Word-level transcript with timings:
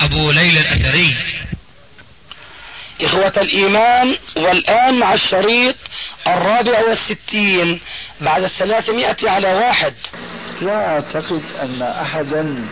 أبو 0.00 0.30
ليلى 0.30 0.60
الأثري. 0.60 1.14
إخوة 3.00 3.32
الإيمان 3.36 4.18
والآن 4.36 4.98
مع 4.98 5.14
الشريط 5.14 5.76
الرابع 6.26 6.80
والستين 6.88 7.80
بعد 8.20 8.42
الثلاثمائة 8.42 9.16
على 9.30 9.54
واحد. 9.54 9.94
لا 10.60 10.88
أعتقد 10.88 11.42
أن 11.62 11.82
أحدا 11.82 12.64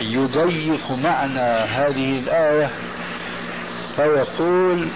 يضيق 0.00 0.90
معنى 0.90 1.64
هذه 1.70 2.18
الآية 2.18 2.70
فيقول 3.96 4.88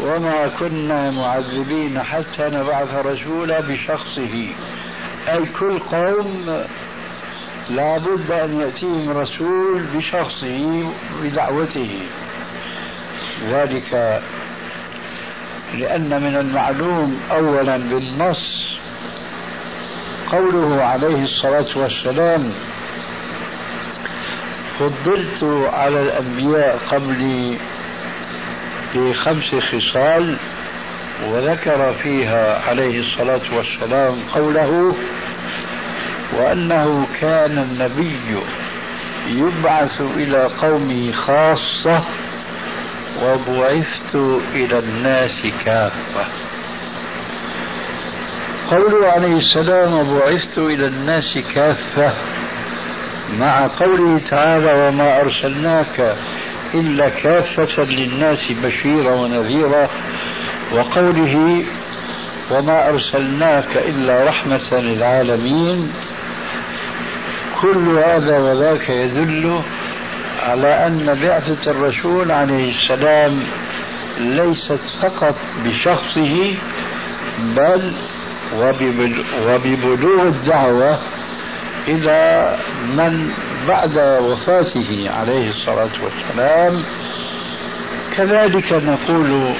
وما 0.00 0.48
كنا 0.48 1.10
معذبين 1.10 2.02
حتى 2.02 2.42
نبعث 2.42 2.94
رسولا 2.94 3.60
بشخصه. 3.60 4.48
أي 5.28 5.46
كل 5.60 5.78
قوم 5.78 6.64
لابد 7.70 8.30
أن 8.30 8.60
يأتيهم 8.60 9.10
رسول 9.10 9.82
بشخصه 9.94 10.92
بدعوته. 11.22 12.00
ذلك 13.50 14.20
لأن 15.74 16.22
من 16.22 16.36
المعلوم 16.36 17.20
أولا 17.30 17.76
بالنص 17.76 18.68
قوله 20.32 20.82
عليه 20.82 21.22
الصلاة 21.22 21.66
والسلام 21.76 22.52
فضلت 24.78 25.68
على 25.72 26.02
الأنبياء 26.02 26.78
قبلي 26.90 27.58
بخمس 28.94 29.54
خصال 29.54 30.36
وذكر 31.26 31.94
فيها 32.02 32.68
عليه 32.68 33.00
الصلاة 33.00 33.40
والسلام 33.52 34.14
قوله 34.34 34.94
وأنه 36.36 37.06
كان 37.20 37.58
النبي 37.58 38.40
يبعث 39.28 40.00
إلى 40.00 40.50
قومه 40.62 41.12
خاصة 41.12 42.04
وبعثت 43.22 44.14
إلى 44.54 44.78
الناس 44.78 45.42
كافة. 45.64 46.24
قوله 48.70 49.08
عليه 49.08 49.36
السلام 49.36 49.94
وبعثت 49.94 50.58
إلى 50.58 50.86
الناس 50.86 51.38
كافة 51.54 52.12
مع 53.40 53.66
قوله 53.66 54.20
تعالى 54.30 54.72
وما 54.72 55.20
أرسلناك 55.20 56.16
إلا 56.74 57.08
كافة 57.08 57.82
للناس 57.84 58.52
بشيرا 58.62 59.12
ونذيرا 59.14 59.88
وقوله 60.72 61.64
وما 62.50 62.88
أرسلناك 62.88 63.76
إلا 63.76 64.24
رحمة 64.24 64.80
للعالمين. 64.80 65.92
كل 67.60 67.98
هذا 67.98 68.38
وذاك 68.38 68.88
يدل 68.88 69.60
على 70.42 70.86
أن 70.86 71.18
بعثة 71.22 71.70
الرسول 71.70 72.32
عليه 72.32 72.74
السلام 72.74 73.46
ليست 74.20 74.80
فقط 75.02 75.34
بشخصه 75.64 76.56
بل 77.38 77.92
وببلوغ 79.46 80.22
الدعوة 80.22 80.98
إلى 81.88 82.56
من 82.96 83.30
بعد 83.68 83.98
وفاته 84.22 85.10
عليه 85.18 85.48
الصلاة 85.50 85.90
والسلام. 86.04 86.82
كذلك 88.16 88.72
نقول 88.72 89.54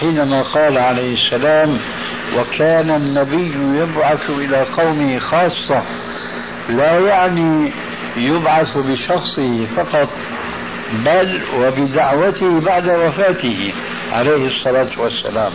حينما 0.00 0.42
قال 0.42 0.78
عليه 0.78 1.14
السلام 1.14 1.78
وكان 2.36 2.90
النبي 2.90 3.78
يبعث 3.80 4.30
إلى 4.30 4.62
قومه 4.62 5.18
خاصة 5.18 5.82
لا 6.68 6.98
يعني 6.98 7.72
يبعث 8.16 8.78
بشخصه 8.78 9.66
فقط 9.76 10.08
بل 11.04 11.40
وبدعوته 11.58 12.60
بعد 12.60 12.88
وفاته 12.88 13.72
عليه 14.12 14.46
الصلاة 14.46 14.88
والسلام. 14.98 15.52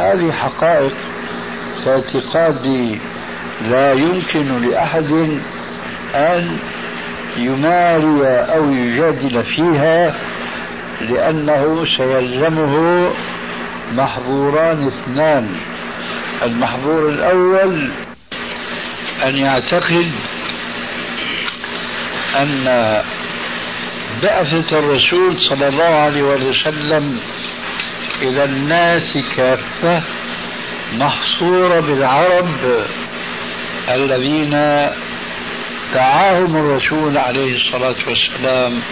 هذه 0.00 0.32
حقائق 0.32 0.92
اعتقادي 1.86 2.98
لا 3.70 3.92
يمكن 3.92 4.68
لأحد 4.68 5.38
أن 6.14 6.56
يماري 7.36 8.26
أو 8.28 8.70
يجادل 8.70 9.42
فيها 9.42 10.16
لأنه 11.00 11.84
سيلزمه 11.96 13.10
محظوران 13.96 14.86
اثنان. 14.86 15.48
المحظور 16.42 17.08
الأول 17.08 17.90
أن 19.22 19.36
يعتقد 19.36 20.12
أن 22.36 22.64
بعثة 24.22 24.78
الرسول 24.78 25.38
صلى 25.38 25.68
الله 25.68 25.84
عليه 25.84 26.22
وسلم 26.22 27.20
إلى 28.22 28.44
الناس 28.44 29.18
كافة 29.36 30.02
محصورة 30.98 31.80
بالعرب 31.80 32.84
الذين 33.88 34.50
دعاهم 35.94 36.56
الرسول 36.56 37.18
عليه 37.18 37.56
الصلاة 37.56 37.96
والسلام 38.08 38.82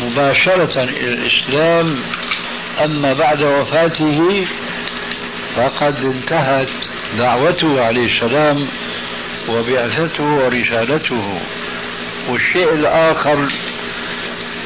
مباشرة 0.00 0.82
إلى 0.82 1.14
الإسلام. 1.14 2.02
أما 2.84 3.12
بعد 3.12 3.42
وفاته 3.42 4.46
فقد 5.56 6.04
انتهت 6.04 6.68
دعوته 7.16 7.82
عليه 7.84 8.14
السلام. 8.14 8.68
وبعثته 9.50 10.24
ورسالته. 10.24 11.40
والشيء 12.28 12.72
الآخر 12.74 13.48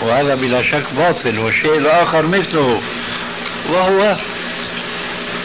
وهذا 0.02 0.34
بلا 0.34 0.62
شك 0.62 0.84
باطل 0.96 1.38
والشيء 1.38 1.78
الآخر 1.78 2.26
مثله 2.26 2.80
وهو 3.68 4.16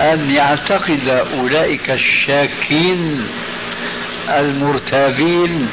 أن 0.01 0.31
يعتقد 0.31 1.07
أولئك 1.09 1.89
الشاكين 1.89 3.27
المرتابين 4.29 5.69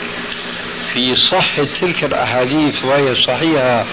في 0.93 1.15
صحة 1.15 1.65
تلك 1.81 2.05
الأحاديث 2.05 2.85
وهي 2.85 3.15
صحيحة 3.15 3.87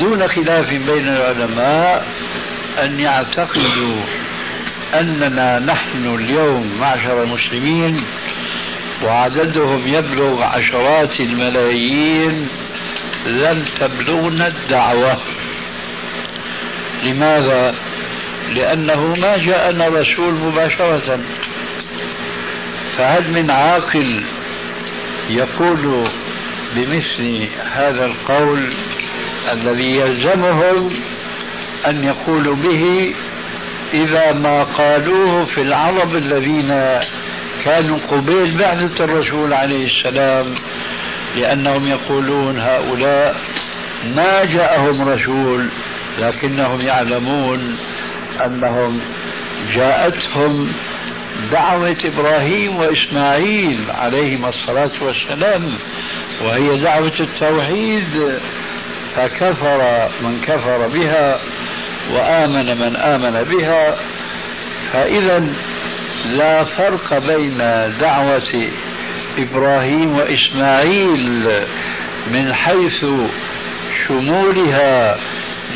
دون 0.00 0.28
خلاف 0.28 0.70
بين 0.70 1.08
العلماء 1.08 2.06
أن 2.82 3.00
يعتقدوا 3.00 3.96
أننا 4.94 5.58
نحن 5.58 6.14
اليوم 6.14 6.76
معشر 6.80 7.22
المسلمين 7.22 8.00
وعددهم 9.02 9.86
يبلغ 9.86 10.42
عشرات 10.42 11.20
الملايين 11.20 12.48
لم 13.26 13.64
تبلغنا 13.80 14.46
الدعوة 14.46 15.18
لماذا؟ 17.02 17.74
لأنه 18.54 19.14
ما 19.16 19.36
جاءنا 19.36 19.88
رسول 19.88 20.34
مباشرة 20.34 21.20
فهل 22.96 23.30
من 23.30 23.50
عاقل 23.50 24.24
يقول 25.30 26.08
بمثل 26.76 27.48
هذا 27.72 28.06
القول 28.06 28.72
الذي 29.52 29.96
يلزمهم 29.96 30.90
أن 31.86 32.04
يقولوا 32.04 32.56
به 32.56 33.14
إذا 33.94 34.32
ما 34.32 34.62
قالوه 34.62 35.42
في 35.42 35.60
العرب 35.60 36.16
الذين 36.16 37.00
كانوا 37.64 37.98
قبيل 38.10 38.58
بعثة 38.58 39.04
الرسول 39.04 39.52
عليه 39.52 39.86
السلام 39.86 40.54
لأنهم 41.36 41.86
يقولون 41.86 42.60
هؤلاء 42.60 43.36
ما 44.16 44.44
جاءهم 44.44 45.08
رسول 45.08 45.68
لكنهم 46.18 46.80
يعلمون 46.80 47.78
أنهم 48.46 49.00
جاءتهم 49.74 50.72
دعوة 51.52 51.96
إبراهيم 52.04 52.76
وإسماعيل 52.76 53.84
عليهما 53.90 54.48
الصلاة 54.48 55.02
والسلام 55.02 55.72
وهي 56.44 56.76
دعوة 56.76 57.12
التوحيد. 57.20 58.40
فكفر 59.16 60.08
من 60.22 60.40
كفر 60.40 60.88
بها 60.88 61.38
وآمن 62.12 62.78
من 62.78 62.96
آمن 62.96 63.44
بها. 63.44 63.96
فإذا 64.92 65.46
لا 66.24 66.64
فرق 66.64 67.18
بين 67.18 67.58
دعوة 68.00 68.68
إبراهيم 69.38 70.16
وإسماعيل 70.18 71.50
من 72.32 72.54
حيث 72.54 73.06
شمولها 74.08 75.18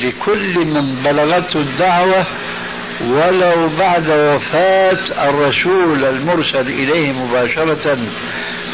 لكل 0.02 0.66
من 0.66 1.02
بلغته 1.02 1.60
الدعوة 1.60 2.26
ولو 3.06 3.68
بعد 3.68 4.08
وفاة 4.08 5.28
الرسول 5.28 6.04
المرسل 6.04 6.68
إليه 6.68 7.12
مباشرة 7.12 7.98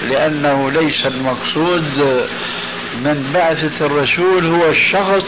لأنه 0.02 0.70
ليس 0.70 1.06
المقصود 1.06 2.28
من 3.04 3.32
بعثة 3.32 3.86
الرسول 3.86 4.46
هو 4.46 4.70
الشخص 4.70 5.24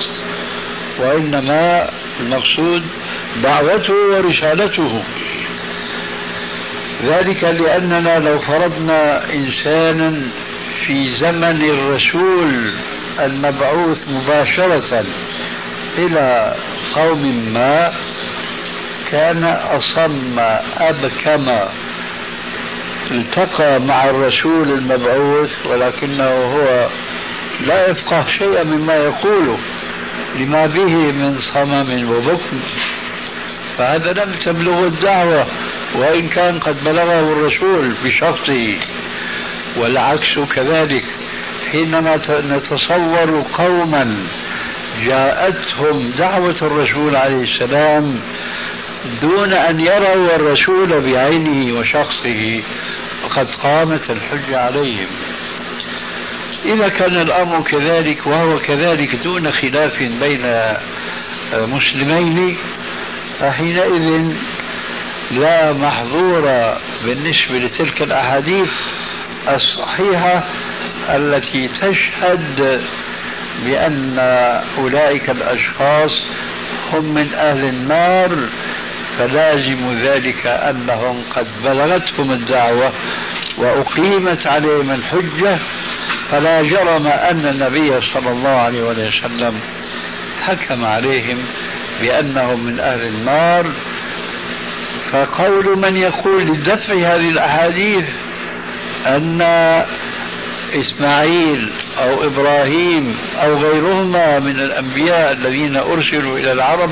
وإنما 0.99 1.91
المقصود 2.21 2.83
دعوته 3.43 3.95
ورسالته. 3.95 5.03
ذلك 7.05 7.45
لأننا 7.45 8.19
لو 8.19 8.39
فرضنا 8.39 9.33
إنسانا 9.35 10.23
في 10.87 11.09
زمن 11.09 11.71
الرسول 11.71 12.75
المبعوث 13.21 14.09
مباشرة 14.09 15.05
إلى 15.99 16.55
قوم 16.95 17.53
ما 17.55 17.93
كان 19.11 19.45
أصم 19.45 20.39
أبكم 20.79 21.49
التقى 23.11 23.81
مع 23.81 24.11
الرسول 24.11 24.73
المبعوث 24.73 25.67
ولكنه 25.67 26.25
هو 26.25 26.89
لا 27.61 27.89
يفقه 27.89 28.25
شيئا 28.39 28.65
مما 28.65 28.95
يقوله 28.95 29.59
لما 30.37 30.67
به 30.67 31.13
من 31.13 31.39
صمم 31.41 32.11
وبكم. 32.13 32.61
فهذا 33.79 34.25
لم 34.25 34.39
تبلغه 34.45 34.87
الدعوة. 34.87 35.47
وإن 35.95 36.29
كان 36.29 36.59
قد 36.59 36.85
بلغه 36.85 37.33
الرسول 37.33 37.95
بشخصه 38.05 38.77
والعكس 39.77 40.39
كذلك. 40.55 41.05
حينما 41.73 42.17
نتصور 42.29 43.45
قوما 43.53 44.17
جاءتهم 45.07 46.11
دعوة 46.19 46.57
الرسول 46.63 47.17
عليه 47.17 47.45
السلام 47.45 48.21
دون 49.23 49.53
أن 49.53 49.81
يروا 49.81 50.37
الرسول 50.37 51.01
بعينه 51.01 51.79
وشخصه 51.79 52.63
وقد 53.25 53.51
قامت 53.51 54.11
الحجة 54.11 54.59
عليهم. 54.59 55.09
إذا 56.65 56.89
كان 56.89 57.17
الأمر 57.17 57.63
كذلك 57.63 58.27
وهو 58.27 58.59
كذلك 58.59 59.17
دون 59.17 59.51
خلاف 59.51 60.03
بين 60.03 60.73
مسلمين 61.53 62.57
فحينئذ 63.41 64.35
لا 65.31 65.73
محظور 65.73 66.75
بالنسبة 67.05 67.59
لتلك 67.59 68.03
الأحاديث 68.03 68.73
الصحيحة 69.49 70.45
التي 71.09 71.69
تشهد 71.69 72.83
بأن 73.65 74.19
أولئك 74.79 75.31
الأشخاص 75.31 76.11
هم 76.93 77.15
من 77.15 77.35
أهل 77.35 77.65
النار 77.65 78.49
فلازم 79.19 79.99
ذلك 80.01 80.47
أنهم 80.47 81.23
قد 81.37 81.47
بلغتهم 81.65 82.33
الدعوة 82.33 82.93
وأقيمت 83.59 84.47
عليهم 84.47 84.91
الحجة. 84.91 85.59
فلا 86.31 86.63
جرم 86.63 87.07
أن 87.07 87.47
النبي 87.47 88.01
صلى 88.01 88.31
الله 88.31 88.49
عليه 88.49 88.83
وسلم 88.83 89.61
حكم 90.43 90.85
عليهم 90.85 91.39
بأنهم 92.01 92.65
من 92.65 92.81
أهل 92.81 93.01
النار. 93.07 93.67
فقول 95.13 95.79
من 95.79 95.97
يقول 95.97 96.43
لدفع 96.43 96.95
هذه 96.95 97.29
الأحاديث 97.29 98.05
أن 99.07 99.43
إسماعيل 100.75 101.71
أو 101.99 102.27
إبراهيم 102.27 103.17
أو 103.43 103.57
غيرهما 103.57 104.39
من 104.39 104.61
الأنبياء 104.61 105.33
الذين 105.33 105.77
أرسلوا 105.77 106.39
إلى 106.39 106.53
العرب 106.53 106.91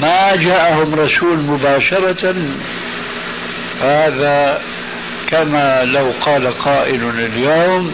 ما 0.00 0.36
جاءهم 0.36 0.94
رسول 0.94 1.38
مباشرة 1.38 2.34
هذا 3.82 4.60
كما 5.30 5.84
لو 5.84 6.12
قال 6.20 6.58
قائل 6.58 7.08
اليوم 7.18 7.92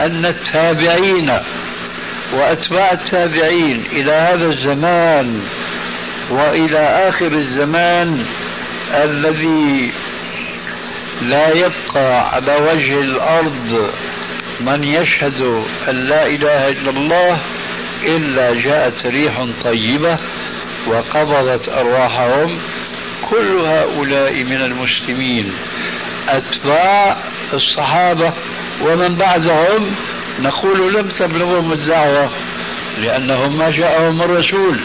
أن 0.00 0.26
التابعين 0.26 1.38
وأتباع 2.32 2.92
التابعين 2.92 3.84
إلى 3.92 4.12
هذا 4.12 4.46
الزمان 4.46 5.40
وإلى 6.30 7.08
آخر 7.08 7.32
الزمان 7.32 8.26
الذي 8.94 9.92
لا 11.22 11.56
يبقى 11.56 12.34
على 12.34 12.54
وجه 12.54 12.98
الأرض 13.00 13.90
من 14.60 14.84
يشهد 14.84 15.64
أن 15.88 15.96
لا 16.08 16.26
إله 16.26 16.68
إلا 16.68 16.90
الله 16.90 17.38
إلا 18.02 18.54
جاءت 18.54 19.06
ريح 19.06 19.46
طيبة 19.64 20.18
وقبضت 20.86 21.68
أرواحهم 21.68 22.58
كل 23.30 23.56
هؤلاء 23.66 24.44
من 24.44 24.56
المسلمين 24.56 25.52
أتباع 26.28 27.18
الصحابة. 27.52 28.32
ومن 28.82 29.14
بعدهم 29.14 29.94
نقول 30.40 30.94
لم 30.94 31.08
تبلغهم 31.08 31.72
الدعوة 31.72 32.30
لأنهم 33.02 33.58
ما 33.58 33.70
جاءهم 33.70 34.22
الرسول. 34.22 34.80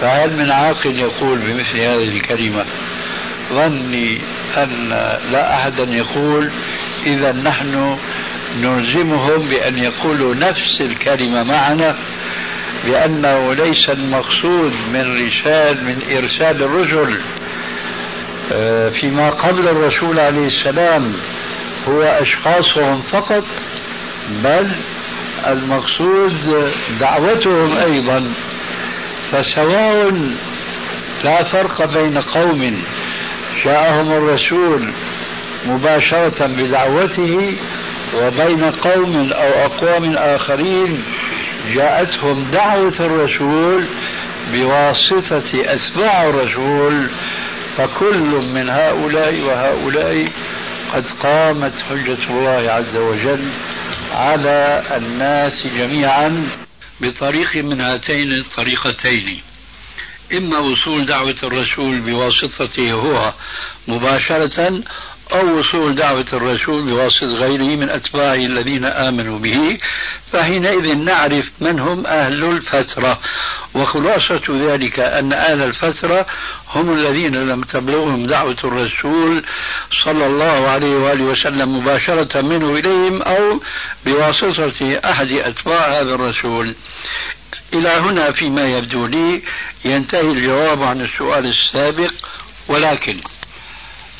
فهل 0.00 0.36
من 0.36 0.50
عاقل 0.50 0.98
يقول 0.98 1.38
بمثل 1.38 1.78
هذه 1.78 2.08
الكلمة 2.08 2.64
ظني 3.52 4.20
أن 4.56 4.88
لا 5.30 5.54
أحدا 5.54 5.82
يقول 5.82 6.50
إذا 7.06 7.32
نحن 7.32 7.98
نلزمهم 8.56 9.48
بأن 9.48 9.78
يقولوا 9.78 10.34
نفس 10.34 10.80
الكلمة 10.80 11.42
معنا 11.42 11.96
بأنه 12.84 13.54
ليس 13.54 13.88
المقصود 13.88 14.72
من 14.92 15.26
رسال 15.26 15.84
من 15.84 16.02
إرسال 16.16 16.62
الرسل 16.62 17.20
آه، 18.52 18.88
فيما 18.88 19.30
قبل 19.30 19.68
الرسول 19.68 20.18
عليه 20.18 20.46
السلام 20.46 21.12
هو 21.88 22.02
أشخاصهم 22.02 23.00
فقط 23.00 23.44
بل 24.44 24.70
المقصود 25.46 26.34
دعوتهم 27.00 27.76
أيضا 27.76 28.32
فسواء 29.32 30.12
لا 31.24 31.42
فرق 31.42 31.84
بين 31.84 32.18
قوم 32.18 32.82
جاءهم 33.64 34.12
الرسول 34.12 34.92
مباشرة 35.66 36.46
بدعوته 36.46 37.56
وبين 38.14 38.64
قوم 38.64 39.32
أو 39.32 39.48
أقوام 39.48 40.16
آخرين 40.16 41.02
جاءتهم 41.74 42.50
دعوة 42.52 42.94
الرسول 43.00 43.84
بواسطة 44.52 45.62
أتباع 45.64 46.24
الرسول 46.28 47.08
فكل 47.76 48.50
من 48.54 48.70
هؤلاء 48.70 49.44
وهؤلاء 49.44 50.28
قد 50.94 51.04
قامت 51.22 51.72
حجة 51.90 52.30
الله 52.30 52.72
عز 52.72 52.96
وجل 52.96 53.44
على 54.14 54.82
الناس 54.96 55.52
جميعا 55.66 56.46
بطريق 57.00 57.56
من 57.56 57.80
هاتين 57.80 58.32
الطريقتين. 58.32 59.40
إما 60.32 60.58
وصول 60.58 61.06
دعوة 61.06 61.36
الرسول 61.42 62.00
بواسطته 62.00 62.92
هو 62.92 63.34
مباشرة 63.88 64.82
أو 65.32 65.58
وصول 65.58 65.94
دعوة 65.94 66.26
الرسول 66.32 66.82
بواسطة 66.82 67.26
غيره 67.26 67.76
من 67.76 67.90
أتباعه 67.90 68.34
الذين 68.34 68.84
آمنوا 68.84 69.38
به 69.38 69.78
فحينئذ 70.32 70.94
نعرف 70.94 71.50
من 71.60 71.80
هم 71.80 72.06
أهل 72.06 72.44
الفترة. 72.44 73.18
وخلاصة 73.74 74.42
ذلك 74.50 75.00
أن 75.00 75.32
أهل 75.32 75.62
الفترة 75.62 76.26
هم 76.74 76.92
الذين 76.92 77.34
لم 77.36 77.62
تبلغهم 77.62 78.26
دعوة 78.26 78.56
الرسول 78.64 79.44
صلى 80.04 80.26
الله 80.26 80.68
عليه 80.68 80.96
وآله 80.96 81.24
وسلم 81.24 81.76
مباشرة 81.76 82.42
منه 82.42 82.70
إليهم 82.76 83.22
أو 83.22 83.60
بواسطة 84.06 85.00
أحد 85.04 85.32
أتباع 85.32 86.00
هذا 86.00 86.14
الرسول. 86.14 86.76
إلى 87.74 87.88
هنا 87.88 88.32
فيما 88.32 88.64
يبدو 88.64 89.06
لي 89.06 89.42
ينتهي 89.84 90.30
الجواب 90.30 90.82
عن 90.82 91.00
السؤال 91.00 91.46
السابق 91.46 92.12
ولكن 92.68 93.16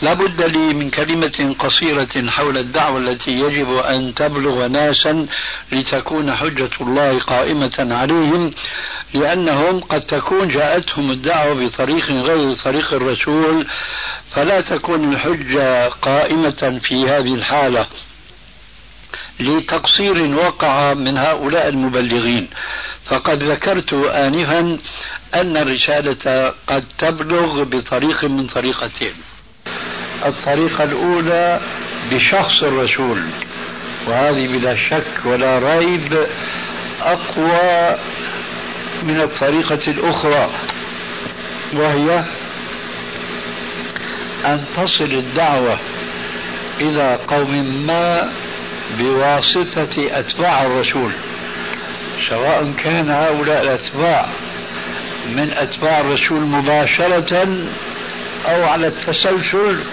لابد 0.02 0.42
لي 0.42 0.74
من 0.74 0.90
كلمة 0.90 1.54
قصيرة 1.58 2.30
حول 2.30 2.58
الدعوة 2.58 2.98
التي 2.98 3.30
يجب 3.30 3.76
أن 3.76 4.14
تبلغ 4.14 4.66
ناسا 4.66 5.26
لتكون 5.72 6.36
حجة 6.36 6.70
الله 6.80 7.20
قائمة 7.20 7.74
عليهم 7.78 8.50
لأنهم 9.14 9.80
قد 9.80 10.00
تكون 10.00 10.48
جاءتهم 10.48 11.10
الدعوة 11.10 11.66
بطريق 11.66 12.10
غير 12.10 12.54
طريق 12.54 12.92
الرسول 12.92 13.66
فلا 14.30 14.60
تكون 14.60 15.12
الحجة 15.12 15.88
قائمة 15.88 16.80
في 16.84 17.04
هذه 17.04 17.34
الحالة. 17.34 17.86
لتقصير 19.40 20.36
وقع 20.36 20.94
من 20.94 21.18
هؤلاء 21.18 21.68
المبلغين. 21.68 22.48
فقد 23.04 23.42
ذكرت 23.42 23.92
آنفا 23.92 24.78
أن 25.34 25.56
الرسالة 25.56 26.54
قد 26.66 26.84
تبلغ 26.98 27.62
بطريق 27.62 28.24
من 28.24 28.46
طريقتين. 28.46 29.14
الطريقة 30.24 30.84
الأولى 30.84 31.60
بشخص 32.12 32.62
الرسول 32.62 33.22
وهذه 34.06 34.46
بلا 34.46 34.74
شك 34.74 35.06
ولا 35.24 35.58
ريب 35.58 36.26
أقوى 37.02 37.96
من 39.02 39.20
الطريقة 39.20 39.80
الأخرى 39.88 40.50
وهي 41.72 42.24
أن 44.46 44.64
تصل 44.76 45.04
الدعوة 45.04 45.78
إلى 46.80 47.18
قوم 47.28 47.86
ما 47.86 48.32
بواسطة 48.98 50.18
أتباع 50.18 50.66
الرسول 50.66 51.12
سواء 52.28 52.72
كان 52.72 53.10
هؤلاء 53.10 53.62
الأتباع 53.62 54.26
من 55.36 55.50
أتباع 55.50 56.00
الرسول 56.00 56.40
مباشرة 56.40 57.48
أو 58.48 58.64
على 58.64 58.86
التسلسل 58.86 59.84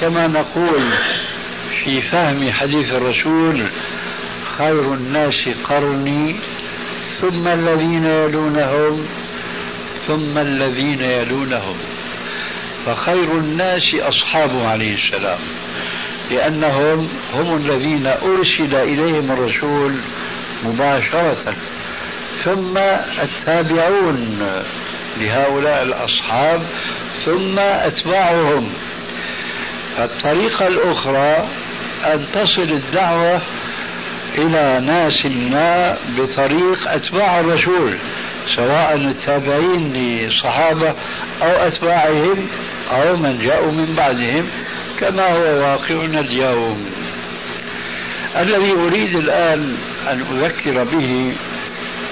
كما 0.00 0.26
نقول 0.26 0.82
في 1.84 2.02
فهم 2.02 2.52
حديث 2.52 2.92
الرسول 2.92 3.70
خير 4.58 4.94
الناس 4.94 5.48
قرني 5.64 6.36
ثم 7.20 7.48
الذين 7.48 8.04
يلونهم 8.04 9.06
ثم 10.06 10.38
الذين 10.38 11.00
يلونهم. 11.00 11.76
فخير 12.86 13.32
الناس 13.38 13.82
أصحابه 13.94 14.68
عليه 14.68 14.94
السلام 14.94 15.38
لأنهم 16.30 17.08
هم 17.32 17.56
الذين 17.56 18.06
أرسل 18.06 18.74
إليهم 18.74 19.32
الرسول 19.32 19.94
مباشرة. 20.62 21.54
ثم 22.44 22.78
التابعون 23.22 24.62
لهؤلاء 25.20 25.82
الأصحاب 25.82 26.62
ثم 27.24 27.58
أتباعهم. 27.58 28.72
الطريقة 29.98 30.66
الأخرى 30.66 31.48
أن 32.06 32.26
تصل 32.32 32.62
الدعوة 32.62 33.42
إلى 34.38 34.80
ناس 34.86 35.26
ما 35.26 35.96
بطريق 36.18 36.90
أتباع 36.90 37.40
الرسول 37.40 37.98
سواء 38.56 38.96
التابعين 38.96 39.92
للصحابة 39.92 40.94
أو 41.42 41.50
أتباعهم 41.66 42.48
أو 42.90 43.16
من 43.16 43.38
جاءوا 43.38 43.72
من 43.72 43.94
بعدهم 43.94 44.46
كما 45.00 45.28
هو 45.28 45.62
واقعنا 45.62 46.20
اليوم. 46.20 46.86
الذي 48.36 48.72
أريد 48.72 49.16
الآن 49.16 49.76
أن 50.10 50.24
أذكر 50.32 50.84
به 50.84 51.34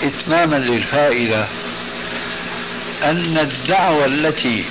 إتماما 0.02 0.56
للفائدة 0.56 1.46
أن 3.02 3.38
الدعوة 3.38 4.04
التي 4.04 4.64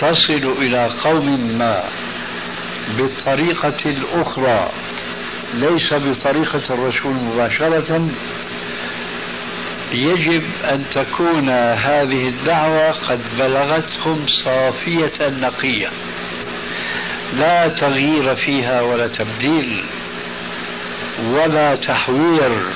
تصل 0.00 0.54
إلى 0.58 0.90
قوم 1.04 1.58
ما 1.58 1.84
بالطريقة 2.96 3.90
الأخرى 3.90 4.70
ليس 5.54 5.92
بطريقة 5.92 6.74
الرسول 6.74 7.14
مباشرة. 7.14 8.08
يجب 9.92 10.42
أن 10.64 10.84
تكون 10.90 11.48
هذه 11.50 12.28
الدعوة 12.28 12.90
قد 12.90 13.20
بلغتهم 13.38 14.26
صافية 14.44 15.28
نقية 15.28 15.90
لا 17.32 17.68
تغيير 17.68 18.34
فيها 18.34 18.80
ولا 18.80 19.06
تبديل 19.06 19.84
ولا 21.24 21.76
تحوير 21.76 22.72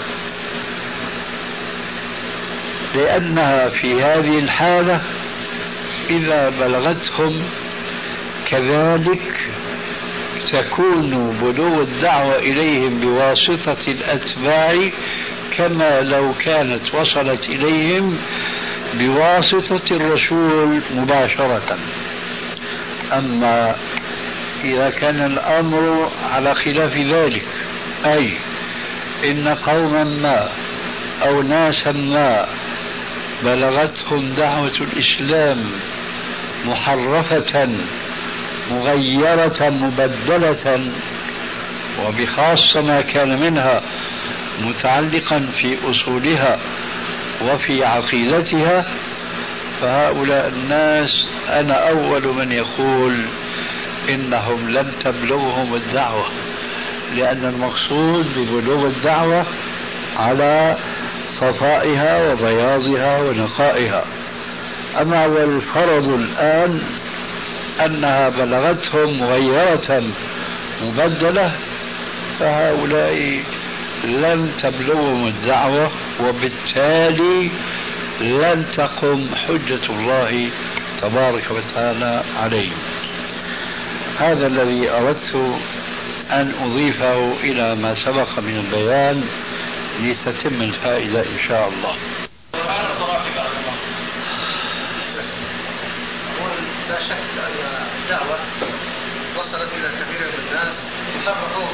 لأنها 2.94 3.68
في 3.68 4.02
هذه 4.02 4.38
الحالة 4.38 5.00
إذا 6.10 6.50
بلغتهم 6.50 7.42
كذلك 8.46 9.50
تكون 10.52 11.38
بلوغ 11.42 11.82
الدعوة 11.82 12.38
إليهم 12.38 13.00
بواسطة 13.00 13.90
الأتباع 13.90 14.90
كما 15.56 16.00
لو 16.00 16.34
كانت 16.44 16.94
وصلت 16.94 17.48
إليهم 17.48 18.18
بواسطة 18.94 19.96
الرسول 19.96 20.82
مباشرة. 20.94 21.78
أما 23.12 23.76
إذا 24.64 24.90
كان 24.90 25.26
الأمر 25.26 26.10
على 26.32 26.54
خلاف 26.54 26.96
ذلك 26.96 27.46
أي 28.06 28.38
إن 29.24 29.48
قوما 29.48 30.04
ما 30.04 30.48
أو 31.22 31.42
ناسا 31.42 31.92
ما 31.92 32.46
بلغتهم 33.42 34.34
دعوة 34.34 34.72
الإسلام 34.80 35.64
محرفة 36.64 37.68
مغيرة 38.70 39.70
مبدلة 39.70 40.92
وبخاصة 42.06 42.80
ما 42.80 43.00
كان 43.00 43.40
منها 43.40 43.80
متعلقا 44.60 45.38
في 45.38 45.78
أصولها 45.90 46.58
وفي 47.42 47.84
عقيدتها 47.84 48.86
فهؤلاء 49.80 50.48
الناس 50.48 51.10
أنا 51.48 51.88
أول 51.88 52.34
من 52.34 52.52
يقول 52.52 53.24
إنهم 54.08 54.68
لم 54.68 54.92
تبلغهم 55.00 55.74
الدعوة 55.74 56.24
لأن 57.12 57.44
المقصود 57.44 58.26
ببلوغ 58.38 58.86
الدعوة 58.86 59.46
على 60.16 60.76
صفائها 61.28 62.32
وبياضها 62.32 63.18
ونقائها. 63.20 64.04
أما 65.00 65.26
والفرض 65.26 66.08
الآن 66.08 66.82
أنها 67.80 68.28
بلغتهم 68.28 69.20
مغيرة 69.20 70.02
مبدلة 70.82 71.52
فهؤلاء 72.38 73.42
لن 74.04 74.52
تبلغهم 74.62 75.26
الدعوة 75.26 75.90
وبالتالي 76.20 77.50
لن 78.20 78.66
تقم 78.76 79.34
حجة 79.34 79.86
الله 79.90 80.50
تبارك 81.02 81.50
وتعالى 81.50 82.24
عليهم. 82.36 82.78
هذا 84.18 84.46
الذي 84.46 84.90
أردت 84.90 85.34
أن 86.32 86.52
أضيفه 86.64 87.32
إلى 87.40 87.74
ما 87.74 87.94
سبق 88.04 88.38
من 88.38 88.56
البيان 88.56 89.24
لتتم 90.00 90.62
الفائدة 90.62 91.20
إن 91.20 91.38
شاء 91.48 91.68
الله 91.68 91.96
لا 96.88 97.00
شك 97.08 97.16
أن 97.38 97.86
الدعوة 98.02 98.38
وصلت 99.36 99.72
إلى 99.74 99.88
كثير 99.88 100.28
من 100.28 100.48
الناس 100.48 100.76
محرفة 101.16 101.58
ومبدلة 101.58 101.68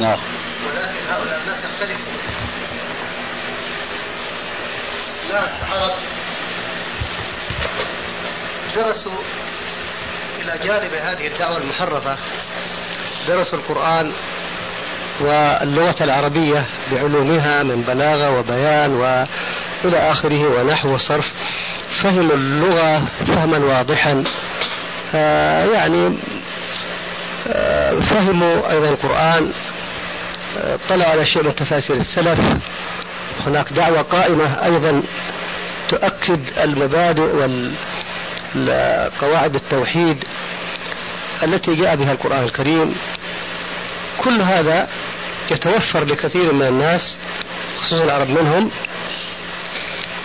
نعم. 0.00 0.18
ولكن 0.66 1.06
هؤلاء 1.10 1.40
الناس 1.40 1.64
يختلفون. 1.64 2.14
ناس 5.32 5.50
عرب 5.62 5.92
درسوا 8.74 9.18
إلى 10.40 10.58
جانب 10.64 10.92
هذه 10.94 11.26
الدعوة 11.26 11.58
المحرفة 11.58 12.16
درسوا 13.28 13.58
القرآن 13.58 14.12
واللغة 15.20 15.94
العربية 16.00 16.66
بعلومها 16.92 17.62
من 17.62 17.82
بلاغة 17.82 18.38
وبيان 18.38 18.94
وإلى 18.94 20.10
آخره 20.10 20.46
ونحو 20.48 20.94
وصرف 20.94 21.32
فهموا 21.90 22.34
اللغة 22.34 23.02
فهما 23.26 23.58
واضحا. 23.58 24.24
آه 25.14 25.64
يعني 25.64 26.18
فهموا 28.00 28.70
أيضا 28.70 28.88
القرآن 28.88 29.52
آه 30.58 30.78
طلعوا 30.88 31.10
على 31.10 31.26
شيء 31.26 31.42
من 31.42 31.54
تفاسير 31.54 31.96
السلف. 31.96 32.40
هناك 33.46 33.72
دعوة 33.72 34.02
قائمة 34.02 34.64
أيضا 34.64 35.02
تؤكد 35.88 36.58
المبادئ 36.64 37.58
والقواعد 38.54 39.54
التوحيد 39.54 40.24
التي 41.42 41.74
جاء 41.74 41.96
بها 41.96 42.12
القرآن 42.12 42.44
الكريم. 42.44 42.96
كل 44.18 44.42
هذا 44.42 44.88
يتوفر 45.50 46.04
لكثير 46.04 46.52
من 46.52 46.66
الناس 46.66 47.18
خصوصا 47.80 48.04
العرب 48.04 48.28
منهم. 48.28 48.70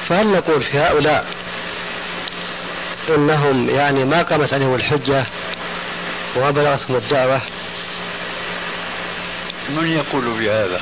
فهل 0.01 0.27
نقول 0.27 0.61
في 0.61 0.77
هؤلاء 0.79 1.25
إنهم 3.09 3.69
يعني 3.69 4.05
ما 4.05 4.21
قامت 4.21 4.53
عليهم 4.53 4.75
الحجة؟ 4.75 5.25
وما 6.35 6.51
بلغتهم 6.51 6.97
الدعوة. 6.97 7.41
من 9.69 9.87
يقول 9.87 10.39
بهذا؟ 10.39 10.81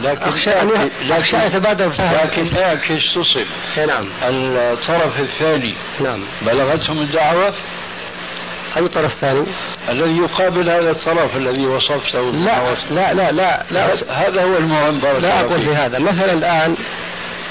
لكن 0.00 0.22
أخشى 0.22 0.50
أن 0.50 0.90
أخشى 1.10 1.36
يتبادر 1.36 1.88
فهم 1.88 2.14
لكن 2.14 2.56
اعكس 2.56 3.02
تصل. 3.14 3.46
نعم. 3.86 4.08
الطرف 4.22 5.20
الثاني. 5.20 5.74
نعم. 6.00 6.20
بلغتهم 6.42 7.02
الدعوة؟ 7.02 7.54
أي 8.76 8.88
طرف 8.88 9.14
ثاني؟ 9.14 9.46
الذي 9.88 10.16
يقابل 10.18 10.70
هذا 10.70 10.90
الطرف 10.90 11.36
الذي 11.36 11.66
وصفته 11.66 12.30
لا 12.30 12.74
لا 12.90 13.14
لا 13.14 13.32
لا, 13.32 13.64
لا. 13.70 13.86
هذا 14.08 14.42
هو 14.42 14.56
المهم 14.56 15.00
لا 15.00 15.40
أقول 15.40 15.62
في 15.62 15.74
هذا 15.74 15.98
مثلا 15.98 16.32
الآن 16.32 16.76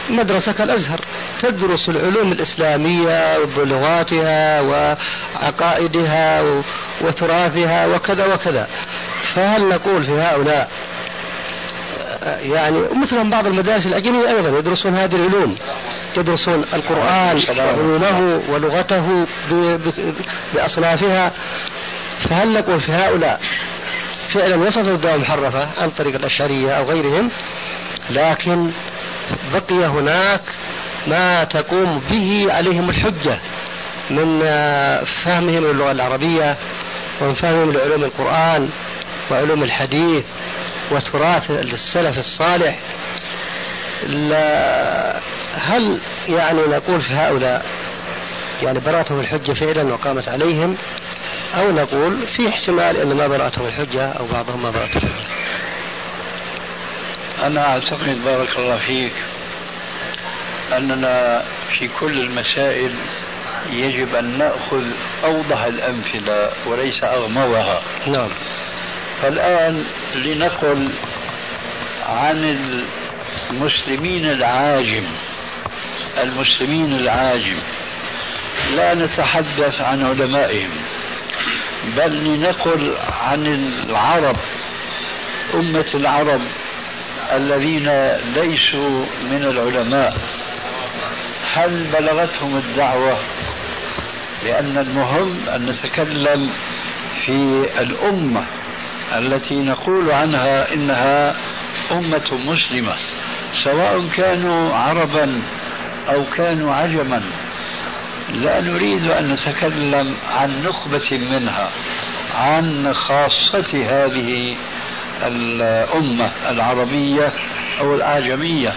مدرسة 0.10 0.52
كالأزهر 0.52 1.00
تدرس 1.40 1.90
العلوم 1.90 2.32
الإسلامية 2.32 3.38
بلغاتها 3.58 4.62
وعقائدها 4.62 6.42
وتراثها 7.02 7.86
وكذا 7.86 8.26
وكذا. 8.34 8.68
فهل 9.36 9.70
نقول 9.70 10.04
في 10.04 10.12
هؤلاء 10.12 10.70
يعني 12.42 12.80
مثلا 13.02 13.30
بعض 13.30 13.48
المدارس 13.48 13.86
الأجنبية 13.86 14.30
أيضا 14.30 14.58
يدرسون 14.60 14.94
هذه 14.94 15.16
العلوم. 15.16 15.56
يدرسون 16.18 16.66
القرآن 16.74 17.42
وعلومه 17.60 18.42
ولغته 18.50 19.28
بأصنافها. 20.54 21.32
فهل 22.20 22.54
نقول 22.54 22.80
في 22.80 22.92
هؤلاء 22.92 23.40
فعلا 24.28 24.56
وصلوا 24.56 24.96
الدعوة 24.96 25.18
محرفة 25.18 25.82
عن 25.82 25.90
طريق 25.90 26.16
الأشعرية 26.16 26.72
أو 26.72 26.84
غيرهم؟ 26.84 27.32
لكن 28.10 28.72
بقي 29.54 29.86
هناك 29.86 30.42
ما 31.08 31.44
تقوم 31.44 32.00
به 32.10 32.48
عليهم 32.50 32.90
الحجة 32.90 33.38
من 34.10 34.40
فهمهم 35.06 35.66
اللغة 35.66 35.92
العربية 35.92 36.58
ومن 37.22 37.34
فهمهم 37.34 37.72
لعلوم 37.72 38.04
القرآن 38.04 38.70
وعلوم 39.32 39.64
الحديث 39.64 40.26
وتراث 40.92 41.52
السلف 41.52 42.18
الصالح. 42.18 42.80
هل 45.54 46.02
يعني 46.30 46.62
نقول 46.62 47.02
في 47.02 47.14
هؤلاء 47.14 47.66
يعني 48.64 48.80
برأتهم 48.80 49.20
الحجة 49.20 49.54
فعلا 49.54 49.94
وقامت 49.94 50.28
عليهم؟ 50.28 50.78
أو 51.58 51.72
نقول 51.72 52.28
في 52.28 52.50
احتمال 52.50 52.98
أن 52.98 53.14
ما 53.14 53.28
برأتهم 53.28 53.66
الحجة 53.66 54.12
أو 54.12 54.26
بعضهم 54.34 54.64
ما 54.64 54.72
برأتهم 54.72 55.04
الحجة؟ 55.04 55.28
أنا 57.44 57.66
أعتقد 57.66 58.24
بارك 58.24 58.60
الله 58.60 58.78
فيك 58.78 59.14
أننا 60.78 61.44
في 61.80 61.88
كل 61.88 62.20
المسائل 62.20 62.96
يجب 63.70 64.16
أن 64.16 64.38
نأخذ 64.38 64.84
أوضح 65.24 65.64
الأمثلة 65.64 66.52
وليس 66.66 67.04
أغمضها. 67.04 67.82
نعم. 68.08 68.30
فالآن 69.22 69.86
لنقل 70.16 70.90
عن 72.10 72.58
المسلمين 73.52 74.26
العاجم. 74.26 75.06
المسلمين 76.24 76.94
العاجم. 76.94 77.60
لا 78.76 78.94
نتحدث 78.94 79.82
عن 79.82 80.06
علمائهم 80.06 80.70
بل 81.98 82.24
لنقل 82.24 82.98
عن 83.22 83.46
العرب 83.46 84.38
أمة 85.54 85.88
العرب. 85.96 86.42
الذين 87.36 87.90
ليسوا 88.36 89.06
من 89.32 89.44
العلماء 89.44 90.18
هل 91.54 91.84
بلغتهم 91.84 92.58
الدعوة؟ 92.58 93.18
لأن 94.46 94.78
المهم 94.78 95.50
أن 95.50 95.66
نتكلم 95.66 96.50
في 97.26 97.68
الأمة 97.80 98.46
التي 99.18 99.56
نقول 99.56 100.12
عنها 100.12 100.74
إنها 100.74 101.36
أمة 101.92 102.32
مسلمة 102.32 102.96
سواء 103.64 104.08
كانوا 104.08 104.76
عربا 104.76 105.42
أو 106.10 106.26
كانوا 106.26 106.74
عجما 106.74 107.24
لا 108.30 108.62
نريد 108.62 109.06
أن 109.06 109.32
نتكلم 109.32 110.16
عن 110.32 110.64
نخبة 110.64 111.18
منها 111.32 111.70
عن 112.36 112.94
خاصة 112.94 113.86
هذه 113.86 114.58
الأمة 115.24 116.32
العربية 116.50 117.34
أو 117.80 117.96
الأعجمية 117.96 118.74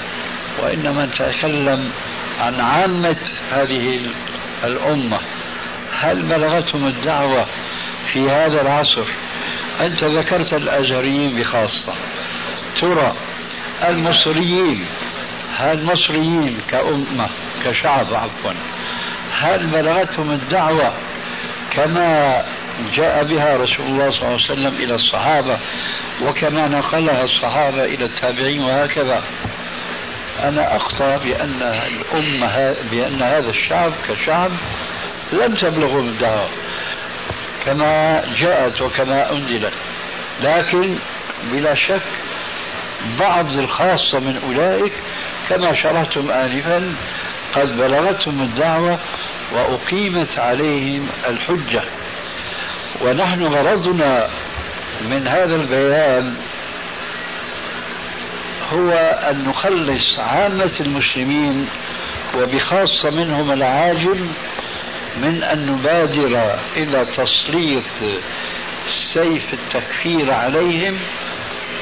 وإنما 0.62 1.06
نتكلم 1.06 1.90
عن 2.40 2.61
عامة 2.61 3.16
هذه 3.52 4.11
الأمة. 4.64 5.20
هل 6.00 6.23
بلغتهم 6.23 6.87
الدعوة 6.87 7.47
في 8.12 8.30
هذا 8.30 8.61
العصر؟ 8.61 9.04
أنت 9.80 10.04
ذكرت 10.04 10.54
الأزهريين 10.54 11.40
بخاصة. 11.40 11.94
ترى 12.80 13.16
المصريين 13.88 14.87
المصريين 15.61 16.59
كأمة 16.70 17.28
كشعب 17.64 18.14
عفوا 18.14 18.53
هل 19.33 19.66
بلغتهم 19.66 20.31
الدعوة 20.31 20.94
كما 21.70 22.42
جاء 22.94 23.24
بها 23.24 23.57
رسول 23.57 23.87
الله 23.87 24.11
صلى 24.11 24.22
الله 24.22 24.33
عليه 24.33 24.53
وسلم 24.53 24.74
إلى 24.74 24.94
الصحابة 24.94 25.59
وكما 26.22 26.68
نقلها 26.68 27.24
الصحابة 27.24 27.85
إلى 27.85 28.04
التابعين 28.04 28.62
وهكذا. 28.62 29.22
أنا 30.42 30.76
أقطع 30.76 31.16
بأن 31.16 31.62
الأمة 31.62 32.76
بأن 32.90 33.22
هذا 33.22 33.50
الشعب 33.50 33.92
كشعب 34.09 34.50
لم 35.33 35.54
تبلغهم 35.54 36.09
الدعوة 36.09 36.48
كما 37.64 38.22
جاءت 38.38 38.83
وكما 38.83 39.33
أنزلت. 39.33 39.72
لكن 40.42 40.98
بلا 41.52 41.74
شك 41.74 42.02
بعض 43.18 43.52
الخاصة 43.52 44.18
من 44.18 44.40
أولئك 44.46 44.92
كما 45.48 45.83
شرحتم 45.83 46.30
آنفا 46.30 46.94
قد 47.54 47.76
بلغتهم 47.76 48.42
الدعوة 48.42 48.98
وأقيمت 49.52 50.38
عليهم 50.38 51.09
الحجة. 51.28 51.83
ونحن 53.00 53.42
غرضنا 53.46 54.28
من 55.00 55.28
هذا 55.28 55.54
البيان 55.54 56.36
هو 58.72 58.90
أن 59.30 59.44
نخلص 59.48 60.18
عامة 60.18 60.70
المسلمين 60.80 61.66
وبخاصة 62.38 63.10
منهم 63.10 63.52
العاجل 63.52 64.28
من 65.16 65.42
أن 65.42 65.66
نبادر 65.72 66.54
إلى 66.76 67.06
تسليط 67.06 68.20
سيف 69.14 69.54
التكفير 69.54 70.32
عليهم 70.32 70.98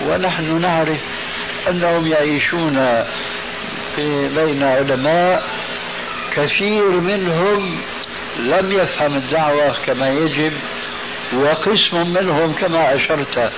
ونحن 0.07 0.61
نعرف 0.61 1.01
أنهم 1.69 2.07
يعيشون 2.07 3.05
بين 4.35 4.65
علماء 4.65 5.45
كثير 6.37 6.89
منهم 6.91 7.81
لم 8.39 8.73
يفهم 8.73 9.17
الدعوة 9.17 9.75
كما 9.87 10.09
يجب 10.11 10.53
وقسم 11.35 12.13
منهم 12.15 12.53
كما 12.53 12.95
أشرت 12.97 13.53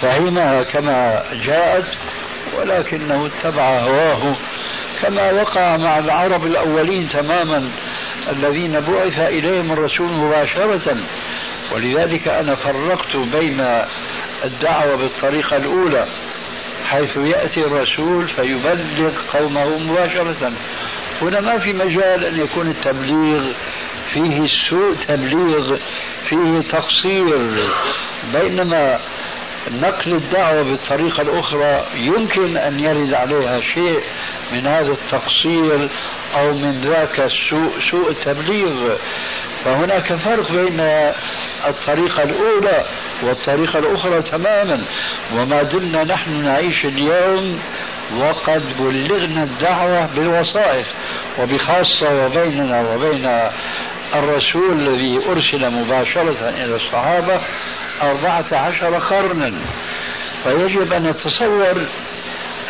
فهمها 0.00 0.62
كما 0.62 1.24
جاءت 1.44 1.86
ولكنه 2.58 3.26
اتبع 3.26 3.78
هواه. 3.78 4.34
كما 5.02 5.32
وقع 5.32 5.76
مع 5.76 5.98
العرب 5.98 6.46
الأولين 6.46 7.08
تماما 7.08 7.70
الذين 8.30 8.80
بعث 8.80 9.18
إليهم 9.18 9.72
الرسول 9.72 10.08
مباشرة. 10.12 10.96
ولذلك 11.72 12.28
أنا 12.28 12.54
فرقت 12.54 13.16
بين 13.16 13.84
الدعوة 14.44 14.96
بالطريقة 14.96 15.56
الأولى 15.56 16.06
حيث 16.84 17.16
يأتي 17.16 17.60
الرسول 17.60 18.28
فيبلغ 18.28 19.12
قومه 19.32 19.78
مباشرة. 19.78 20.52
هنا 21.22 21.40
ما 21.40 21.58
في 21.58 21.72
مجال 21.72 22.24
أن 22.24 22.40
يكون 22.40 22.70
التبليغ 22.70 23.52
فيه 24.12 24.46
سوء 24.70 24.94
تبليغ 24.94 25.76
فيه 26.28 26.60
تقصير. 26.60 27.38
بينما 28.32 29.00
نقل 29.70 30.12
الدعوة 30.12 30.62
بالطريقة 30.62 31.22
الأخرى 31.22 31.86
يمكن 31.94 32.56
أن 32.56 32.80
يرد 32.80 33.14
عليها 33.14 33.60
شيء 33.74 34.00
من 34.52 34.66
هذا 34.66 34.92
التقصير 34.92 35.88
أو 36.34 36.52
من 36.52 36.80
ذاك 36.84 37.20
السوء 37.20 37.72
سوء 37.90 38.10
التبليغ. 38.10 38.96
فهناك 39.64 40.12
فرق 40.14 40.52
بين 40.52 40.80
الطريقة 41.66 42.22
الأولى 42.22 42.84
والطريقة 43.22 43.78
الأخرى 43.78 44.22
تماما. 44.22 44.84
وما 45.34 45.62
دلنا 45.62 46.04
نحن 46.04 46.44
نعيش 46.44 46.84
اليوم 46.84 47.60
وقد 48.18 48.62
بلغنا 48.78 49.42
الدعوة 49.42 50.06
بالوسائط 50.14 50.86
وبخاصة 51.38 52.24
وبيننا 52.24 52.80
وبين 52.80 53.50
الرسول 54.14 54.88
الذي 54.88 55.20
أرسل 55.28 55.70
مباشرة 55.70 56.48
إلى 56.48 56.76
الصحابة 56.76 57.40
أربعة 58.02 58.44
عشر 58.52 58.98
قرنا. 58.98 59.52
فيجب 60.44 60.92
أن 60.92 61.02
نتصور 61.06 61.86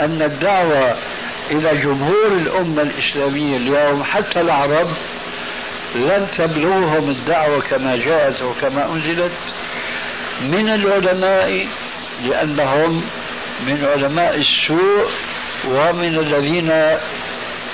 أن 0.00 0.22
الدعوة 0.22 0.96
إلى 1.50 1.76
جمهور 1.76 2.26
الأمة 2.26 2.83
الإسلامية 2.83 3.57
اليوم 3.57 4.02
حتى 4.05 4.40
العرب 4.40 4.88
لن 5.94 6.26
تبلغهم 6.37 7.11
الدعوة 7.11 7.61
كما 7.61 7.96
جاءت 7.96 8.42
وكما 8.42 8.92
أنزلت 8.92 9.33
من 10.40 10.68
العلماء 10.68 11.66
لأنهم 12.24 13.05
من 13.66 13.85
علماء 13.85 14.37
السوء 14.37 15.09
ومن 15.68 16.18
الذين 16.18 16.72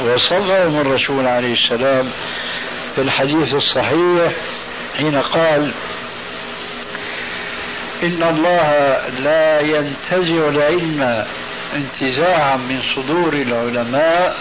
وصفهم 0.00 0.81
الرسول 0.81 1.26
عليه 1.26 1.54
السلام 1.54 2.11
في 2.94 3.00
الحديث 3.00 3.54
الصحيح 3.54 4.33
حين 4.96 5.18
قال 5.18 5.72
إن 8.02 8.22
الله 8.22 8.98
لا 9.09 9.61
ينتزع 9.61 10.48
العلم 10.48 11.24
انتزاعا 11.74 12.57
من 12.57 12.81
صدور 12.96 13.35
العلماء 13.35 14.37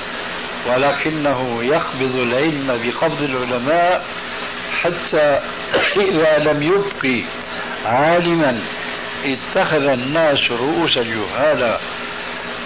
ولكنه 0.66 1.64
يقبض 1.64 2.16
العلم 2.16 2.80
بقبض 2.84 3.22
العلماء 3.22 4.06
حتى 4.82 5.40
إذا 5.98 6.38
لم 6.38 6.64
يبق 6.64 7.26
عالما 7.86 8.60
اتخذ 9.26 9.84
الناس 9.88 10.52
رؤوسا 10.52 11.04
جهالا 11.04 11.78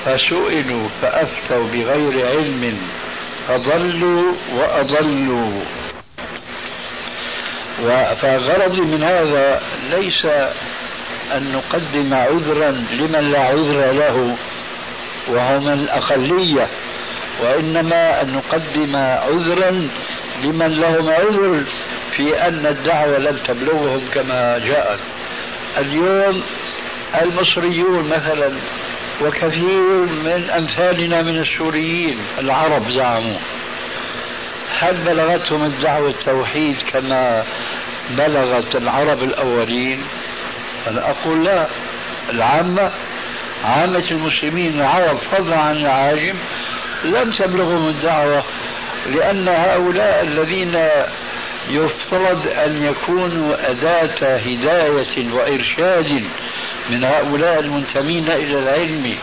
فسئلوا 0.05 0.89
فأفتوا 1.01 1.63
بغير 1.63 2.27
علم 2.27 2.77
فضلوا 3.47 4.33
وأضلوا. 4.53 5.61
فغرضي 8.21 8.81
من 8.81 9.03
هذا 9.03 9.61
ليس 9.91 10.25
أن 11.31 11.51
نقدم 11.51 12.13
عذرا 12.13 12.71
لمن 12.71 13.31
لا 13.31 13.41
عذر 13.41 13.91
له 13.91 14.35
وهم 15.29 15.67
الأقلية. 15.67 16.67
وإنما 17.41 18.21
أن 18.21 18.33
نقدم 18.33 18.95
عذرا 18.95 19.87
لمن 20.43 20.67
لهم 20.67 21.09
عذر 21.09 21.63
في 22.15 22.47
أن 22.47 22.65
الدعوة 22.65 23.17
لم 23.17 23.37
تبلغهم 23.47 24.01
كما 24.13 24.57
جاءت 24.57 24.99
اليوم 25.77 26.43
المصريون 27.21 28.07
مثلا 28.09 28.51
وكثير 29.21 30.05
من 30.05 30.49
أمثالنا 30.49 31.21
من 31.21 31.37
السوريين 31.37 32.17
العرب 32.39 32.91
زعموا 32.91 33.39
هل 34.79 34.97
بلغتهم 34.97 35.63
الدعوة 35.63 36.09
التوحيد 36.09 36.75
كما 36.93 37.43
بلغت 38.09 38.75
العرب 38.75 39.23
الأولين؟ 39.23 40.03
أنا 40.87 41.09
أقول 41.09 41.45
لا. 41.45 41.67
العامة 42.29 42.91
عامة 43.63 44.05
المسلمين 44.11 44.79
العرب 44.79 45.17
فضلا 45.17 45.57
عن 45.57 45.77
العاجم 45.77 46.35
لم 47.03 47.31
تبلغهم 47.31 47.87
الدعوة 47.89 48.43
لأن 49.05 49.47
هؤلاء 49.47 50.21
الذين 50.23 50.79
يفترض 51.69 52.47
أن 52.47 52.83
يكونوا 52.83 53.71
أداة 53.71 54.37
هداية 54.37 55.33
وإرشاد 55.33 56.23
من 56.89 57.03
هؤلاء 57.03 57.59
المنتمين 57.59 58.29
إلى 58.29 58.59
العلم 58.59 59.15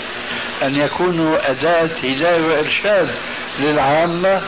أن 0.63 0.77
يكونوا 0.77 1.51
أداة 1.51 1.91
هداية 2.05 2.43
وإرشاد 2.43 3.15
للعامة 3.59 4.43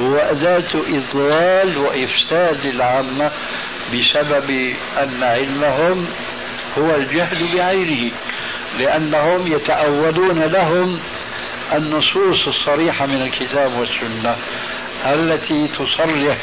وأداة 0.00 0.68
إضلال 0.74 1.78
وإفساد 1.78 2.66
للعامة 2.66 3.30
بسبب 3.92 4.74
أن 5.02 5.22
علمهم 5.22 6.06
هو 6.78 6.94
الجهل 6.94 7.38
بعينه 7.56 8.12
لأنهم 8.78 9.52
يتأولون 9.52 10.38
لهم 10.42 11.00
النصوص 11.72 12.46
الصريحة 12.46 13.06
من 13.06 13.22
الكتاب 13.22 13.72
والسنة 13.78 14.36
التي 15.06 15.68
تصرح 15.68 16.36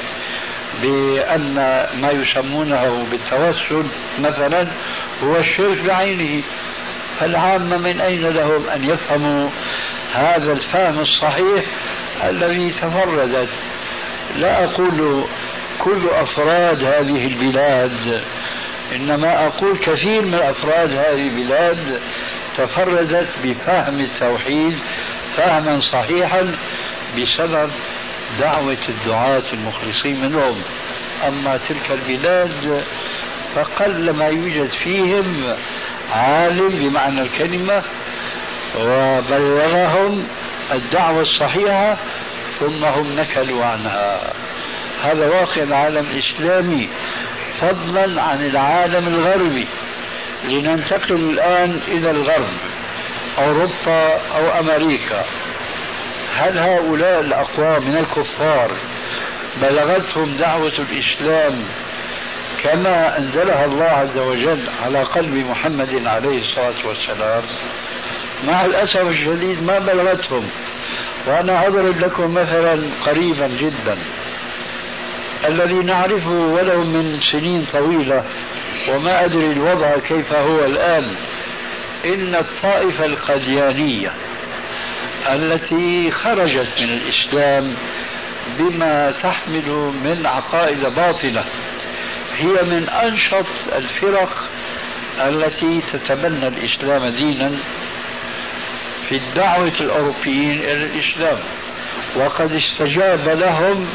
بأن 0.82 1.56
ما 2.02 2.12
يسمونه 2.12 3.06
بالتوسل 3.12 3.86
مثلا 4.20 4.68
هو 5.24 5.38
الشرك 5.38 5.86
بعينه. 5.86 6.44
فالعامة 7.20 7.78
من 7.78 8.02
أين 8.02 8.22
لهم 8.22 8.70
أن 8.70 8.84
يفهموا 8.84 9.50
هذا 10.14 10.52
الفهم 10.52 11.00
الصحيح 11.00 11.66
الذي 12.24 12.70
تفردت؟ 12.70 13.50
لا 14.36 14.64
أقول 14.64 15.26
كل 15.80 16.10
أفراد 16.10 16.84
هذه 16.84 17.28
البلاد 17.28 18.24
إنما 18.96 19.48
أقول 19.48 19.78
كثير 19.78 20.22
من 20.26 20.34
أفراد 20.34 20.92
هذه 20.92 21.28
البلاد 21.28 22.02
تفردت 22.58 23.30
بفهم 23.44 24.00
التوحيد 24.00 24.78
فهما 25.38 25.80
صحيحا 25.91 26.56
بسبب 27.17 27.72
دعوة 28.39 28.78
الدعاة 28.89 29.44
المخلصين 29.54 30.22
منهم. 30.22 30.62
أما 31.28 31.60
تلك 31.70 31.91
البلاد 31.91 32.84
فقل 33.56 34.10
ما 34.10 34.28
يوجد 34.28 34.70
فيهم 34.84 35.56
عالم 36.12 36.70
بمعنى 36.70 37.22
الكلمة 37.22 37.84
وبلغهم 38.80 40.28
الدعوة 40.72 41.22
الصحيحة 41.22 41.98
ثم 42.60 42.86
هم 42.86 43.20
نكلوا 43.20 43.65
عنها. 43.65 44.34
هذا 45.04 45.28
واقع 45.28 45.63
العالم 45.63 46.06
الإسلامي 46.06 46.89
فضلا 47.62 48.22
عن 48.22 48.46
العالم 48.46 49.08
الغربي. 49.08 49.67
لننتقل 50.44 51.15
الآن 51.15 51.80
إلى 51.88 52.12
الغرب. 52.12 52.71
أوروبا 53.38 54.20
أو 54.36 54.60
أمريكا. 54.60 55.26
هل 56.36 56.58
هؤلاء 56.58 57.20
الأقوام 57.20 57.88
من 57.88 57.98
الكفار 57.98 58.72
بلغتهم 59.62 60.38
دعوة 60.38 60.74
الإسلام 60.80 61.65
كما 62.63 63.17
أنزلها 63.17 63.65
الله 63.65 63.86
عز 63.86 64.17
وجل 64.17 64.60
على 64.84 65.04
قلب 65.04 65.34
محمد 65.34 66.08
عليه 66.08 66.39
الصلاة 66.39 66.88
والسلام؟ 66.88 67.44
مع 68.48 68.65
الأسف 68.65 69.02
الشديد 69.02 69.63
ما 69.63 69.80
بلغتهم. 69.80 70.50
وأنا 71.28 71.67
أضرب 71.67 72.00
لكم 72.00 72.34
مثلا 72.34 72.82
قريبا 73.06 73.48
جدا. 73.48 73.98
الذي 75.48 75.74
نعرفه 75.74 76.32
ولو 76.32 76.84
من 76.84 77.20
سنين 77.32 77.65
طويلة 77.72 78.26
وما 78.89 79.26
أدري 79.26 79.52
الوضع 79.52 79.98
كيف 79.98 80.34
هو 80.34 80.65
الآن 80.65 81.15
إن 82.06 82.36
الطائفة 82.36 83.06
القديانية 83.06 84.12
التي 85.30 86.12
خرجت 86.12 86.68
من 86.80 86.90
الإسلام 86.90 87.76
بما 88.58 89.12
تحمل 89.24 89.94
من 90.04 90.26
عقائد 90.26 90.82
باطلة 90.82 91.44
هي 92.38 92.52
من 92.62 92.90
أنشط 92.90 93.46
الفرق 93.76 94.50
التي 95.20 95.82
تتبنى 95.94 96.48
الإسلام 96.48 97.10
دينا 97.10 97.52
في 99.10 99.16
الدعوة 99.18 99.74
الأوروبيين 99.82 100.60
إلى 100.60 100.74
الإسلام. 100.86 101.38
وقد 102.16 102.52
استجاب 102.54 103.30
لهم 103.30 103.88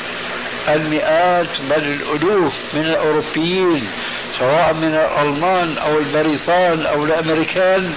المئات 0.68 1.60
بل 1.70 1.82
الألوف 1.84 2.54
من 2.74 2.80
الأوروبيين 2.80 3.88
سواء 4.38 4.74
من 4.74 4.94
الألمان 4.94 5.78
أو 5.78 5.98
البريطان 5.98 6.86
أو 6.86 7.04
الأمريكان 7.04 7.92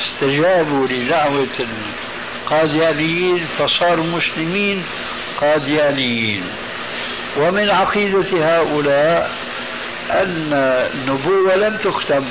استجابوا 0.00 0.86
لدعوة 0.86 1.68
القاديانيين 2.44 3.46
فصاروا 3.58 4.04
مسلمين 4.04 4.84
قاديانيين 5.40 6.44
ومن 7.36 7.70
عقيدة 7.70 8.56
هؤلاء 8.58 9.30
أن 10.10 10.52
النبوة 10.94 11.56
لم 11.56 11.76
تختم 11.76 12.28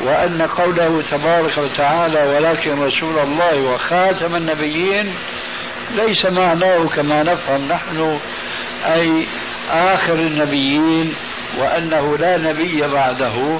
وأن 0.00 0.42
قوله 0.42 1.02
تبارك 1.02 1.58
وتعالى 1.58 2.22
ولكن 2.22 2.82
رسول 2.82 3.18
الله 3.18 3.60
وخاتم 3.60 4.36
النبيين 4.36 5.14
ليس 5.90 6.26
معناه 6.26 6.86
كما 6.86 7.22
نفهم 7.22 7.68
نحن 7.68 8.18
أي 8.86 9.26
آخر 9.70 10.14
النبيين 10.14 11.14
وأنه 11.58 12.16
لا 12.16 12.36
نبي 12.36 12.80
بعده 12.80 13.58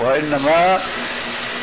وإنما 0.00 0.80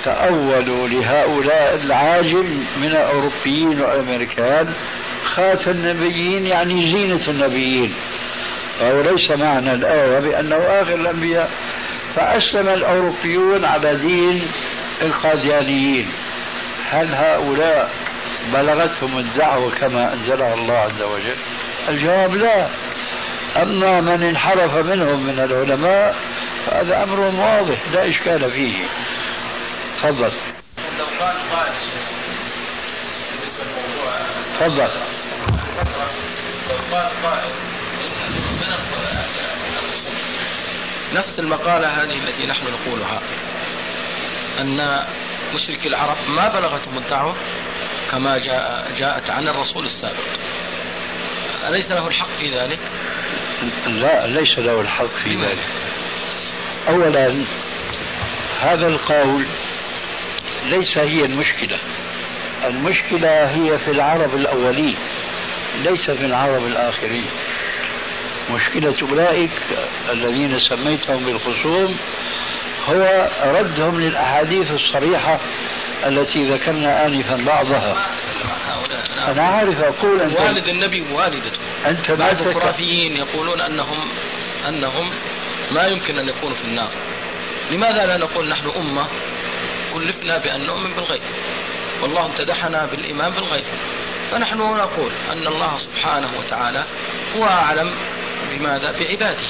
تأولوا 0.03 0.87
لهؤلاء 0.87 1.75
العاجل 1.75 2.63
من 2.77 2.87
الأوروبيين 2.87 3.81
والأمريكان 3.81 4.73
خاتم 5.23 5.71
النبيين 5.71 6.45
يعني 6.45 6.91
زينة 6.91 7.27
النبيين. 7.27 7.93
فهو 8.79 9.01
ليس 9.01 9.31
معنى 9.31 9.71
الآية 9.71 10.19
بأنه 10.19 10.55
آخر 10.55 10.93
الأنبياء. 10.93 11.49
فأسلم 12.15 12.69
الأوروبيون 12.69 13.65
على 13.65 13.95
دين 13.95 14.47
القاديانيين. 15.01 16.07
هل 16.89 17.13
هؤلاء 17.13 17.89
بلغتهم 18.53 19.17
الدعوة 19.17 19.71
كما 19.71 20.13
أنزلها 20.13 20.53
الله 20.53 20.77
عز 20.77 21.01
وجل؟ 21.01 21.35
الجواب 21.89 22.35
لا. 22.35 22.67
أما 23.61 24.01
من 24.01 24.23
انحرف 24.23 24.75
منهم 24.75 25.27
من 25.27 25.39
العلماء 25.39 26.15
فهذا 26.65 27.03
أمر 27.03 27.19
واضح 27.19 27.77
لا 27.91 28.09
إشكال 28.09 28.51
فيه. 28.51 28.87
تفضل. 29.97 30.31
قائل 31.39 31.71
تفضل. 34.59 34.89
نفس 41.13 41.39
المقالة 41.39 41.87
هذه 41.87 42.23
التي 42.23 42.45
نحن 42.45 42.65
نقولها 42.73 43.21
أن 44.59 45.05
مشركي 45.53 45.87
العرب 45.87 46.17
ما 46.29 46.49
بلغتهم 46.49 46.97
الدعوة 46.97 47.35
كما 48.11 48.37
جاء 48.37 48.93
جاءت 48.97 49.29
عن 49.29 49.47
الرسول 49.47 49.85
السابق. 49.85 50.27
أليس 51.67 51.91
له 51.91 52.07
الحق 52.07 52.29
في 52.39 52.59
ذلك؟ 52.59 52.79
لا 53.87 54.27
ليس 54.27 54.59
له 54.59 54.81
الحق 54.81 55.15
في 55.23 55.35
ذلك. 55.35 55.67
أولا 56.89 57.43
هذا 58.61 58.87
القول 58.87 59.45
ليس 60.65 60.97
هي 60.97 61.25
المشكلة. 61.25 61.79
المشكلة 62.63 63.29
هي 63.29 63.79
في 63.79 63.91
العرب 63.91 64.35
الأولين 64.35 64.95
ليس 65.83 66.11
في 66.11 66.25
العرب 66.25 66.65
الآخرين. 66.65 67.25
مشكلة 68.51 68.95
أولئك 69.01 69.51
الذين 70.09 70.59
سميتهم 70.59 71.25
بالخصوم 71.25 71.97
هو 72.89 73.29
ردهم 73.43 74.01
للأحاديث 74.01 74.71
الصريحة 74.71 75.39
التي 76.05 76.43
ذكرنا 76.43 77.05
آنفا 77.05 77.45
بعضها. 77.45 78.11
أنا 79.27 79.43
عارف 79.43 79.79
أقول 79.79 80.21
أنت 80.21 80.39
والد 80.39 80.67
النبي 80.67 81.01
ووالدته 81.01 81.59
أنت 81.85 82.11
ما. 82.11 82.31
الخرافيين 82.41 83.17
يقولون 83.17 83.61
انهم 83.61 84.11
أنهم 84.67 85.13
ما 85.71 85.87
يمكن 85.87 86.19
أن 86.19 86.29
يكونوا 86.29 86.55
في 86.55 86.65
النار. 86.65 86.91
لماذا 87.71 88.05
لا 88.05 88.17
نقول 88.17 88.49
نحن 88.49 88.69
أمة 88.69 89.07
كلفنا 89.93 90.37
بأن 90.37 90.67
نؤمن 90.67 90.93
بالغيب؟ 90.93 91.21
والله 92.01 92.25
امتدحنا 92.25 92.85
بالإيمان 92.85 93.31
بالغيب. 93.31 93.65
فنحن 94.31 94.57
نقول 94.57 95.11
أن 95.31 95.47
الله 95.47 95.77
سبحانه 95.77 96.29
وتعالى 96.39 96.85
هو 97.37 97.45
أعلم 97.45 97.93
بماذا؟ 98.49 98.91
بعباده. 98.91 99.47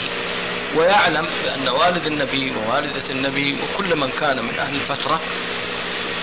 ويعلم 0.76 1.28
بأن 1.44 1.68
والد 1.68 2.06
النبي 2.06 2.52
ووالدة 2.52 3.10
النبي 3.10 3.62
وكل 3.62 3.96
من 3.96 4.10
كان 4.10 4.46
من 4.46 4.60
أهل 4.60 4.76
الفترة 4.76 5.22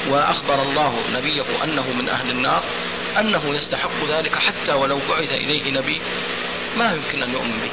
وأخبر 0.08 0.62
الله 0.62 1.10
نبيه 1.10 1.64
أنه 1.64 1.92
من 1.92 2.08
أهل 2.08 2.30
النار 2.30 2.64
أنه 3.20 3.54
يستحق 3.54 4.04
ذلك 4.08 4.34
حتى 4.34 4.72
ولو 4.72 4.98
بعث 5.08 5.30
إليه 5.30 5.70
نبي 5.70 6.00
ما 6.76 6.92
يمكن 6.92 7.22
أن 7.22 7.32
نؤمن 7.32 7.60
به. 7.60 7.70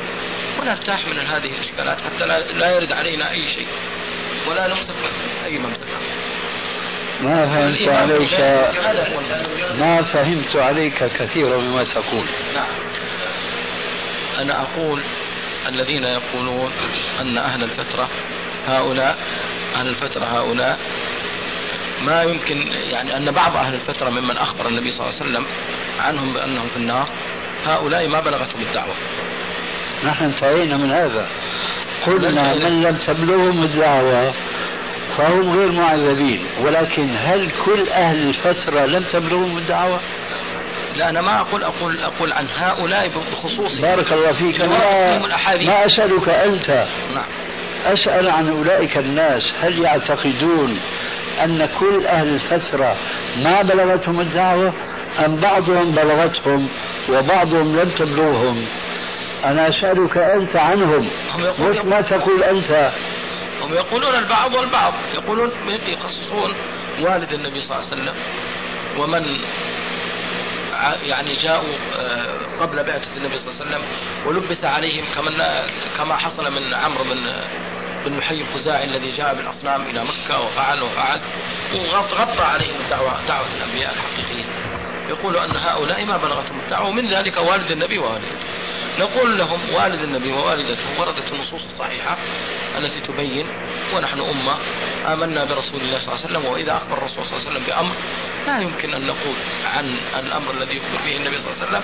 ونرتاح 0.60 1.08
من 1.08 1.20
هذه 1.20 1.54
الأشكالات 1.56 1.98
حتى 2.02 2.26
لا, 2.26 2.40
لا 2.40 2.76
يرد 2.76 2.92
علينا 2.92 3.32
أي 3.32 3.48
شيء. 3.48 3.68
ولا 4.48 4.68
نمسك 4.68 4.96
أي 5.44 5.58
ممسكه 5.58 5.88
ما 7.22 7.46
فهمت 7.46 7.88
عليك. 7.88 8.34
ما 9.80 10.04
فهمت 10.04 10.56
عليك 10.56 11.04
كثيرا 11.04 11.58
مما 11.58 11.84
تقول. 11.84 12.26
نعم. 12.56 12.68
أنا 14.40 14.62
أقول 14.62 15.04
الذين 15.68 16.04
يقولون 16.04 16.72
أن 17.22 17.38
أهل 17.38 17.64
الفترة 17.64 18.10
هؤلاء 18.66 19.18
أهل 19.76 19.88
الفترة 19.88 20.26
هؤلاء 20.26 20.80
ما 22.06 22.24
يمكن 22.24 22.58
يعني 22.68 23.18
أن 23.18 23.32
بعض 23.32 23.56
أهل 23.56 23.74
الفترة 23.74 24.10
ممن 24.10 24.38
أخبر 24.38 24.68
النبي 24.68 24.90
صلى 24.90 25.08
الله 25.08 25.20
عليه 25.22 25.32
وسلم 25.32 25.46
عنهم 26.00 26.34
بأنهم 26.34 26.68
في 26.68 26.78
النار 26.78 27.10
هؤلاء 27.66 28.08
ما 28.08 28.20
بلغتهم 28.20 28.62
الدعوة. 28.62 28.96
نحن 30.04 30.26
انتهينا 30.26 30.78
من 30.78 30.92
هذا. 30.92 31.28
قلنا 32.06 32.54
من 32.54 32.82
لم 32.82 32.98
تبلغهم 32.98 33.64
الدعوة 33.64 34.34
فهم 35.18 35.60
غير 35.60 35.72
معذبين. 35.72 36.46
ولكن 36.62 37.10
هل 37.18 37.52
كل 37.66 37.90
أهل 37.90 38.30
الفترة 38.30 38.86
لم 38.86 39.04
تبلغهم 39.04 39.58
الدعوة؟ 39.58 40.00
لا 40.96 41.10
أنا 41.10 41.22
ما 41.22 41.42
أقول 41.42 41.64
أقول 41.64 42.00
أقول 42.00 42.34
عن 42.34 42.48
هؤلاء 42.56 43.08
بخصوص 43.08 43.80
بارك 43.80 44.12
الله 44.12 44.34
فيك. 44.34 44.62
ما. 44.62 45.18
ما 45.66 45.86
أسألك 45.86 46.30
أنت. 46.30 46.70
نعم. 47.14 47.26
أسأل 47.86 48.30
عن 48.30 48.50
أولئك 48.50 48.98
الناس. 48.98 49.42
هل 49.60 49.80
يعتقدون 49.80 50.80
أن 51.44 51.70
كل 51.80 52.06
أهل 52.08 52.28
الفترة 52.28 52.96
ما 53.38 53.62
بلغتهم 53.62 54.22
الدعوة 54.22 54.74
أم 55.26 55.36
بعضهم 55.36 55.92
بلغتهم 55.92 56.70
وبعضهم 57.10 57.80
لم 57.80 57.92
تبلغهم. 57.92 58.66
أنا 59.46 59.70
أسألك 59.70 60.18
أنت 60.18 60.56
عنهم. 60.56 61.08
مش 61.60 61.78
ما 61.86 62.02
تقول 62.02 62.44
أنت. 62.44 62.92
هم 63.62 63.74
يقولون 63.74 64.16
البعض 64.16 64.54
والبعض. 64.54 64.94
يقولون 65.14 65.52
يخصصون 65.68 66.56
والد 67.02 67.34
النبي 67.34 67.62
صلى 67.62 67.78
الله 67.78 67.88
عليه 67.92 68.02
وسلم 68.02 68.16
ومن 68.98 69.24
يعني 71.04 71.34
جاءوا 71.34 71.74
آه، 71.96 72.62
قبل 72.62 72.84
بعثة 72.84 73.18
النبي 73.18 73.38
صلى 73.38 73.52
الله 73.52 73.66
عليه 73.66 73.78
وسلم 73.78 73.84
ولبس 74.28 74.66
عليهم 74.66 75.06
كما 75.16 75.30
كما 75.98 76.18
حصل 76.18 76.44
من 76.52 76.74
عمرو 76.74 77.04
بن 77.04 77.34
بن 78.06 78.18
محي 78.18 78.42
الخزاعي 78.42 78.86
الذي 78.86 79.10
جاء 79.10 79.36
بالأصنام 79.36 79.82
إلى 79.82 80.04
مكة 80.04 80.40
وفعل 80.40 80.82
وفعل 80.82 81.22
وغطى 81.74 82.42
عليهم 82.42 82.82
الدعوه 82.82 83.26
دعوة 83.26 83.48
الأنبياء 83.58 83.94
الحقيقيين. 83.94 84.46
يقول 85.10 85.38
أن 85.38 85.58
هؤلاء 85.58 86.06
ما 86.06 86.18
بلغتهم 86.18 86.60
الدعوة 86.60 86.88
ومن 86.88 87.08
ذلك 87.08 87.38
والد 87.38 87.72
النبي 87.72 87.98
ووالدته. 87.98 88.36
نقول 89.00 89.38
لهم 89.38 89.74
والد 89.74 90.02
النبي 90.02 90.32
ووالدته 90.32 91.00
وردت 91.00 91.32
النصوص 91.34 91.64
الصحيحة 91.64 92.18
التي 92.78 93.02
تبين 93.08 93.48
ونحن 93.96 94.20
أمة 94.20 94.58
آمنا 95.14 95.46
برسول 95.46 95.82
الله 95.82 95.98
صلى 95.98 96.14
الله 96.14 96.26
عليه 96.26 96.38
وسلم 96.38 96.46
وإذا 96.46 96.78
أخبر 96.78 96.98
الرسول 96.98 97.26
صلى 97.26 97.38
الله 97.38 97.50
عليه 97.50 97.52
وسلم 97.52 97.66
بأمر 97.66 97.96
لا 98.48 98.62
يمكن 98.62 98.94
أن 98.94 99.08
نقول 99.08 99.36
عن 99.74 99.86
الأمر 100.26 100.52
الذي 100.52 100.76
يخبر 100.76 100.98
به 100.98 101.18
النبي 101.18 101.38
صلى 101.38 101.54
الله 101.54 101.66
عليه 101.66 101.78
وسلم 101.78 101.84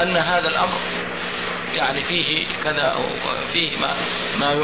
أن 0.00 0.16
هذا 0.16 0.48
الأمر 0.48 0.78
يعني 1.72 2.04
فيه 2.04 2.46
كذا 2.64 2.82
أو 2.82 3.02
فيه 3.52 3.76
ما 3.76 3.96
ما 4.36 4.54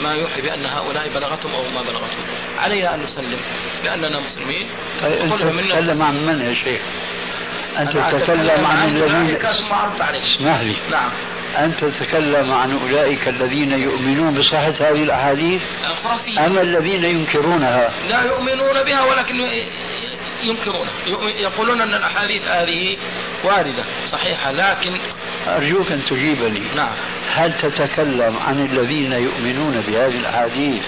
ما 0.00 0.14
يوحي 0.14 0.40
بأن 0.42 0.66
هؤلاء 0.66 1.08
بلغتهم 1.08 1.54
أو 1.54 1.62
ما 1.62 1.82
بلغتهم. 1.82 2.24
علينا 2.58 2.94
أن 2.94 3.02
نسلم 3.02 3.38
بأننا 3.82 4.20
مسلمين. 4.20 4.68
طيب 5.02 5.20
أنت 5.20 5.32
تتكلم 5.34 6.02
عن 6.02 6.26
من 6.26 6.40
يا 6.40 6.54
شيخ؟ 6.54 6.80
أنت 7.78 7.92
تتكلم 7.92 8.66
عن 8.66 8.88
الذين 8.88 9.36
اسمح 9.36 10.60
لي 10.60 10.76
نعم. 10.90 11.10
أنت 11.58 11.84
تتكلم 11.84 12.52
عن 12.52 12.72
أولئك 12.72 13.28
الذين 13.28 13.72
يؤمنون 13.72 14.34
بصحة 14.34 14.74
هذه 14.90 15.02
الأحاديث؟ 15.02 15.62
خرافية 16.04 16.46
أم 16.46 16.58
الذين 16.58 17.04
ينكرونها؟ 17.04 17.90
لا 18.08 18.22
يؤمنون 18.22 18.84
بها 18.86 19.04
ولكن 19.04 19.34
ينكرونها 20.42 20.92
يقولون 21.38 21.80
أن 21.80 21.94
الأحاديث 21.94 22.44
هذه 22.44 22.96
واردة 23.44 23.84
صحيحة 24.04 24.52
لكن 24.52 25.00
أرجوك 25.48 25.92
أن 25.92 26.04
تجيبني. 26.04 26.74
نعم. 26.74 26.94
هل 27.32 27.52
تتكلم 27.52 28.36
عن 28.36 28.66
الذين 28.66 29.12
يؤمنون 29.12 29.80
بهذه 29.80 30.18
الأحاديث 30.18 30.82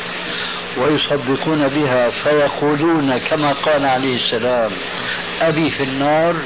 ويصدقون 0.77 1.69
بها 1.69 2.11
فيقولون 2.11 3.19
كما 3.19 3.53
قال 3.53 3.87
عليه 3.87 4.17
السلام 4.17 4.73
أبي 5.43 5.71
في 5.71 5.83
النار؟ 5.83 6.43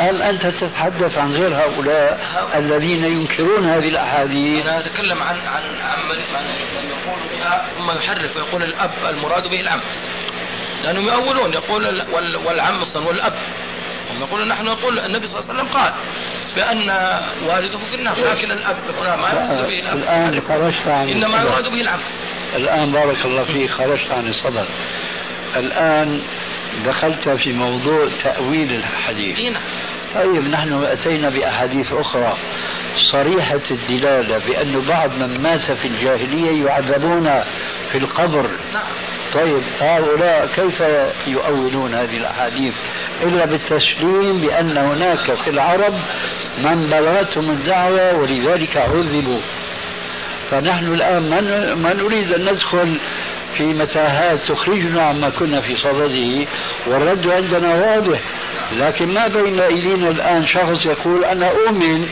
أم 0.00 0.22
أنت 0.22 0.46
تتحدث 0.46 1.18
عن 1.18 1.32
غير 1.32 1.54
هؤلاء 1.54 2.20
الذين 2.54 3.04
ينكرون 3.04 3.64
هذه 3.64 3.88
الأحاديث؟ 3.88 4.60
أنا 4.60 4.86
أتكلم 4.86 5.22
عن 5.22 5.36
عن 5.36 5.62
عن 5.62 5.98
من 6.08 6.16
من 6.74 6.90
يقول 6.90 7.20
بها 7.32 7.66
ثم 7.74 7.98
يحرف 7.98 8.36
ويقول 8.36 8.62
الأب 8.62 8.90
المراد 9.08 9.50
به 9.50 9.60
العم 9.60 9.80
لانهم 10.84 11.04
يؤولون 11.08 11.52
يقول 11.52 11.86
ال- 11.86 12.14
وال- 12.14 12.36
والعم 12.36 12.80
أصلا 12.80 13.06
والأب. 13.08 13.32
هم 14.10 14.22
يقولون 14.22 14.48
نحن 14.48 14.64
نقول 14.64 14.98
النبي 14.98 15.26
صلى 15.26 15.40
الله 15.40 15.50
عليه 15.50 15.60
وسلم 15.62 15.72
قال 15.80 15.92
بأن 16.56 16.90
والده 17.48 17.78
في 17.90 17.94
النار 17.94 18.14
لكن 18.20 18.50
الأب 18.50 18.76
هنا 18.98 19.16
ما 19.16 19.28
يراد 19.28 19.66
به 19.66 19.78
الأب. 19.80 19.96
الآن 19.96 20.40
خرجت 20.40 20.86
عن 20.88 21.08
إنما 21.08 21.26
الصدد. 21.42 21.52
يراد 21.52 21.68
به 21.68 21.80
العم. 21.80 21.98
الآن 22.56 22.90
بارك 22.92 23.24
الله 23.24 23.44
فيك 23.44 23.70
خرجت 23.70 24.10
عن 24.10 24.26
الصدد 24.28 24.66
الآن 25.56 26.22
دخلت 26.84 27.28
في 27.28 27.52
موضوع 27.52 28.08
تأويل 28.22 28.72
الحديث. 28.74 29.38
إيه 29.38 29.50
نعم. 29.50 29.62
طيب 30.14 30.48
نحن 30.50 30.84
أتينا 30.84 31.28
بأحاديث 31.28 31.92
أخرى. 31.92 32.36
صريحة 33.12 33.60
الدلالة 33.70 34.38
بأن 34.38 34.84
بعض 34.88 35.10
من 35.12 35.42
مات 35.42 35.70
في 35.72 35.88
الجاهلية 35.88 36.66
يعذبون 36.66 37.44
في 37.92 37.98
القبر. 37.98 38.50
نعم. 38.72 38.82
طيب 39.34 39.62
هؤلاء 39.80 40.46
كيف 40.46 40.82
يؤولون 41.26 41.94
هذه 41.94 42.16
الأحاديث؟ 42.16 42.74
إلا 43.22 43.44
بالتسليم 43.44 44.40
بأن 44.40 44.76
هناك 44.76 45.34
في 45.34 45.50
العرب 45.50 45.94
من 46.58 46.86
بلغتهم 46.86 47.50
الدعوة 47.50 48.18
ولذلك 48.18 48.76
عذبوا. 48.76 49.40
فنحن 50.50 50.94
الآن 50.94 51.28
ما 51.82 51.94
نريد 51.94 52.32
أن 52.32 52.52
ندخل 52.52 53.00
في 53.56 53.66
متاهات 53.66 54.38
تخرجنا 54.48 55.02
عما 55.02 55.30
كنا 55.30 55.60
في 55.60 55.76
صدده 55.76 56.46
والرد 56.86 57.26
عندنا 57.26 57.74
واضح. 57.74 58.20
لكن 58.78 59.14
ما 59.14 59.28
بين 59.28 59.60
أيدينا 59.60 60.10
الآن 60.10 60.46
شخص 60.46 60.86
يقول 60.86 61.24
أنا 61.24 61.50
أؤمن 61.50 62.08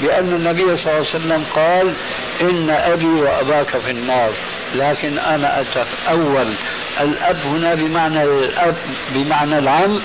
بأن 0.00 0.32
النبي 0.32 0.76
صلى 0.76 0.92
الله 0.92 0.92
عليه 0.92 1.00
وسلم 1.00 1.44
قال 1.54 1.94
إن 2.40 2.70
أبي 2.70 3.06
وأباك 3.06 3.76
في 3.78 3.90
النار. 3.90 4.32
لكن 4.74 5.18
أنا 5.18 5.60
أتأول 5.60 6.56
الأب 7.00 7.46
هنا 7.46 7.74
بمعنى 7.74 8.24
الأب 8.24 8.76
بمعنى 9.14 9.58
العم 9.58 10.00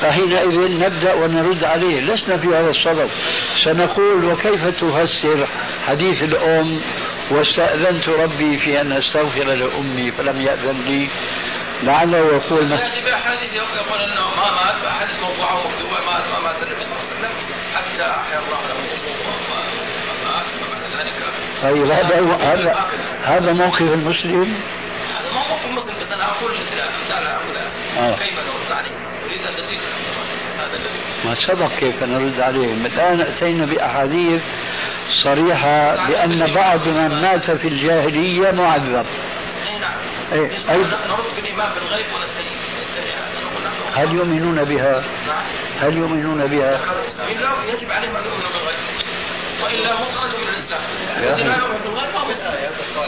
فحينئذ 0.00 0.80
نبدأ 0.80 1.14
ونرد 1.14 1.64
عليه. 1.64 2.00
لسنا 2.00 2.36
في 2.36 2.46
هذا 2.46 2.70
الصدد. 2.70 3.10
سنقول 3.64 4.24
وكيف 4.24 4.66
تفسر 4.66 5.46
حديث 5.86 6.22
الأم؟ 6.22 6.80
واستأذنت 7.30 8.08
ربي 8.08 8.58
في 8.58 8.80
أن 8.80 8.92
أستغفر 8.92 9.44
لأمي 9.44 10.10
فلم 10.10 10.40
يأذن 10.40 10.80
لي. 10.86 11.08
لعله 11.82 12.18
يقول 12.18 12.68
باحاديث 13.04 13.52
يقول 13.52 14.00
إنه 14.00 14.34
ما 14.36 14.50
مات 14.50 15.20
موضوعه 15.20 15.54
ومكتوبه 15.54 16.00
ما 16.00 16.18
ما 16.18 16.40
مات 16.40 16.62
النبي 16.62 16.84
صلى 16.84 16.92
الله 16.92 17.04
عليه 17.10 17.28
وسلم 17.28 17.46
حتى 17.74 18.10
أحيا 18.10 18.38
الله 18.38 18.66
له 18.66 18.74
طيب 21.62 21.86
هذا 21.86 22.36
هذا 22.36 22.88
هذا 23.24 23.52
موقف 23.52 23.80
المسلم؟ 23.80 24.54
هذا 25.18 25.32
ما 25.34 25.48
موقف 25.48 25.66
مسلم 25.66 26.00
بس 26.00 26.10
أنا 26.10 26.24
أقول 26.24 26.52
مثل 26.52 26.80
امثال 26.80 27.26
هؤلاء 27.26 27.66
آه. 27.98 28.16
كيف 28.16 28.38
نرد 28.38 28.72
عليه؟ 28.72 28.90
أريد 29.26 29.46
أن 29.46 29.62
تزيد 29.62 29.80
هذا 30.58 30.76
الذي 30.76 31.00
ما 31.24 31.34
سبق 31.34 31.78
كيف 31.78 32.02
نرد 32.02 32.40
عليهم 32.40 32.86
الآن 32.86 33.20
أتينا 33.20 33.66
بأحاديث 33.66 34.42
صريحة 35.24 36.06
بأن 36.08 36.54
بعض 36.54 36.88
من 36.88 37.22
مات 37.22 37.50
في 37.50 37.68
الجاهلية 37.68 38.50
معذب. 38.50 39.06
إي 39.66 39.78
نعم. 39.78 40.09
إيه، 40.32 40.50
أي. 40.70 40.78
نرد 40.78 41.34
بالايمان 41.36 41.74
بالغيب 41.74 42.06
ننتهي 42.06 42.70
هل 43.94 44.14
يؤمنون 44.14 44.64
بها؟ 44.64 45.04
هل 45.78 45.96
يؤمنون 45.96 46.46
بها؟ 46.46 46.80
يجب 47.68 47.90
عليهم 47.90 48.16
أن 48.16 48.24
يؤمنوا 48.24 48.52
بالغيب. 48.52 48.78
والا 49.62 50.00
هم 50.00 50.04
خرجوا 50.04 50.38
من 50.40 50.56
فهو 52.94 53.04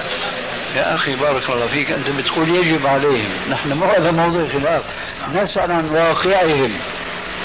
يا 0.76 0.94
أخي. 0.94 1.16
بارك 1.16 1.50
الله 1.50 1.66
فيك. 1.66 1.90
أنت 1.90 2.10
بتقول 2.10 2.48
يجب 2.48 2.86
عليهم. 2.86 3.30
نحن 3.50 3.72
مو 3.72 3.86
هذا 3.86 4.10
موضوع 4.10 4.48
خلاف. 4.48 4.84
نسأل 5.32 5.72
عن 5.72 5.88
واقعهم. 5.88 6.78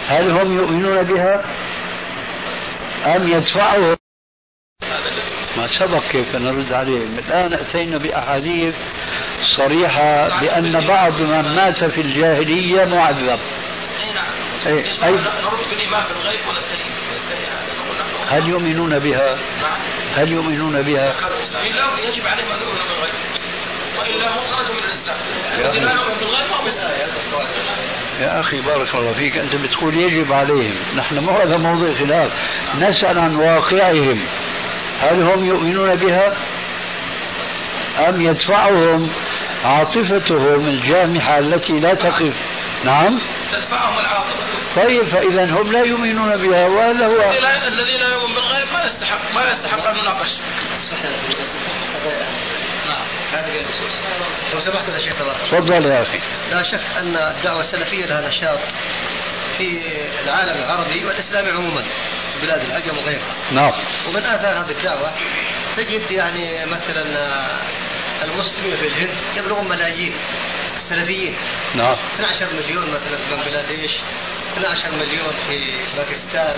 هل 0.07 0.31
هم 0.31 0.57
يؤمنون 0.57 1.03
بها؟ 1.03 1.45
أم 3.05 3.27
يدفعهم؟ 3.27 3.97
ما 5.57 5.67
سبق 5.79 6.03
كيف 6.11 6.35
نرد 6.35 6.73
عليهم. 6.73 7.19
الآن 7.19 7.53
أتينا 7.53 7.97
بأحاديث 7.97 8.75
صريحة 9.57 10.39
بأن 10.41 10.87
بعض 10.87 11.21
من 11.21 11.55
مات 11.55 11.83
في 11.83 12.01
الجاهلية 12.01 12.85
معذب. 12.85 13.39
نعم. 14.15 14.37
أي, 14.67 14.83
نحن 14.83 15.27
هل 18.29 18.49
يؤمنون 18.49 18.99
بها؟ 18.99 19.37
نعم 19.61 19.79
هل 20.15 20.31
يؤمنون 20.31 20.81
بها؟ 20.81 21.13
كانوا 21.21 21.41
مسلمين 21.41 21.75
لا 21.75 22.07
يجب 22.07 22.27
عليهم 22.27 22.51
أن 22.51 22.61
يؤمنوا 22.61 22.87
بالغيب. 22.87 23.13
والا 23.99 24.37
هم 24.37 24.47
خرجوا 24.47 24.75
من 24.75 24.83
الإسلام. 24.83 25.17
يا 25.59 25.69
الذي 25.69 25.79
لا 25.79 25.95
أخي. 25.95 26.03
يؤمن 26.03 26.19
بالغيب 26.19 26.45
فهو 26.45 26.67
مسلم 26.67 26.87
يا 28.21 28.39
أخي 28.39 28.61
بارك 28.61 28.95
الله 28.95 29.13
فيك. 29.13 29.37
أنت 29.37 29.55
بتقول 29.55 29.97
يجب 29.97 30.33
عليهم. 30.33 30.75
نحن 30.95 31.19
مو 31.19 31.31
هذا 31.31 31.57
موضوع 31.57 31.93
خلاف. 31.93 32.31
نسأل 32.75 33.19
عن 33.19 33.35
واقعهم. 33.35 34.19
هل 35.01 35.21
هم 35.21 35.45
يؤمنون 35.45 35.95
بها؟ 35.95 36.37
أم 38.09 38.21
يدفعهم 38.21 39.09
عاطفتهم 39.63 40.67
الجامحة 40.67 41.39
التي 41.39 41.79
لا 41.79 41.93
تقف. 41.93 42.33
نعم. 42.85 43.19
تدفعهم 43.51 43.99
العاطفة. 43.99 44.47
طيب 44.75 45.03
فإذا 45.03 45.45
هم 45.45 45.71
لا 45.71 45.85
يؤمنون 45.85 46.37
بها 46.37 46.65
وهذا 46.67 47.05
هو 47.05 47.31
الذي 47.67 47.97
لا 47.97 48.07
يؤمن 48.07 48.35
بالغيب 48.35 48.67
ما 48.73 48.85
يستحق 48.85 49.33
ما 49.35 49.51
يستحق 49.51 49.87
أن 49.87 49.95
نناقش 49.97 50.37
نعم. 52.85 53.05
لو 54.53 54.59
سمحت 54.59 54.89
يا 54.89 54.97
شيخ 54.97 55.13
تفضل. 55.51 55.85
يا 55.85 56.01
أخي. 56.01 56.19
لا 56.51 56.63
شك 56.63 56.83
أن 56.97 57.15
الدعوة 57.15 57.59
السلفية 57.59 58.05
لها 58.05 58.27
نشاط 58.27 58.59
في 59.57 59.81
العالم 60.23 60.63
العربي 60.63 61.05
والإسلامي 61.05 61.51
عموما 61.51 61.81
في 62.33 62.45
بلاد 62.45 62.61
العجم 62.61 62.97
وغيرها. 62.97 63.35
نعم. 63.51 63.71
ومن 64.07 64.23
آثار 64.23 64.59
هذه 64.59 64.71
الدعوة 64.71 65.09
تجد 65.75 66.11
يعني 66.11 66.65
مثلا 66.65 67.03
المسلمين 68.23 68.75
في 68.77 68.87
الهند 68.87 69.37
يبلغون 69.37 69.69
ملايين 69.69 70.13
السلفيين 70.75 71.35
نعم. 71.75 71.95
12 72.13 72.53
مليون 72.53 72.91
مثلا 72.91 73.17
في 73.17 73.35
بنغلاديش 73.35 73.97
12 74.57 74.91
مليون 74.91 75.31
في 75.47 75.71
باكستان 75.97 76.55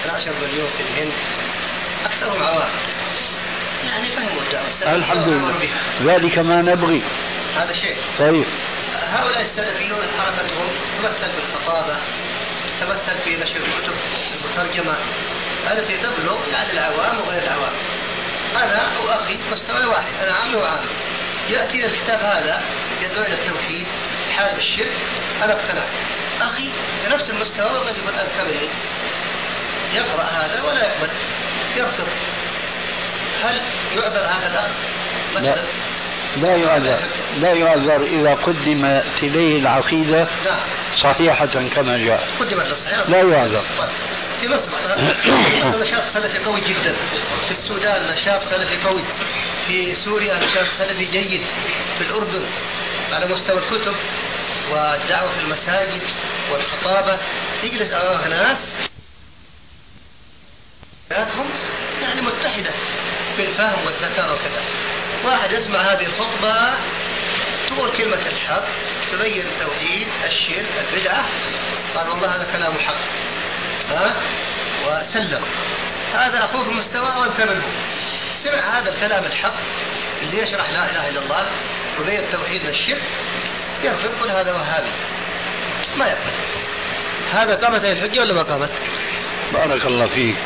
12 0.00 0.32
مليون 0.32 0.68
في 0.68 0.80
الهند. 0.80 1.12
أكثرهم 2.04 2.42
عوام. 2.42 2.68
يعني 3.84 4.10
فهموا 4.10 4.42
الدعوة. 4.42 4.68
السلفيه 4.68 4.92
الحمد 4.92 5.28
لله 5.28 5.68
ذلك 6.02 6.38
ما 6.38 6.62
نبغي. 6.62 7.02
هذا 7.56 7.72
شيء. 7.72 7.96
طيب. 8.18 8.44
هؤلاء 8.94 9.40
السلفيون 9.40 10.08
حركتهم 10.18 10.68
تمثل 10.98 11.32
بالخطابة 11.32 11.96
تمثل 12.80 13.20
في 13.24 13.36
نشر 13.36 13.60
الكتب 13.60 13.94
المترجمة 14.34 14.96
التي 15.70 15.96
تبلغ 15.98 16.48
يعني 16.52 16.72
العوام 16.72 17.18
وغير 17.20 17.42
العوام. 17.42 17.72
أنا 18.56 18.98
وأخي 18.98 19.38
مستوى 19.52 19.84
واحد 19.84 20.14
أنا 20.22 20.32
عامل 20.32 20.56
وعامل. 20.56 20.88
يأتي 21.48 21.86
الكتاب 21.86 22.20
هذا 22.20 22.62
يدعو 23.02 23.24
إلى 23.24 23.34
التوحيد 23.34 23.86
حال 24.36 24.56
الشرك 24.56 24.92
أنا 25.42 25.52
اقتنعت. 25.52 25.90
أخي 26.40 26.70
بنفس 27.06 27.30
المستوى 27.30 27.70
وقد 27.70 27.96
أذكى 28.18 28.42
مني 28.42 28.68
يقرأ 29.94 30.22
هذا 30.22 30.62
ولا 30.62 30.86
يقبل. 30.86 31.10
يرفض 31.76 32.08
هل 33.44 33.60
يعذر 33.96 34.24
هذا 34.24 34.50
الأخ؟ 34.50 34.70
مثلا. 35.34 35.64
لا 36.36 36.56
يعذر. 36.56 36.98
لا 37.38 37.52
يعذر 37.52 38.02
إذا 38.02 38.34
قدمت 38.34 39.22
إليه 39.22 39.58
العقيدة 39.58 40.28
نعم. 40.44 40.60
صحيحة 41.04 41.46
كما 41.46 41.98
جاء. 41.98 42.28
قدمت 42.40 42.88
لا 43.08 43.18
يعذر. 43.18 43.64
في 44.42 44.48
مصر 44.48 44.70
نشاط 45.78 46.08
سلفي 46.08 46.38
قوي 46.38 46.60
جدا. 46.60 46.96
في 47.44 47.50
السودان 47.50 48.10
نشاط 48.10 48.42
سلفي 48.42 48.76
قوي. 48.88 49.04
في 49.66 49.94
سوريا 49.94 50.34
نشاط 50.34 50.66
سلفي 50.66 51.04
جيد. 51.04 51.46
في 51.98 52.00
الأردن 52.00 52.46
على 53.12 53.26
مستوى 53.26 53.58
الكتب 53.58 53.96
والدعوة 54.70 55.30
في 55.30 55.40
المساجد 55.40 56.02
والخطابة. 56.52 57.18
يجلس 57.62 57.92
أمامه 57.92 58.28
ناس. 58.28 58.76
يعني 62.02 62.20
متحدة 62.20 62.72
في 63.36 63.42
الفهم 63.44 63.86
والذكاء 63.86 64.34
وكذا. 64.34 64.64
واحد 65.24 65.52
يسمع 65.52 65.78
هذه 65.78 66.06
الخطبة 66.06 66.74
تقول 67.68 67.96
كلمة 67.96 68.26
الحق 68.26 68.64
تبين 69.12 69.46
التوحيد 69.46 70.08
الشرك 70.24 70.88
البدعة. 70.88 71.28
قال 71.94 72.08
والله 72.08 72.36
هذا 72.36 72.44
كلام 72.52 72.78
حق. 72.78 73.31
ها 73.92 74.16
وسلم. 74.86 75.42
هذا 76.14 76.38
أخوه 76.38 76.64
في 76.64 76.70
مستواه 76.70 77.20
وأذكى 77.20 77.44
منه. 77.44 77.64
سمع 78.36 78.78
هذا 78.78 78.90
الكلام 78.90 79.24
الحق 79.24 79.54
اللي 80.22 80.42
يشرح 80.42 80.70
لا 80.70 80.90
إله 80.90 81.08
إلا 81.08 81.20
الله 81.20 81.46
وبين 82.00 82.18
التوحيد 82.18 82.66
والشرك. 82.66 83.02
يرفض 83.84 84.16
يقول 84.16 84.30
هذا 84.30 84.52
وهابي 84.52 84.92
ما 85.96 86.06
يقبل. 86.06 86.32
هذا 87.32 87.54
قامت 87.54 87.84
هذه 87.84 87.92
الحجة 87.92 88.20
ولا 88.20 88.34
ما 88.34 88.42
قامت؟ 88.42 88.70
بارك 89.52 89.86
الله 89.86 90.06
فيك. 90.06 90.36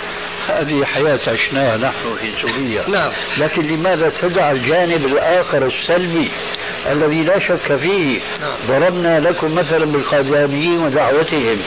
هذه 0.49 0.85
حياة 0.85 1.21
عشناها 1.27 1.77
نحن 1.77 2.17
في 2.17 2.33
سوريا. 2.43 2.89
نعم. 2.89 3.13
لكن 3.39 3.63
لماذا 3.63 4.13
تدع 4.21 4.51
الجانب 4.51 5.07
الآخر 5.07 5.67
السلبي 5.67 6.31
الذي 6.87 7.25
لا 7.25 7.39
شك 7.39 7.77
فيه؟ 7.77 8.21
نعم. 8.41 8.57
ضربنا 8.67 9.21
لكم 9.21 9.55
مثلا 9.55 9.85
بالقاديانيين 9.85 10.79
ودعوتهم. 10.79 11.63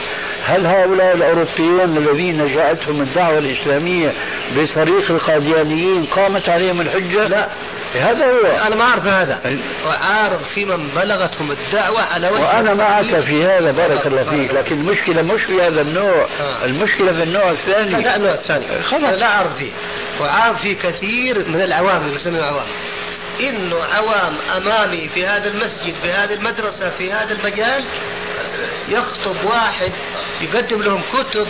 هل 0.49 0.67
هؤلاء 0.67 1.15
الأوروبيون 1.15 1.97
الذين 1.97 2.55
جاءتهم 2.55 3.01
الدعوة 3.01 3.37
الإسلامية 3.37 4.13
بطريق 4.55 5.11
القاديانيين 5.11 6.05
قامت 6.05 6.49
عليهم 6.49 6.81
الحجة؟ 6.81 7.27
لا. 7.27 7.49
هذا 7.93 8.25
هو 8.25 8.67
أنا 8.67 8.75
ما 8.75 8.83
أعرف 8.83 9.05
هذا 9.05 9.59
وعارض 9.85 10.43
في 10.55 10.65
من 10.65 10.87
بلغتهم 10.95 11.51
الدعوة 11.51 12.01
على 12.01 12.29
وجه 12.29 12.41
وأنا 12.43 12.73
معك. 12.73 13.03
في 13.03 13.45
هذا 13.45 13.71
بارك 13.71 14.07
الله 14.07 14.23
فيك 14.23 14.53
لكن 14.53 14.79
المشكلة 14.79 15.21
مش 15.21 15.41
في 15.41 15.61
هذا 15.61 15.81
النوع 15.81 16.27
آه. 16.39 16.65
المشكلة 16.65 17.13
في 17.13 17.23
النوع 17.23 17.51
الثاني 17.51 17.95
هذا 17.95 18.15
النوع 18.15 18.33
الثاني 18.33 18.83
خلاص. 18.83 19.03
أنا 19.03 19.15
لا 19.15 19.35
أعرف 19.35 19.57
فيه 19.57 19.71
وعارض 20.21 20.57
فيه 20.57 20.77
كثير 20.77 21.47
من 21.47 21.61
العوام 21.61 22.01
اللي 22.01 22.15
يسميهم 22.15 22.43
عوام 22.43 22.67
إنه 23.39 23.75
عوام 23.75 24.33
أمامي 24.57 25.09
في 25.09 25.25
هذا 25.25 25.47
المسجد 25.47 25.95
في 26.01 26.11
هذه 26.11 26.33
المدرسة 26.33 26.89
في 26.89 27.11
هذا 27.11 27.33
المجال 27.33 27.83
يخطب 28.89 29.45
واحد 29.45 29.91
يقدم 30.41 30.81
لهم 30.81 31.01
كتب 31.13 31.47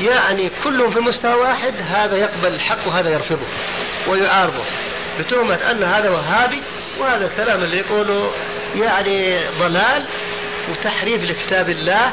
يعني 0.00 0.50
كلهم 0.64 0.90
في 0.90 1.00
مستوى 1.00 1.34
واحد 1.34 1.74
هذا 1.90 2.16
يقبل 2.16 2.54
الحق 2.54 2.86
وهذا 2.86 3.10
يرفضه 3.10 3.46
ويعارضه 4.08 4.64
بتهمة 5.20 5.54
أن 5.54 5.84
هذا 5.84 6.10
وهابي 6.10 6.62
وهذا 7.00 7.26
الكلام 7.26 7.62
اللي 7.62 7.76
يقوله 7.76 8.30
يعني 8.74 9.38
ضلال 9.58 10.08
وتحريف 10.70 11.22
لكتاب 11.24 11.68
الله 11.68 12.12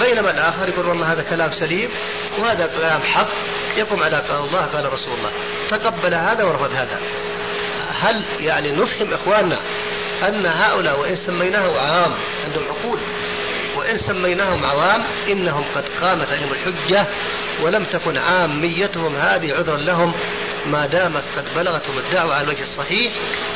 بينما 0.00 0.30
الآخر 0.30 0.68
يقول 0.68 0.86
والله 0.86 1.12
هذا 1.12 1.22
كلام 1.22 1.52
سليم 1.52 1.90
وهذا 2.38 2.66
كلام 2.66 3.02
حق 3.02 3.30
يقوم 3.76 4.02
على 4.02 4.16
قال 4.16 4.40
الله 4.40 4.60
قال 4.60 4.92
رسول 4.92 5.18
الله 5.18 5.30
تقبل 5.70 6.14
هذا 6.14 6.44
ورفض 6.44 6.72
هذا. 6.72 7.00
هل 8.00 8.24
يعني 8.40 8.72
نفهم 8.72 9.12
إخواننا 9.12 9.58
أن 10.28 10.46
هؤلاء 10.46 11.00
وإن 11.00 11.16
سميناه 11.16 11.80
عام 11.80 12.14
عندهم 12.44 12.64
عقول؟ 12.64 13.00
وإن 13.90 13.98
سميناهم 13.98 14.64
عوام 14.64 15.02
إنهم 15.28 15.64
قد 15.74 15.84
قامت 16.00 16.28
عليهم 16.28 16.52
الحجة 16.52 17.06
ولم 17.62 17.84
تكن 17.84 18.16
عاميتهم 18.16 19.14
هذه 19.14 19.54
عذرا 19.54 19.76
لهم 19.76 20.12
ما 20.66 20.86
دامت 20.86 21.24
قد 21.36 21.44
بلغتهم 21.54 21.98
الدعوة 21.98 22.34
على 22.34 22.44
الوجه 22.44 22.62
الصحيح 22.62 23.12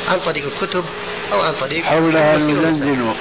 عن 0.08 0.20
طريق 0.20 0.44
الكتب 0.44 0.84
أو 1.32 1.40
عن 1.40 1.60
طريق 1.60 1.84
حولها. 1.84 2.36
نزلزل 2.36 3.14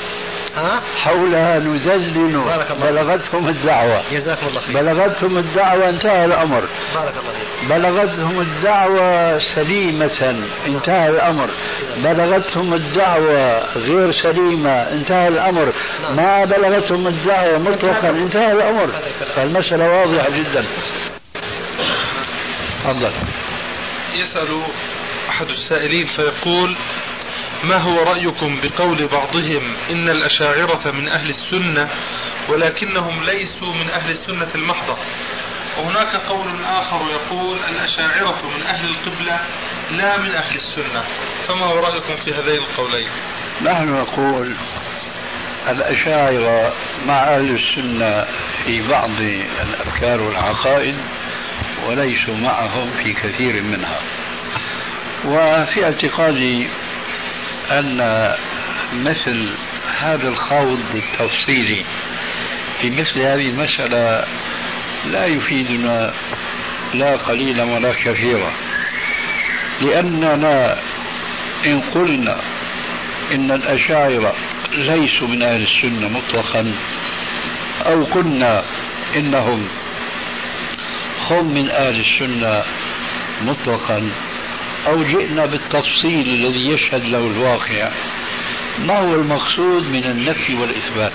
ها؟ 0.55 0.81
حولها 1.03 1.59
نزلزل 1.59 2.43
بارك 2.43 2.71
الله. 2.71 2.91
بلغتهم 2.91 3.47
الدعوة. 3.47 4.03
جزاكم 4.11 4.47
الله 4.47 4.59
خير. 4.61 4.75
بلغتهم 4.75 5.37
الدعوة 5.37 5.89
انتهى 5.89 6.25
الأمر. 6.25 6.63
بارك 6.95 7.13
الله 7.17 7.31
فيك. 7.31 7.69
بلغتهم 7.69 8.41
الدعوة 8.41 9.39
سليمة 9.55 10.35
انتهى 10.67 11.09
الأمر. 11.09 11.49
بلغتهم 11.97 12.73
الدعوة 12.73 13.73
غير 13.77 14.11
سليمة 14.11 14.69
انتهى 14.69 15.27
الأمر. 15.27 15.73
نعم. 16.01 16.15
ما 16.15 16.45
بلغتهم 16.45 17.07
الدعوة 17.07 17.57
مطلقا 17.57 18.09
انتهى 18.09 18.51
الأمر. 18.51 18.89
فالمسألة 19.35 19.89
واضحة 19.89 20.29
جدا. 20.29 20.65
تفضل. 22.83 23.11
يسأل 24.13 24.61
أحد 25.29 25.49
السائلين 25.49 26.05
فيقول 26.05 26.75
ما 27.63 27.77
هو 27.77 27.99
رأيكم 27.99 28.59
بقول 28.63 29.07
بعضهم 29.07 29.61
إن 29.89 30.09
الأشاعرة 30.09 30.91
من 30.91 31.07
أهل 31.07 31.29
السنة 31.29 31.89
ولكنهم 32.49 33.23
ليسوا 33.23 33.73
من 33.73 33.89
أهل 33.89 34.11
السنة 34.11 34.55
المحضة؟ 34.55 34.97
وهناك 35.77 36.15
قول 36.15 36.47
آخر 36.65 37.01
يقول 37.11 37.57
الأشاعرة 37.69 38.51
من 38.57 38.63
أهل 38.63 38.89
القبلة 38.89 39.39
لا 39.91 40.17
من 40.17 40.35
أهل 40.35 40.55
السنة. 40.55 41.03
فما 41.47 41.65
هو 41.65 41.79
رأيكم 41.79 42.15
في 42.15 42.33
هذين 42.33 42.57
القولين؟ 42.57 43.09
نحن 43.61 43.89
نقول 43.89 44.55
الأشاعرة 45.69 46.73
مع 47.05 47.23
أهل 47.35 47.55
السنة 47.55 48.25
في 48.65 48.81
بعض 48.81 49.09
الأفكار 49.69 50.21
والعقائد 50.21 50.95
وليسوا 51.87 52.35
معهم 52.35 52.91
في 52.91 53.13
كثير 53.13 53.61
منها. 53.61 53.99
وفي 55.25 55.85
اعتقادي 55.85 56.69
أن 57.71 58.31
مثل 58.93 59.49
هذا 59.99 60.27
الخوض 60.27 60.79
التفصيلي 60.95 61.85
في 62.81 62.89
مثل 62.89 63.19
هذه 63.19 63.49
المسألة 63.49 64.25
لا 65.11 65.25
يفيدنا 65.25 66.13
لا 66.93 67.15
قليلا 67.15 67.63
ولا 67.63 67.93
كثيرا. 67.93 68.53
لأننا 69.81 70.77
إن 71.65 71.81
قلنا 71.81 72.41
إن 73.31 73.51
الأشاعرة 73.51 74.35
ليسوا 74.71 75.27
من 75.27 75.43
أهل 75.43 75.67
السنة 75.67 76.07
مطلقا 76.07 76.73
أو 77.85 78.03
قلنا 78.03 78.65
إنهم 79.15 79.67
هم 81.29 81.53
من 81.53 81.69
أهل 81.69 81.99
السنة 81.99 82.63
مطلقا 83.41 84.11
أو 84.87 85.03
جئنا 85.03 85.45
بالتفصيل 85.45 86.29
الذي 86.29 86.67
يشهد 86.67 87.03
له 87.03 87.27
الواقع. 87.27 87.91
ما 88.79 88.99
هو 88.99 89.15
المقصود 89.15 89.83
من 89.83 90.03
النفي 90.03 90.55
والإثبات؟ 90.55 91.13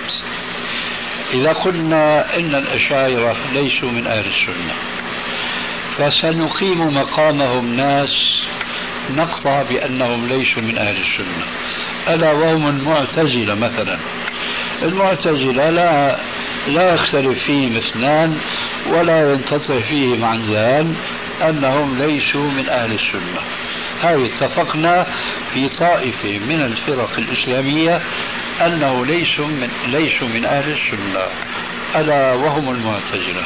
إذا 1.35 1.53
قلنا 1.53 2.37
إن 2.37 2.55
الأشاعرة 2.55 3.37
ليسوا 3.53 3.91
من 3.91 4.07
أهل 4.07 4.25
السنة 4.27 4.75
فسنقيم 5.99 6.95
مقامهم 6.95 7.75
ناس 7.77 8.11
نقطع 9.11 9.63
بأنهم 9.63 10.29
ليسوا 10.29 10.63
من 10.63 10.79
أهل 10.79 10.97
السنة. 10.97 11.45
ألا 12.09 12.33
وهم 12.33 12.69
المعتزلة 12.69 13.55
مثلا؟ 13.55 13.99
المعتزلة 14.83 15.71
لا 15.71 16.19
لا 16.69 16.95
يختلف 16.95 17.45
فيهم 17.47 17.77
اثنان 17.77 18.39
ولا 18.87 19.33
ينتطع 19.33 19.81
فيهم 19.81 20.25
عن 20.25 20.43
ذلك 20.43 20.97
أنهم 21.43 21.99
ليسوا 21.99 22.51
من 22.51 22.69
أهل 22.69 22.93
السنة. 22.93 23.41
هذه 24.01 24.27
اتفقنا 24.27 25.07
في 25.55 25.69
طائفة 25.69 26.39
من 26.39 26.61
الفرق 26.61 27.11
الإسلامية 27.19 28.03
أنه 28.61 29.07
ليسوا 29.07 29.47
من 29.47 29.69
ليسوا 29.87 30.29
من 30.29 30.45
أهل 30.45 30.73
السنة. 30.73 31.27
ألا 31.97 32.35
وهم 32.35 32.71
المعتزلة. 32.71 33.45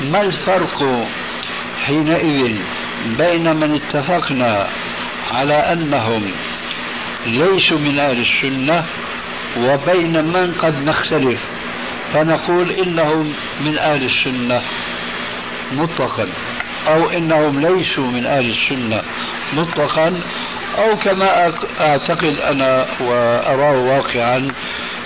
ما 0.00 0.20
الفرق 0.20 1.08
حينئذ 1.84 2.58
بين 3.18 3.56
من 3.56 3.74
اتفقنا 3.74 4.68
على 5.32 5.54
أنهم 5.54 6.32
ليسوا 7.26 7.78
من 7.78 7.98
أهل 7.98 8.26
السنة 8.26 8.84
وبين 9.56 10.24
من 10.24 10.52
قد 10.52 10.84
نختلف؟ 10.84 11.40
فنقول 12.12 12.70
إنهم 12.70 13.34
من 13.60 13.78
أهل 13.78 14.04
السنة 14.04 14.62
مطلقا. 15.72 16.28
أو 16.88 17.10
إنهم 17.10 17.60
ليسوا 17.60 18.06
من 18.06 18.26
أهل 18.26 18.50
السنة 18.50 19.02
مطلقا 19.52 20.20
أو 20.78 20.96
كما 20.96 21.52
أعتقد 21.80 22.36
أنا 22.38 22.86
وأراه 23.00 23.80
واقعا 23.80 24.48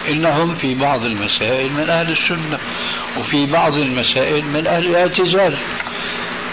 إنهم 0.08 0.54
في 0.54 0.74
بعض 0.74 1.04
المسائل 1.04 1.72
من 1.72 1.90
أهل 1.90 2.12
السنة 2.12 2.58
وفي 3.18 3.46
بعض 3.46 3.74
المسائل 3.74 4.44
من 4.44 4.66
أهل 4.66 4.86
الاعتزال. 4.86 5.58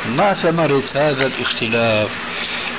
ما 0.07 0.34
ثمرة 0.34 0.84
هذا 0.95 1.25
الاختلاف؟ 1.25 2.09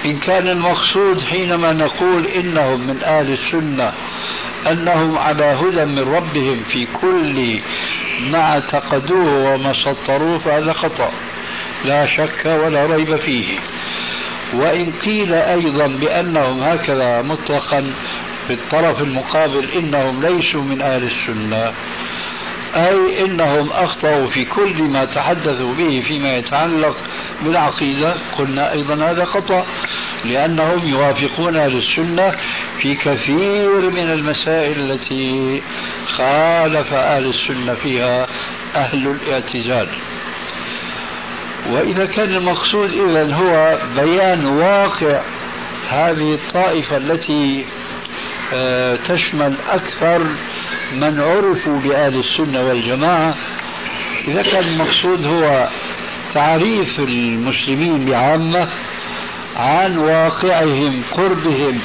إن 0.05 0.18
كان 0.18 0.49
المقصود 0.49 1.22
حينما 1.22 1.72
نقول 1.72 2.26
إنهم 2.26 2.86
من 2.86 3.03
أهل 3.03 3.32
السنة 3.32 3.92
أنهم 4.70 5.18
على 5.18 5.44
هدى 5.44 5.84
من 5.84 5.99
ربهم 5.99 6.62
في 6.62 6.86
كل 6.86 7.61
ما 8.30 8.38
اعتقدوه 8.38 9.55
وما 9.55 9.72
سطروه 9.72 10.38
فهذا 10.38 10.72
خطأ. 10.72 11.11
لا 11.85 12.07
شك 12.07 12.47
ولا 12.47 12.87
ريب 12.87 13.16
فيه. 13.16 13.59
وإن 14.55 14.93
قيل 15.05 15.35
أيضا 15.35 15.87
بأنهم 15.87 16.62
هكذا 16.62 17.22
مطلقا 17.22 17.95
في 18.47 18.55
الطرف 18.55 19.03
المقابل 19.03 19.70
إنهم 19.70 20.22
ليسوا 20.22 20.62
من 20.62 20.83
أهل 20.83 21.03
السنة 21.03 21.72
أي 22.76 23.24
إنهم 23.24 23.70
أخطأوا 23.70 24.31
في 24.31 24.45
كل 24.45 24.83
ما 24.83 25.05
تحدثوا 25.05 25.74
به 25.74 26.03
فيما 26.09 26.37
يتعلق 26.37 26.97
بالعقيدة 27.43 28.14
قلنا 28.39 28.72
أيضا 28.72 28.95
هذا 28.95 29.24
خطأ 29.24 29.66
لأنهم 30.24 30.89
يوافقون 30.89 31.57
أهل 31.57 31.79
السنة 31.79 32.33
في 32.79 32.95
كثير 32.95 33.91
من 33.91 34.12
المسائل 34.12 34.91
التي 34.91 35.62
خالف 36.07 36.95
أهل 36.95 37.31
السنة 37.31 37.74
فيها 37.74 38.26
أهل 38.76 39.09
الاعتزال. 39.09 39.89
وإذا 41.70 42.06
كان 42.06 42.34
المقصود 42.34 42.90
إذا 42.90 43.34
هو 43.34 43.78
بيان 43.96 44.46
واقع 44.46 45.20
هذه 45.90 46.34
الطائفة 46.34 46.96
التي 46.96 47.64
آه، 48.54 48.96
تشمل 48.96 49.56
أكثر 49.70 50.18
من 50.92 51.20
عرفوا 51.20 51.80
بأهل 51.80 52.20
السنة 52.20 52.60
والجماعة. 52.60 53.34
إذا 54.28 54.42
كان 54.42 54.64
المقصود 54.64 55.26
هو 55.26 55.68
تعريف 56.34 56.98
المسلمين 56.98 58.04
بعامة 58.04 58.68
عن 59.56 59.98
واقعهم 59.98 61.02
قربهم 61.12 61.80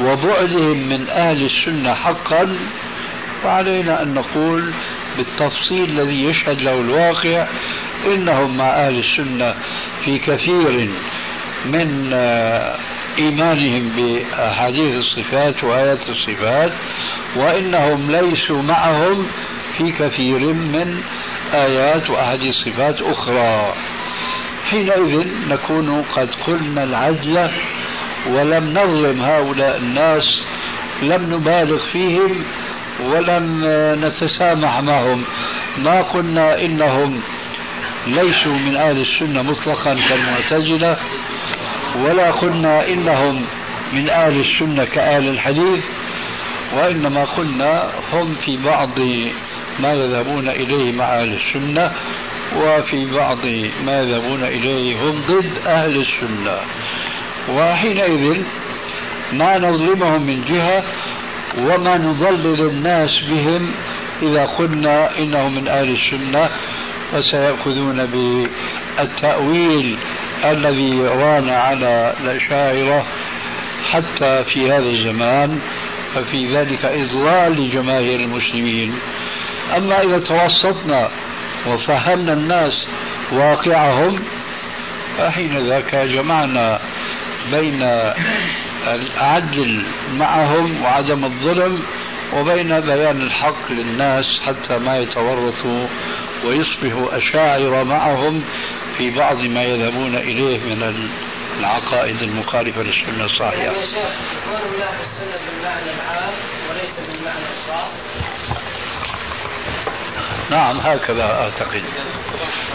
وبعدهم 0.00 0.88
من 0.88 1.08
أهل 1.08 1.42
السنة 1.42 1.94
حقا 1.94 2.56
فعلينا 3.42 4.02
أن 4.02 4.14
نقول 4.14 4.72
بالتفصيل 5.16 5.90
الذي 5.90 6.24
يشهد 6.24 6.62
له 6.62 6.80
الواقع 6.80 7.46
إنهم 8.06 8.56
مع 8.56 8.70
أهل 8.70 8.98
السنة 8.98 9.54
في 10.04 10.18
كثير 10.18 10.90
من 11.66 12.10
آه، 12.12 12.76
إيمانهم 13.18 13.88
بأحاديث 13.88 14.96
الصفات 14.96 15.64
وآيات 15.64 16.08
الصفات 16.08 16.72
وإنهم 17.36 18.10
ليسوا 18.10 18.62
معهم 18.62 19.26
في 19.78 19.92
كثير 19.92 20.38
من 20.52 21.00
آيات 21.54 22.10
وأحاديث 22.10 22.54
صفات 22.54 23.02
أخرى. 23.02 23.74
حينئذ 24.70 25.26
نكون 25.48 26.02
قد 26.02 26.34
قلنا 26.46 26.84
العجلة 26.84 27.50
ولم 28.26 28.64
نظلم 28.78 29.22
هؤلاء 29.22 29.76
الناس 29.76 30.24
لم 31.02 31.34
نبالغ 31.34 31.86
فيهم 31.92 32.44
ولم 33.04 33.62
نتسامح 34.04 34.80
معهم. 34.80 35.24
ما 35.78 36.02
قلنا 36.02 36.64
إنهم 36.64 37.20
ليسوا 38.06 38.52
من 38.52 38.76
أهل 38.76 39.00
السنة 39.00 39.42
مطلقا 39.42 39.96
كالمعتزلة 40.08 40.96
ولا 41.98 42.30
قلنا 42.30 42.88
إنهم 42.88 43.46
من 43.92 44.10
أهل 44.10 44.40
السنة 44.40 44.84
كأهل 44.84 45.28
الحديث 45.28 45.84
وإنما 46.76 47.24
قلنا 47.24 47.90
هم 48.12 48.34
في 48.34 48.56
بعض 48.56 48.98
ما 49.78 49.92
يذهبون 49.92 50.48
إليه 50.48 50.92
مع 50.92 51.04
أهل 51.04 51.34
السنة 51.34 51.92
وفي 52.56 53.06
بعض 53.06 53.38
ما 53.84 54.02
يذهبون 54.02 54.44
إليه 54.44 55.02
هم 55.02 55.20
ضد 55.28 55.66
أهل 55.66 55.96
السنة. 56.00 56.56
وحينئذ 57.48 58.42
ما 59.32 59.58
نظلمهم 59.58 60.26
من 60.26 60.44
جهة 60.44 60.84
وما 61.58 61.98
نضلل 61.98 62.60
الناس 62.60 63.20
بهم 63.30 63.72
إذا 64.22 64.44
قلنا 64.44 65.18
إنهم 65.18 65.54
من 65.54 65.68
أهل 65.68 65.90
السنة. 65.90 66.50
وسيأخذون 67.14 68.06
بالتأويل 68.06 69.98
الذي 70.44 71.00
ران 71.00 71.48
على 71.50 72.14
الأشاعرة 72.20 73.06
حتى 73.92 74.44
في 74.44 74.72
هذا 74.72 74.88
الزمان 74.88 75.60
ففي 76.14 76.56
ذلك 76.56 76.84
إضلال 76.84 77.52
لجماهير 77.52 78.20
المسلمين. 78.20 78.94
أما 79.76 80.02
إذا 80.02 80.18
توسطنا 80.18 81.08
وفهمنا 81.66 82.32
الناس 82.32 82.72
واقعهم 83.32 84.22
فحين 85.18 85.58
ذاك 85.58 85.94
جمعنا 85.94 86.78
بين 87.52 87.82
العدل 88.86 89.82
معهم 90.12 90.82
وعدم 90.82 91.24
الظلم 91.24 91.82
وبين 92.34 92.80
بيان 92.80 93.22
الحق 93.22 93.72
للناس 93.72 94.24
حتى 94.46 94.78
ما 94.78 94.98
يتورطوا 94.98 95.86
ويصبحوا 96.44 97.18
أشاعر 97.18 97.84
معهم 97.84 98.44
في 98.98 99.10
بعض 99.10 99.36
ما 99.36 99.64
يذهبون 99.64 100.16
إليه 100.16 100.74
من 100.74 101.10
العقائد 101.58 102.22
المخالفة 102.22 102.82
للسنة 102.82 103.24
الصحيحة. 103.24 103.62
يعني 103.62 103.78
يا 103.78 103.86
شيخ 103.86 104.12
السنة 105.00 105.36
بالمعنى 105.46 105.90
العام 105.90 106.32
وليس 106.70 107.00
بالمعنى 107.00 107.44
الخاص. 107.44 107.90
نعم 110.50 110.76
هكذا 110.76 111.22
أعتقد. 111.22 111.84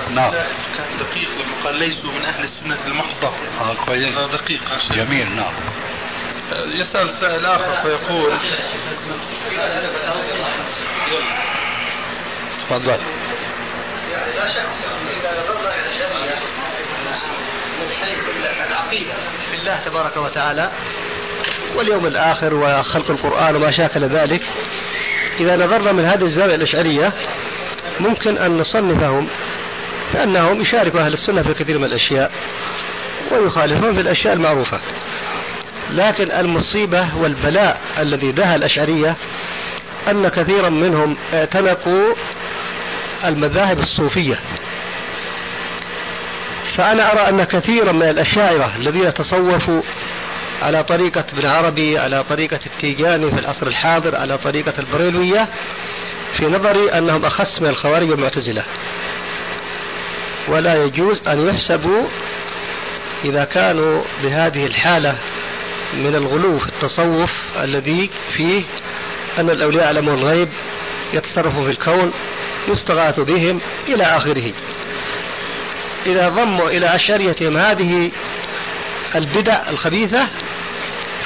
نعم. 0.09 0.31
كان 0.31 0.97
دقيق 0.99 1.29
لما 1.29 1.63
قال 1.63 1.75
ليسوا 1.75 2.11
من 2.11 2.25
أهل 2.25 2.43
السنة 2.43 2.77
المحضة. 2.87 3.27
آه 3.61 3.85
كويس. 3.85 4.09
هذا 4.09 4.27
دقيق 4.27 4.61
يا 4.61 4.79
شيخ. 4.79 4.93
جميل 4.93 5.35
نعم. 5.35 5.53
يسأل 6.53 7.09
سائل 7.09 7.45
آخر 7.45 7.81
فيقول. 7.81 8.39
تفضل. 12.69 12.99
لا 14.35 14.53
شك 14.53 14.65
إذا 15.19 15.31
نظرنا 15.41 15.75
إلى 15.75 15.85
الشريعة 15.85 16.05
العقيدة 18.67 19.13
في 19.51 19.55
الله 19.61 19.79
تبارك 19.85 20.17
وتعالى 20.17 20.71
واليوم 21.75 22.05
الآخر 22.07 22.53
وخلق 22.53 23.11
القرآن 23.11 23.55
وما 23.55 23.71
شاكل 23.71 24.05
ذلك. 24.05 24.41
إذا 25.39 25.55
نظرنا 25.55 25.91
من 25.91 26.05
هذه 26.05 26.25
الزاوية 26.25 26.55
الأشعرية 26.55 27.13
ممكن 27.99 28.37
أن 28.37 28.57
نصنفهم 28.57 29.27
بأنهم 30.13 30.61
يشاركوا 30.61 30.99
أهل 30.99 31.13
السنة 31.13 31.43
في 31.43 31.53
كثير 31.53 31.77
من 31.77 31.85
الأشياء 31.85 32.31
ويخالفون 33.31 33.93
في 33.93 34.01
الأشياء 34.01 34.33
المعروفة. 34.33 34.81
لكن 35.95 36.31
المصيبة 36.31 37.17
والبلاء 37.17 37.79
الذي 37.99 38.31
دها 38.31 38.55
الأشعرية 38.55 39.15
أن 40.11 40.27
كثيرا 40.27 40.69
منهم 40.69 41.17
اعتنقوا 41.33 42.15
المذاهب 43.25 43.79
الصوفية. 43.79 44.39
فأنا 46.75 47.13
أرى 47.13 47.29
أن 47.29 47.43
كثيرا 47.43 47.91
من 47.91 48.09
الأشاعرة 48.09 48.71
الذين 48.77 49.13
تصوفوا 49.13 49.81
على 50.61 50.83
طريقة 50.83 51.25
ابن 51.33 51.45
عربي 51.45 51.97
على 51.99 52.23
طريقة 52.23 52.59
التيجاني 52.65 53.31
في 53.31 53.39
العصر 53.39 53.67
الحاضر 53.67 54.15
على 54.15 54.37
طريقة 54.37 54.73
البريلوية 54.79 55.47
في 56.37 56.45
نظري 56.45 56.91
أنهم 56.91 57.25
أخس 57.25 57.61
من 57.61 57.67
الخوارج 57.67 58.09
والمعتزلة. 58.09 58.63
ولا 60.47 60.83
يجوز 60.83 61.27
أن 61.27 61.47
يحسبوا 61.47 62.07
إذا 63.25 63.43
كانوا 63.43 64.03
بهذه 64.23 64.65
الحالة 64.65 65.15
من 65.95 66.15
الغلو 66.15 66.59
في 66.59 66.67
التصوف 66.67 67.31
الذي 67.63 68.09
فيه 68.31 68.63
أن 69.39 69.49
الأولياء 69.49 69.83
يعلمون 69.83 70.13
الغيب 70.13 70.49
يتصرفوا 71.13 71.63
في 71.63 71.71
الكون 71.71 72.13
يستغاث 72.67 73.19
بهم 73.19 73.61
إلى 73.87 74.03
آخره. 74.03 74.53
إذا 76.05 76.29
ضموا 76.29 76.69
إلى 76.69 76.95
أشعريتهم 76.95 77.57
هذه 77.57 78.11
البدع 79.15 79.69
الخبيثة 79.69 80.27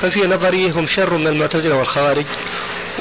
ففي 0.01 0.19
نظري 0.19 0.71
هم 0.71 0.87
شر 0.87 1.17
من 1.17 1.27
المعتزلة 1.27 1.75
والخوارج 1.75 2.25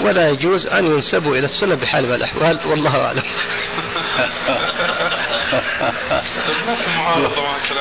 ولا 0.01 0.29
يجوز 0.29 0.67
أن 0.67 0.87
ينسبوا 0.87 1.37
إلى 1.37 1.45
السنة 1.45 1.75
بحال 1.75 2.07
من 2.07 2.15
الأحوال 2.15 2.61
والله 2.67 3.05
أعلم. 3.05 3.23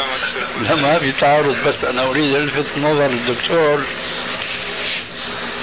لا 0.62 0.76
ما 0.76 1.00
في 1.00 1.12
تعارض 1.12 1.68
بس 1.68 1.84
أنا 1.84 2.10
أريد 2.10 2.36
ألفت 2.36 2.78
نظر 2.78 3.06
الدكتور 3.06 3.86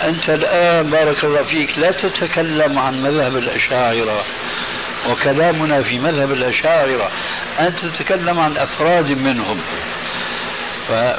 أنت 0.04 0.30
الآن 0.30 0.90
بارك 0.90 1.24
الله 1.24 1.42
فيك 1.42 1.78
لا 1.78 1.90
تتكلم 1.90 2.78
عن 2.78 3.02
مذهب 3.02 3.36
الأشاعرة 3.36 4.24
وكلامنا 5.10 5.82
في 5.82 5.98
مذهب 5.98 6.32
الأشاعرة 6.32 7.10
أنت 7.60 7.78
تتكلم 7.84 8.40
عن 8.40 8.56
أفراد 8.56 9.08
منهم. 9.10 9.60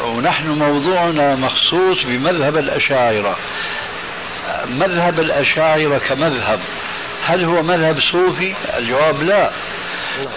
ونحن 0.04 0.48
موضوعنا 0.48 1.36
مخصوص 1.36 2.04
بمذهب 2.06 2.58
الأشاعرة 2.58 3.38
مذهب 4.66 5.20
الأشاعرة 5.20 5.98
كمذهب 5.98 6.60
هل 7.24 7.44
هو 7.44 7.64
مذهب 7.64 8.00
صوفي؟ 8.12 8.56
الجواب 8.78 9.24
لا 9.24 9.52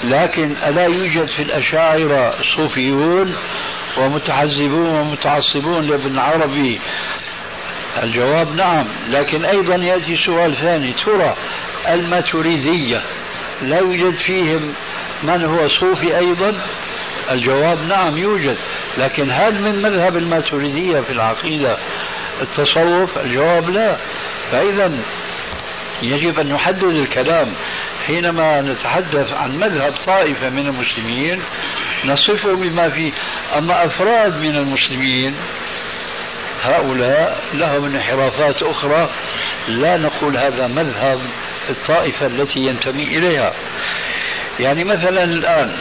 لكن 0.05 0.57
ألا 0.67 0.85
يوجد 0.85 1.29
في 1.29 1.43
الأشاعرة 1.43 2.35
صوفيون 2.57 3.37
ومتحزبون 3.99 4.89
ومتعصبون 4.89 5.87
لابن 5.87 6.19
عربي 6.19 6.81
الجواب 8.03 8.55
نعم 8.55 8.87
لكن 9.09 9.45
أيضا 9.45 9.75
يأتي 9.75 10.17
سؤال 10.27 10.57
ثاني. 10.57 10.93
ترى 10.93 11.37
الماتريدية 11.89 13.03
لا 13.63 13.79
يوجد 13.79 14.15
فيهم 14.27 14.75
من 15.23 15.45
هو 15.45 15.69
صوفي 15.69 16.19
أيضا؟ 16.19 16.55
الجواب 17.31 17.79
نعم 17.89 18.17
يوجد. 18.17 18.57
لكن 18.99 19.31
هل 19.31 19.63
من 19.63 19.83
مذهب 19.83 20.17
الماتريدية 20.17 21.01
في 21.01 21.13
العقيدة 21.13 21.79
التصوف؟ 22.41 23.19
الجواب 23.19 23.71
لا. 23.71 23.97
فإذا 24.53 24.93
يجب 26.03 26.39
أن 26.39 26.53
نحدد 26.53 26.85
الكلام. 26.85 27.55
حينما 28.09 28.61
نتحدث 28.61 29.33
عن 29.33 29.59
مذهب 29.59 29.95
طائفة 30.07 30.49
من 30.49 30.67
المسلمين 30.67 31.43
نصفه 32.05 32.53
بما 32.53 32.91
فيه 32.91 33.13
أما 33.59 33.85
أفراد 33.85 34.37
من 34.41 34.57
المسلمين 34.57 35.35
هؤلاء 36.63 37.45
لهم 37.55 37.85
انحرافات 37.85 38.63
أخرى 38.63 39.11
لا 39.69 39.97
نقول 39.97 40.37
هذا 40.37 40.67
مذهب 40.67 41.21
الطائفة 41.71 42.27
التي 42.27 42.61
ينتمي 42.61 43.05
إليها. 43.05 43.53
يعني 44.61 44.85
مثلا 44.85 45.25
الآن 45.25 45.77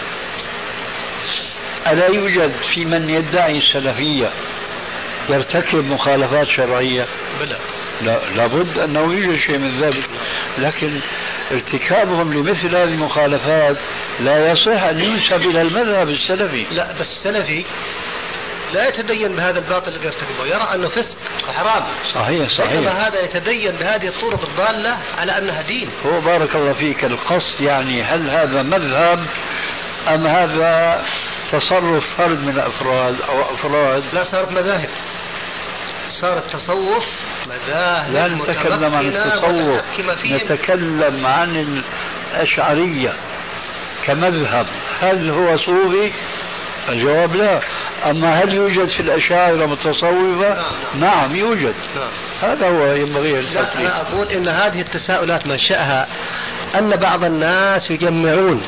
ألا 1.87 2.07
يوجد 2.07 2.55
في 2.73 2.85
من 2.85 3.09
يدعي 3.09 3.57
السلفية 3.57 4.29
يرتكب 5.29 5.85
مخالفات 5.85 6.47
شرعية؟ 6.47 7.05
بلى. 7.39 7.57
لا 8.01 8.29
لابد 8.29 8.77
أنه 8.77 8.99
يوجد 8.99 9.39
شيء 9.39 9.57
من 9.57 9.81
ذلك. 9.81 10.09
لكن 10.57 10.99
ارتكابهم 11.51 12.33
لمثل 12.33 12.75
هذه 12.75 12.83
المخالفات 12.83 13.77
لا 14.19 14.51
يصح 14.51 14.83
أن 14.83 14.99
ينسب 14.99 15.49
إلى 15.49 15.61
المذهب 15.61 16.09
السلفي. 16.09 16.65
لا 16.71 16.91
بس 16.91 17.17
السلفي 17.17 17.65
لا 18.73 18.87
يتدين 18.87 19.35
بهذا 19.35 19.59
الباطل 19.59 19.91
الذي 19.91 20.05
يرتكبه 20.05 20.45
يرى 20.45 20.67
أنه 20.75 20.87
فسق 20.87 21.17
وحرام 21.49 21.83
صحيح 22.15 22.49
صحيح. 22.57 22.95
هذا 22.95 23.21
يتدين 23.23 23.71
بهذه 23.71 24.07
الطرق 24.07 24.49
الضالة 24.49 24.97
على 25.17 25.37
أنها 25.37 25.61
دين. 25.61 25.89
هو 26.05 26.21
بارك 26.21 26.55
الله 26.55 26.73
فيك 26.73 27.03
القصد 27.03 27.61
يعني 27.61 28.03
هل 28.03 28.29
هذا 28.29 28.61
مذهب 28.61 29.27
أم 30.07 30.27
هذا 30.27 31.03
تصرف 31.51 32.17
فرد 32.17 32.39
من 32.39 32.49
الأفراد 32.49 33.21
أو 33.21 33.41
أفراد؟ 33.41 34.03
لا 34.13 34.23
صارت 34.23 34.51
مذاهب. 34.51 34.89
صار 36.21 36.37
التصوف 36.37 37.07
مذاهب 37.47 38.13
لا 38.13 38.27
نتكلم 38.27 38.95
عن 38.95 39.05
التصوف. 39.05 39.81
نتكلم 40.33 41.25
عن 41.25 41.81
الأشعرية 42.35 43.13
كمذهب. 44.05 44.65
هل 44.99 45.29
هو 45.29 45.57
صوفي؟ 45.57 46.11
الجواب 46.89 47.35
لا. 47.35 47.59
أما 48.05 48.43
هل 48.43 48.53
يوجد 48.53 48.89
في 48.89 48.99
الأشاعرة 48.99 49.65
متصوفة؟ 49.65 50.65
نعم 50.95 51.35
يوجد. 51.35 51.75
نعم. 51.95 52.51
هذا 52.51 52.67
هو 52.67 52.93
ينبغي 52.93 53.39
التفريق 53.39 53.95
أنا 53.95 54.01
أقول 54.01 54.27
إن 54.27 54.47
هذه 54.47 54.81
التساؤلات 54.81 55.47
منشأها 55.47 56.07
أن 56.75 56.95
بعض 56.95 57.23
الناس 57.23 57.91
يجمعون 57.91 58.61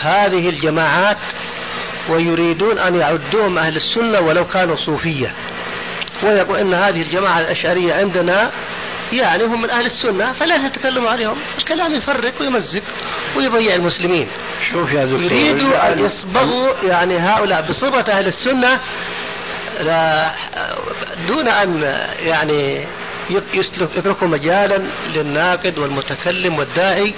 هذه 0.00 0.48
الجماعات 0.48 1.18
ويريدون 2.08 2.78
أن 2.78 2.94
يعدوهم 2.94 3.58
أهل 3.58 3.76
السنة 3.76 4.20
ولو 4.20 4.46
كانوا 4.46 4.76
صوفية. 4.76 5.34
ويقول 6.22 6.58
إن 6.58 6.74
هذه 6.74 7.02
الجماعة 7.02 7.40
الأشعرية 7.40 7.94
عندنا 7.94 8.52
يعني 9.12 9.44
هم 9.44 9.62
من 9.62 9.70
أهل 9.70 9.86
السنة 9.86 10.32
فلا 10.32 10.68
تتكلموا 10.68 11.10
عليهم 11.10 11.36
الكلام 11.58 11.94
يفرق 11.94 12.40
ويمزق 12.40 12.82
ويضيع 13.36 13.74
المسلمين. 13.74 14.26
شوف 14.72 14.92
يا 14.92 15.04
دكتور 15.04 15.32
يريدوا 15.32 15.92
أن 15.92 15.98
يصبغوا 15.98 16.74
يعني 16.84 17.16
هؤلاء 17.16 17.68
بصفة 17.68 18.12
أهل 18.12 18.26
السنة 18.26 18.80
لا 19.80 20.30
دون 21.28 21.48
أن 21.48 21.82
يعني 22.26 22.84
يتركوا 23.96 24.28
مجالا 24.28 24.82
للناقد 25.14 25.78
والمتكلم 25.78 26.58
والداعي 26.58 27.14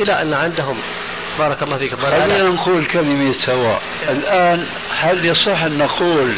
إلى 0.00 0.22
أن 0.22 0.32
عندهم. 0.34 0.76
بارك 1.38 1.62
الله 1.62 1.78
فيك 1.78 1.94
خلينا 1.94 2.42
نقول 2.42 2.84
كلمة 2.84 3.32
سواء. 3.46 3.82
الآن 4.08 4.66
هل 4.90 5.24
يصح 5.24 5.62
أن 5.62 5.78
نقول 5.78 6.34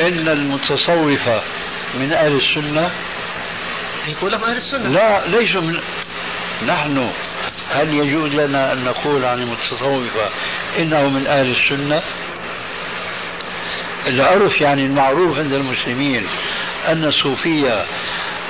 إن 0.00 0.28
المتصوفة 0.28 1.42
من 1.94 2.12
أهل 2.12 2.32
السنة 2.36 2.90
يقول 4.08 4.32
لهم 4.32 4.44
أهل 4.44 4.56
السنة 4.56 4.88
لا 4.88 5.26
ليسوا 5.26 5.60
من 5.60 5.80
نحن 6.66 7.10
هل 7.70 7.94
يجوز 7.94 8.32
لنا 8.34 8.72
أن 8.72 8.84
نقول 8.84 9.24
عن 9.24 9.42
المتصوفة 9.42 10.30
إنه 10.78 11.08
من 11.08 11.26
أهل 11.26 11.56
السنة 11.56 12.02
العرف 14.06 14.60
يعني 14.60 14.86
المعروف 14.86 15.38
عند 15.38 15.52
المسلمين 15.52 16.26
أن 16.88 17.04
الصوفية 17.04 17.84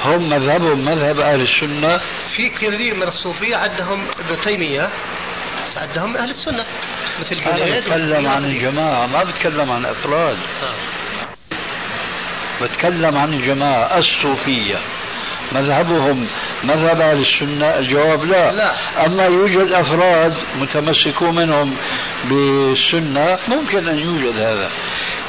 هم 0.05 0.28
مذهبهم 0.28 0.84
مذهب 0.84 1.18
أهل 1.20 1.41
السنة 1.41 1.99
في 2.36 2.49
كثير 2.49 2.95
من 2.95 3.03
الصوفية 3.03 3.57
عدهم 3.57 4.07
ابن 4.18 4.41
تيمية 4.45 4.91
عدهم 5.76 6.11
من 6.11 6.16
أهل 6.16 6.30
السنة 6.30 6.64
مثل 7.20 7.36
جنيد 7.41 7.82
بتكلم 7.84 8.26
عن 8.28 8.45
وكثير. 8.45 8.68
الجماعة 8.68 9.07
ما 9.07 9.24
بتكلم 9.24 9.70
عن 9.72 9.84
أفراد 9.84 10.36
آه. 10.36 10.97
بتكلم 12.62 13.18
عن 13.18 13.34
الجماعة 13.34 13.98
الصوفية. 13.98 14.76
مذهبهم 15.52 16.26
مذهب 16.64 17.00
أهل 17.00 17.20
السنة؟ 17.22 17.78
الجواب 17.78 18.24
لا. 18.24 18.50
لا. 18.52 19.06
أما 19.06 19.24
يوجد 19.24 19.72
أفراد 19.72 20.34
متمسكون 20.61 21.34
منهم 21.34 21.76
بالسنة 22.24 23.38
ممكن 23.48 23.88
أن 23.88 23.98
يوجد 23.98 24.38
هذا. 24.38 24.70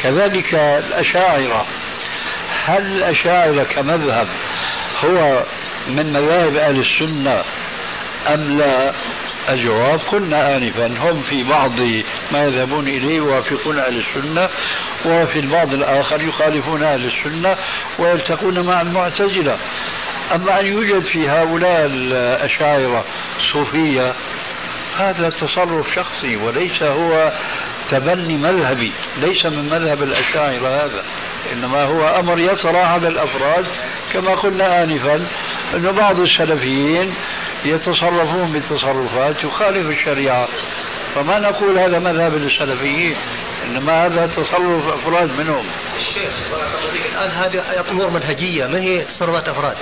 كذلك 0.02 0.54
الأشاعرة. 0.56 1.66
هل 2.66 2.82
الأشاعرة 2.82 3.64
كمذهب 3.64 4.28
هو 5.04 5.44
من 5.88 6.14
مذاهب 6.14 6.56
أهل 6.56 6.80
السنة 6.80 7.44
أم 8.34 8.58
لا؟ 8.58 8.94
الجواب 9.54 10.00
قلنا 10.00 10.56
آنفا. 10.56 10.88
هم 10.88 11.22
في 11.22 11.44
بعض 11.44 11.80
ما 12.32 12.44
يذهبون 12.44 12.88
إليه 12.88 13.16
يوافقون 13.16 13.80
أهل 13.80 13.98
السنة 13.98 14.50
وفي 15.06 15.40
البعض 15.40 15.74
الآخر 15.74 16.22
يخالفون 16.22 16.84
أهل 16.84 17.06
السنة 17.06 17.56
ويلتقون 18.00 18.60
مع 18.66 18.82
المعتزلة. 18.82 19.58
أما 20.36 20.60
أن 20.60 20.66
يوجد 20.66 21.02
في 21.02 21.30
هؤلاء 21.30 21.86
الأشاعرة 21.86 23.06
صوفية 23.54 24.16
هذا 24.98 25.30
تصرف 25.30 25.96
شخصي 25.96 26.36
وليس 26.36 26.84
هو 26.84 27.32
تبني 27.92 28.38
مذهبي 28.38 28.92
ليس 29.18 29.46
من 29.46 29.70
مذهب 29.70 30.04
الأشاعرة 30.04 30.86
هذا 30.86 31.04
إنما 31.54 31.84
هو 31.84 32.08
أمر 32.20 32.40
يطرأ 32.40 32.86
على 32.86 33.08
الأفراد 33.08 33.66
كما 34.14 34.36
قلنا 34.36 34.84
آنفا. 34.84 35.28
أن 35.76 35.92
بعض 35.92 36.20
السلفيين 36.20 37.14
يتصرفون 37.66 38.54
بتصرفات 38.54 39.36
تخالف 39.36 39.90
الشريعة 39.90 40.48
فما 41.16 41.40
نقول 41.40 41.80
هذا 41.80 42.00
مذهب 42.00 42.36
السلفيين 42.36 43.16
انما 43.66 44.06
هذا 44.06 44.28
تصرف 44.28 44.88
أفراد 44.88 45.30
منهم. 45.40 45.66
الشيخ 45.98 46.34
الآن 47.12 47.30
هذه 47.30 47.90
أمور 47.90 48.10
منهجية 48.10 48.68
ما 48.68 48.80
هي 48.80 49.06
تصرفات 49.06 49.48
أفراد. 49.48 49.78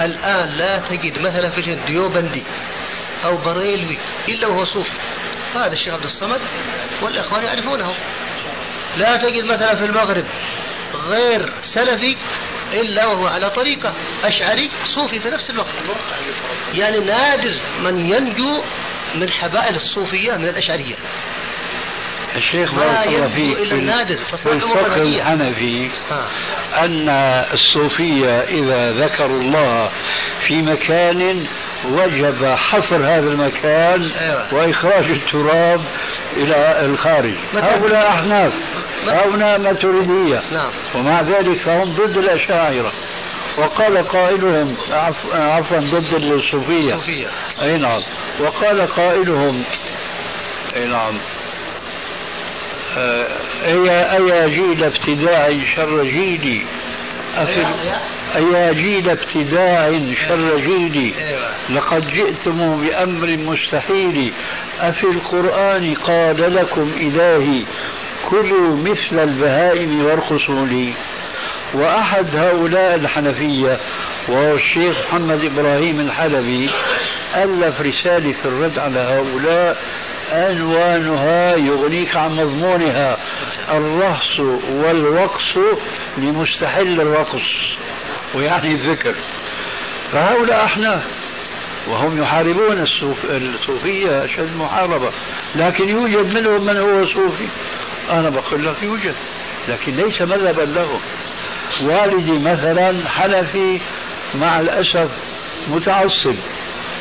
الآن 0.00 0.48
لا 0.48 0.78
تجد 0.78 1.18
مثلا 1.18 1.50
في 1.50 1.74
ديوبندي 1.86 2.42
أو 3.24 3.36
بريلوي 3.36 3.98
إلا 4.28 4.48
وهو 4.48 4.64
صوفي. 4.64 4.90
هذا 5.54 5.72
الشيخ 5.72 5.94
عبد 5.94 6.04
الصمد 6.04 6.40
والإخوان 7.02 7.44
يعرفونه. 7.44 7.94
لا 8.96 9.16
تجد 9.16 9.44
مثلا 9.44 9.74
في 9.74 9.84
المغرب 9.84 10.24
غير 11.08 11.52
سلفي 11.74 12.16
إلا 12.72 13.06
وهو 13.06 13.26
على 13.26 13.50
طريقة 13.50 13.94
أشعري 14.24 14.70
صوفي 14.84 15.20
في 15.20 15.30
نفس 15.30 15.50
الوقت. 15.50 15.74
يعني 16.74 16.98
نادر 16.98 17.52
من 17.84 18.06
ينجو 18.06 18.62
من 19.14 19.30
حبائل 19.30 19.74
الصوفية 19.74 20.36
من 20.36 20.44
الأشعرية. 20.44 20.96
الشيخ 22.36 22.74
بارك 22.74 23.06
الله 23.06 23.28
فيك 23.28 23.58
إلا 23.58 23.74
النادر 23.74 24.16
في 24.16 24.52
الفقه 24.52 25.02
الحنفي 25.02 25.90
أن 26.74 27.08
الصوفية 27.52 28.40
إذا 28.40 28.92
ذكروا 28.92 29.40
الله 29.40 29.90
في 30.46 30.62
مكان 30.62 31.46
وجب 31.84 32.44
حصر 32.44 32.96
هذا 32.96 33.30
المكان 33.30 34.10
أيوة. 34.10 34.54
وإخراج 34.54 35.04
التراب 35.04 35.80
إلى 36.36 36.86
الخارج. 36.86 37.34
هؤلاء 37.54 38.08
أحناف. 38.08 38.52
هؤلاء 39.06 39.58
ماتريدية 39.58 40.42
نعم. 40.52 40.70
ومع 40.94 41.20
ذلك 41.22 41.58
فهم 41.58 41.84
ضد 41.84 42.18
الأشاعرة. 42.18 42.92
وقال 43.58 44.08
قائلهم 44.08 44.76
عفوا 45.32 45.78
ضد 45.78 46.14
الصوفية. 46.14 46.94
الصوفية. 46.94 47.28
أي 47.62 47.78
نعم. 47.78 48.02
وقال 48.40 48.86
قائلهم 48.86 49.64
أي 50.76 50.84
نعم. 50.84 51.18
أي 53.64 53.90
أي 54.16 54.50
جيل 54.50 54.84
ابتداع 54.84 55.58
شر 55.76 56.02
جيلي؟ 56.02 56.66
أفل 57.36 57.66
أيا 58.36 58.72
جيل 58.72 59.10
ابتداع 59.10 60.00
شر 60.28 60.56
جيلي؟ 60.56 61.14
لقد 61.70 62.06
جئتم 62.06 62.82
بأمر 62.82 63.36
مستحيل. 63.36 64.32
أفي 64.78 65.04
القرآن 65.04 65.94
قال 65.94 66.54
لكم 66.54 66.92
إلهي 67.00 67.64
كلوا 68.30 68.76
مثل 68.76 69.18
البهائم 69.18 70.04
وارقصوا 70.04 70.66
لي 70.66 70.92
وأحد 71.74 72.36
هؤلاء 72.36 72.94
الحنفية 72.94 73.78
وهو 74.28 74.54
الشيخ 74.54 74.96
محمد 75.08 75.44
إبراهيم 75.44 76.00
الحلبي 76.00 76.70
ألف 77.36 77.80
رسالة 77.80 78.32
في 78.32 78.44
الرد 78.44 78.78
على 78.78 78.98
هؤلاء 78.98 79.76
عنوانها 80.28 81.56
يغنيك 81.56 82.16
عن 82.16 82.30
مضمونها 82.30 83.18
الرقص 83.70 84.40
والوقص 84.70 85.58
لمستحل 86.18 87.00
الرقص. 87.00 87.42
ويعني 88.34 88.72
الذكر. 88.72 89.14
فهؤلاء 90.12 90.64
أحناف 90.64 91.02
وهم 91.88 92.22
يحاربون 92.22 92.82
الصوف 92.82 93.24
الصوفية 93.24 94.24
أشد 94.24 94.56
محاربة. 94.56 95.10
لكن 95.54 95.88
يوجد 95.88 96.36
منهم 96.38 96.66
من 96.66 96.76
هو 96.76 97.06
صوفي. 97.06 97.48
أنا 98.10 98.30
بقول 98.30 98.66
لك 98.66 98.82
يوجد 98.82 99.14
لكن 99.68 99.92
ليس 99.92 100.22
مذهبا 100.22 100.62
لهم 100.62 101.00
والدي 101.82 102.38
مثلا 102.38 103.08
حنفي 103.08 103.80
مع 104.34 104.60
الأسف 104.60 105.10
متعصب 105.68 106.36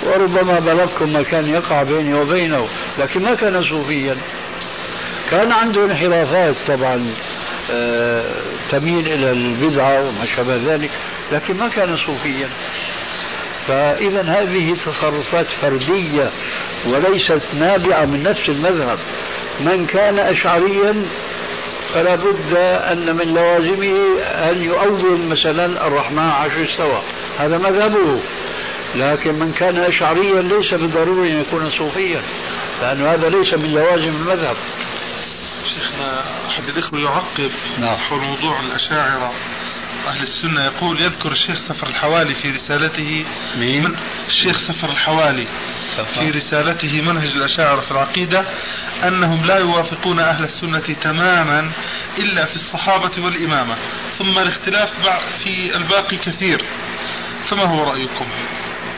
وربما 0.04 0.60
بلغكم 0.60 1.14
ما 1.14 1.24
كان 1.24 1.50
يقع 1.50 1.84
بيني 1.84 2.14
وبينه 2.14 2.68
لكن 2.98 3.24
ما 3.24 3.36
كان 3.36 3.64
صوفيا. 3.64 4.18
كان 5.32 5.52
عنده 5.52 5.86
انحرافات 5.86 6.56
طبعا 6.68 7.08
آه، 7.72 8.24
تميل 8.72 9.08
إلى 9.08 9.32
البدعة 9.32 10.00
وما 10.02 10.26
شابه 10.36 10.56
ذلك 10.56 10.92
لكن 11.32 11.58
ما 11.58 11.68
كان 11.68 11.98
صوفيا. 11.98 12.50
فإذا 13.68 14.22
هذه 14.22 14.76
تصرفات 14.76 15.48
فردية 15.62 16.30
وليست 16.88 17.42
نابعة 17.60 18.06
من 18.06 18.24
نفس 18.24 18.50
المذهب. 18.50 19.00
من 19.60 19.86
كان 19.86 20.20
أشعريا 20.20 21.06
فلا 21.94 22.16
بد 22.16 22.54
أن 22.92 23.16
من 23.16 23.34
لوازمه 23.34 24.20
أن 24.22 24.64
يؤول 24.64 25.20
مثلا 25.20 25.88
الرحمن 25.88 26.30
عشر 26.30 26.72
استوى. 26.72 27.02
هذا 27.40 27.58
مذهبه. 27.58 28.22
لكن 28.96 29.40
من 29.40 29.54
كان 29.54 29.78
أشعريا 29.78 30.42
ليس 30.42 30.74
بالضروري 30.74 31.34
أن 31.34 31.42
يكون 31.42 31.70
صوفيا 31.78 32.22
لأن 32.82 33.08
هذا 33.08 33.30
ليس 33.30 33.54
من 33.54 33.74
لوازم 33.74 34.16
المذهب. 34.16 34.56
شيخنا 35.66 36.24
أحد 36.50 36.70
الإخوة 36.70 37.00
يعقب 37.00 37.52
نعم. 37.80 37.98
حول 37.98 38.20
موضوع 38.20 38.60
الأشاعرة. 38.60 39.32
أهل 40.08 40.22
السنة 40.22 40.66
يقول 40.66 41.02
يذكر 41.02 41.32
الشيخ 41.32 41.60
سفر 41.60 41.88
الحوالي 41.88 42.34
في 42.34 42.50
رسالته 42.50 43.26
مين؟ 43.60 43.84
من 43.84 43.96
الشيخ 44.30 44.58
سفر 44.58 44.90
الحوالي. 44.90 45.48
في 45.96 46.30
رسالته 46.30 47.02
منهج 47.02 47.36
الأشاعرة 47.36 47.82
في 47.82 47.92
العقيدة 47.92 48.46
أنهم 49.04 49.46
لا 49.46 49.58
يوافقون 49.58 50.20
أهل 50.20 50.44
السنة 50.44 50.94
تماما 51.02 51.72
إلا 52.20 52.46
في 52.46 52.56
الصحابة 52.56 53.24
والإمامة 53.24 53.76
ثم 54.12 54.40
الاختلاف 54.40 54.92
في 55.44 55.76
الباقي 55.76 56.18
كثير. 56.18 56.62
فما 57.46 57.66
هو 57.66 57.84
رأيكم؟ 57.84 58.26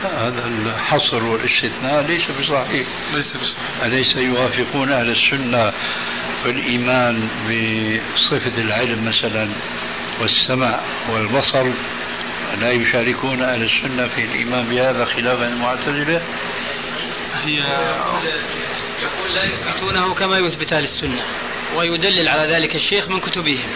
هذا 0.03 0.47
الحصر 0.47 1.23
والاستثناء 1.23 2.01
ليس 2.01 2.31
بصحيح. 2.31 2.87
ليس 3.13 3.37
بصحيح. 3.37 3.83
أليس 3.83 4.15
يوافقون 4.15 4.93
أهل 4.93 5.09
السنة 5.09 5.71
في 6.43 6.49
الإيمان 6.49 7.27
بصفة 7.45 8.61
العلم 8.61 9.05
مثلا 9.05 9.49
والسمع 10.21 10.79
والبصر؟ 11.09 11.73
لا 12.57 12.71
يشاركون 12.71 13.41
أهل 13.41 13.63
السنة 13.63 14.07
في 14.07 14.23
الإيمان 14.25 14.69
بهذا 14.69 15.05
خلافا 15.05 15.47
المعتزلة 15.47 16.21
هي 17.45 17.57
يقول 19.01 19.35
لا 19.35 19.43
يثبتونه 19.43 20.13
كما 20.13 20.37
يثبت 20.37 20.73
أهل 20.73 20.83
السنة 20.83 21.21
ويدلل 21.75 22.27
على 22.27 22.53
ذلك 22.53 22.75
الشيخ 22.75 23.07
من 23.09 23.19
كتبهم. 23.19 23.69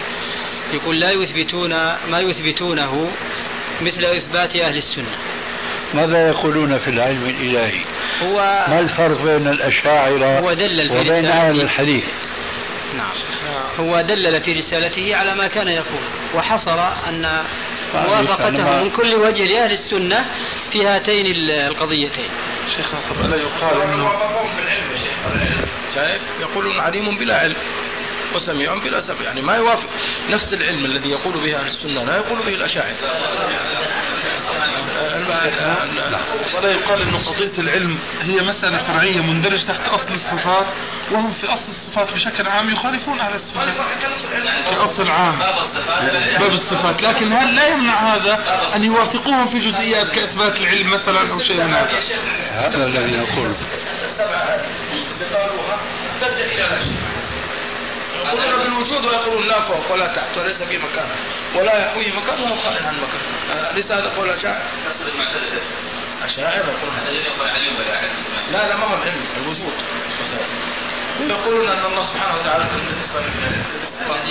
يقول 0.72 1.00
لا 1.00 1.10
يثبتون 1.10 1.70
ما 2.10 2.20
يثبتونه 2.20 3.10
مثل 3.80 4.04
إثبات 4.04 4.56
أهل 4.56 4.76
السنة. 4.76 5.18
ماذا 5.94 6.28
يقولون 6.28 6.78
في 6.78 6.88
العلم 6.88 7.24
الإلهي؟ 7.26 7.80
هو 8.22 8.66
ما 8.68 8.80
الفرق 8.80 9.22
بين 9.22 9.48
الأشاعرة 9.48 10.38
هو 10.38 10.52
دلل 10.52 10.88
في 10.88 10.98
وبين 10.98 11.26
أهل 11.26 11.60
الحديث؟ 11.60 12.04
نعم. 12.96 13.10
هو 13.78 14.00
دلل 14.00 14.40
في 14.40 14.52
رسالته 14.52 15.16
على 15.16 15.34
ما 15.34 15.48
كان 15.48 15.68
يقول. 15.68 16.00
وحصر 16.34 17.08
أن 17.08 17.44
موافقته 17.94 18.82
من 18.84 18.90
كل 18.90 19.14
وجه 19.14 19.42
لأهل 19.42 19.70
السنة 19.70 20.26
في 20.72 20.86
هاتين 20.86 21.26
القضيتين. 21.50 22.30
شيخ 22.78 23.20
ألا 23.24 23.36
يقال 23.36 23.82
أنه 23.82 24.12
شايف؟ 25.94 26.22
يقولون 26.40 26.80
عليم 26.80 27.18
بلا 27.18 27.38
علم 27.38 27.56
وسميع 28.34 28.74
بلا 28.74 29.00
سمع 29.00 29.20
يعني 29.22 29.42
ما 29.42 29.56
يوافق 29.56 29.88
نفس 30.30 30.54
العلم 30.54 30.84
الذي 30.84 31.08
يقول 31.08 31.32
به 31.32 31.56
أهل 31.56 31.66
السنة 31.66 32.04
لا 32.04 32.16
يقول 32.16 32.38
به 32.38 32.54
الأشاعرة. 32.54 32.96
ولا 36.54 36.70
يقال 36.70 37.02
أن 37.02 37.16
قضية 37.16 37.58
العلم 37.58 37.98
هي 38.20 38.40
مسألة 38.40 38.86
فرعية 38.86 39.20
مندرجة 39.20 39.66
تحت 39.66 39.80
أصل 39.80 40.12
الصفات 40.12 40.66
وهم 41.12 41.32
في 41.32 41.46
أصل 41.46 41.68
الصفات 41.68 42.12
بشكل 42.12 42.46
عام 42.46 42.70
يخالفون 42.70 43.20
أهل 43.20 43.34
السنة. 43.34 43.70
في 44.70 44.76
أصل 44.76 45.10
عام 45.10 45.38
باب 46.40 46.52
الصفات. 46.52 47.02
لكن 47.02 47.32
هل 47.32 47.56
لا 47.56 47.68
يمنع 47.68 48.14
هذا 48.14 48.44
أن 48.76 48.84
يوافقوهم 48.84 49.46
في 49.46 49.58
جزئيات 49.58 50.10
كإثبات 50.10 50.60
العلم 50.60 50.90
مثلا 50.90 51.32
أو 51.32 51.38
شيء 51.38 51.64
من 51.64 51.74
هذا؟ 51.74 52.00
هذا 52.50 52.76
الذي 52.76 53.16
نقول 53.16 53.54
يقولون 58.28 58.64
بالوجود 58.64 59.04
ويقولون 59.04 59.46
لا 59.48 59.60
فوق 59.60 59.92
ولا 59.92 60.14
تحت 60.14 60.38
وليس 60.38 60.62
في 60.62 60.78
مكان. 60.78 61.10
ولا 61.54 61.76
يحوي 61.78 62.12
مكان 62.12 62.40
وهو 62.42 62.56
خارج 62.56 62.82
عن 62.86 62.94
مكان 62.94 63.20
أليس 63.72 63.92
هذا 63.92 64.08
قول 64.16 64.30
الأشاعرة؟ 64.30 64.64
تقصد 64.84 65.06
المعتزلة 65.08 65.62
أشاعرة 66.24 66.70
يقولون 66.70 66.98
لا 68.52 68.68
لا 68.68 68.76
ما 68.76 68.84
هو 68.84 68.94
العلم 68.94 69.24
الوجود. 69.36 69.72
ويقولون 71.20 71.68
أن 71.68 71.84
الله 71.84 72.06
سبحانه 72.06 72.34
وتعالى 72.34 72.64
بالنسبة 72.64 73.18
الذي 73.20 73.64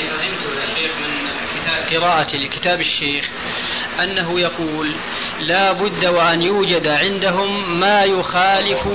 فهمته 0.08 0.60
يا 0.62 0.66
شيخ 0.66 0.98
من 0.98 1.14
كتاب 1.56 2.02
قراءتي 2.02 2.38
لكتاب 2.38 2.80
الشيخ 2.80 3.30
أنه 4.04 4.40
يقول 4.40 4.96
لا 5.40 5.72
بد 5.72 6.06
وأن 6.06 6.42
يوجد 6.42 6.88
عندهم 6.88 7.80
ما 7.80 8.04
يخالف 8.04 8.88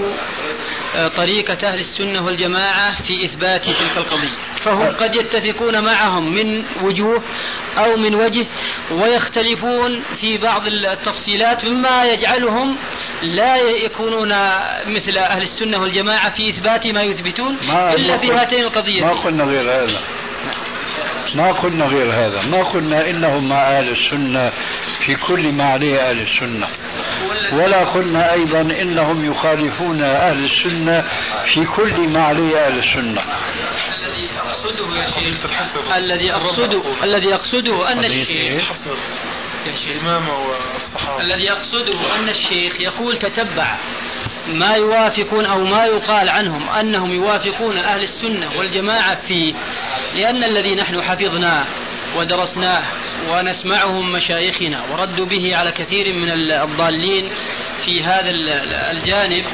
آه، 0.95 1.09
طريقة 1.09 1.69
أهل 1.69 1.79
السنة 1.79 2.25
والجماعة 2.25 3.03
في 3.03 3.25
إثبات 3.25 3.65
تلك 3.65 3.97
القضية. 3.97 4.29
فهم 4.57 4.87
قد 4.87 5.15
يتفقون 5.15 5.85
معهم 5.85 6.35
من 6.35 6.65
وجوه 6.83 7.23
أو 7.79 7.97
من 7.97 8.15
وجه 8.15 8.47
ويختلفون 8.91 10.03
في 10.21 10.39
بعض 10.39 10.67
التفصيلات 10.67 11.65
مما 11.65 12.05
يجعلهم 12.05 12.77
لا 13.23 13.57
يكونون 13.57 14.29
مثل 14.87 15.17
أهل 15.17 15.43
السنة 15.43 15.81
والجماعة 15.81 16.35
في 16.35 16.49
إثبات 16.49 16.87
ما 16.87 17.03
يثبتون 17.03 17.57
إلا 17.95 18.19
في 18.19 18.33
هاتين 18.33 18.63
القضيتين. 18.63 19.05
ما 19.07 19.13
قلنا 19.13 19.45
غير 19.45 19.73
هذا. 19.73 20.01
ما 21.35 21.53
قلنا 21.53 21.85
غير 21.85 22.13
هذا. 22.13 22.47
ما 22.47 22.63
قلنا 22.63 23.11
إنهم 23.11 23.49
مع 23.49 23.79
أهل 23.79 23.89
السنة. 23.89 24.53
في 25.07 25.15
كل 25.15 25.53
ما 25.53 25.65
عليه 25.65 26.11
أهل 26.11 26.21
السنة. 26.21 26.67
ولا 27.53 27.93
قلنا 27.93 28.33
أيضا 28.33 28.61
إنهم 28.61 29.33
يخالفون 29.33 30.03
أهل 30.03 30.45
السنة 30.45 31.05
في 31.55 31.65
كل 31.65 32.09
ما 32.09 32.25
عليه 32.25 32.67
أهل 32.67 32.79
السنة. 32.79 33.23
الذي 35.97 36.33
أقصده 36.33 37.05
الذي 37.05 37.35
أقصده 37.35 37.93
أن 37.93 38.05
الشيخ 38.05 38.73
والصحابة. 40.29 41.21
الذي 41.21 41.45
يقصده 41.45 42.19
أن 42.19 42.29
الشيخ 42.29 42.81
يقول 42.81 43.19
تتبع. 43.19 43.77
ما 44.49 44.75
يوافقون 44.75 45.47
أو 45.47 45.65
ما 45.65 45.85
يقال 45.85 46.29
عنهم 46.29 46.69
أنهم 46.69 47.11
يوافقون 47.11 47.79
أهل 47.79 48.03
السنة 48.03 48.59
والجماعة 48.59 49.21
فيه 49.21 49.55
لأن 50.15 50.45
الذي 50.45 50.75
نحن 50.75 51.03
حفظناه 51.03 51.67
ودرسناه 52.17 52.83
ونسمعهم 53.31 54.13
مشايخنا 54.13 54.83
وردوا 54.93 55.27
به 55.27 55.57
على 55.57 55.73
كثير 55.73 56.13
من 56.15 56.31
الضالين 56.53 57.31
في 57.85 58.03
هذا 58.03 58.31
الجانب 58.91 59.45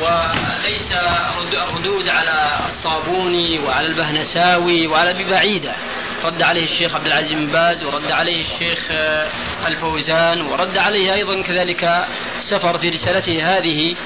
وليس 0.00 0.92
الردود 0.92 2.08
على 2.08 2.58
الصابوني 2.66 3.58
وعلى 3.58 3.86
البهنساوي 3.86 4.86
وعلى 4.86 5.24
ببعيدة 5.24 5.76
رد 6.24 6.42
عليه 6.42 6.64
الشيخ 6.64 6.94
عبد 6.94 7.06
العزيز 7.06 7.32
بن 7.32 7.46
باز 7.46 7.84
ورد 7.84 8.12
عليه 8.12 8.40
الشيخ 8.40 8.88
آه، 8.90 9.28
الفوزان 9.66 10.40
ورد 10.40 10.78
عليه 10.78 11.14
أيضا 11.14 11.42
كذلك 11.42 12.04
سفر 12.38 12.78
في 12.78 12.88
رسالته 12.88 13.56
هذه 13.56 13.96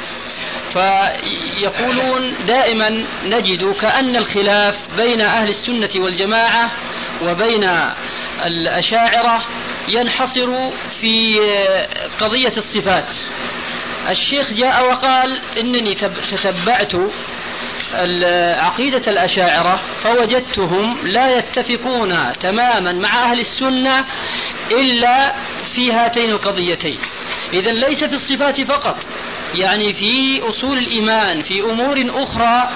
فيقولون 0.72 2.34
دائما 2.46 3.04
نجد 3.24 3.72
كأن 3.72 4.16
الخلاف 4.16 4.96
بين 4.96 5.20
أهل 5.20 5.48
السنة 5.48 5.90
والجماعة 5.96 6.70
وبين 7.22 7.70
الأشاعرة 8.46 9.46
ينحصر 9.88 10.70
في 11.00 11.40
قضية 12.20 12.56
الصفات. 12.56 13.14
الشيخ 14.08 14.52
جاء 14.52 14.84
وقال 14.84 15.40
إنني 15.58 15.94
تتبعت 15.94 16.92
عقيدة 18.58 19.02
الأشاعرة 19.08 19.82
فوجدتهم 20.02 21.06
لا 21.06 21.38
يتفقون 21.38 22.32
تماما 22.40 22.92
مع 22.92 23.24
أهل 23.24 23.40
السنة 23.40 24.04
إلا 24.72 25.34
في 25.64 25.92
هاتين 25.92 26.30
القضيتين. 26.30 26.98
إذا 27.52 27.72
ليس 27.72 28.04
في 28.04 28.12
الصفات 28.12 28.60
فقط 28.60 28.96
يعني 29.54 29.92
في 29.92 30.40
أصول 30.48 30.78
الإيمان 30.78 31.42
في 31.42 31.60
أمور 31.60 32.22
أخرى 32.22 32.68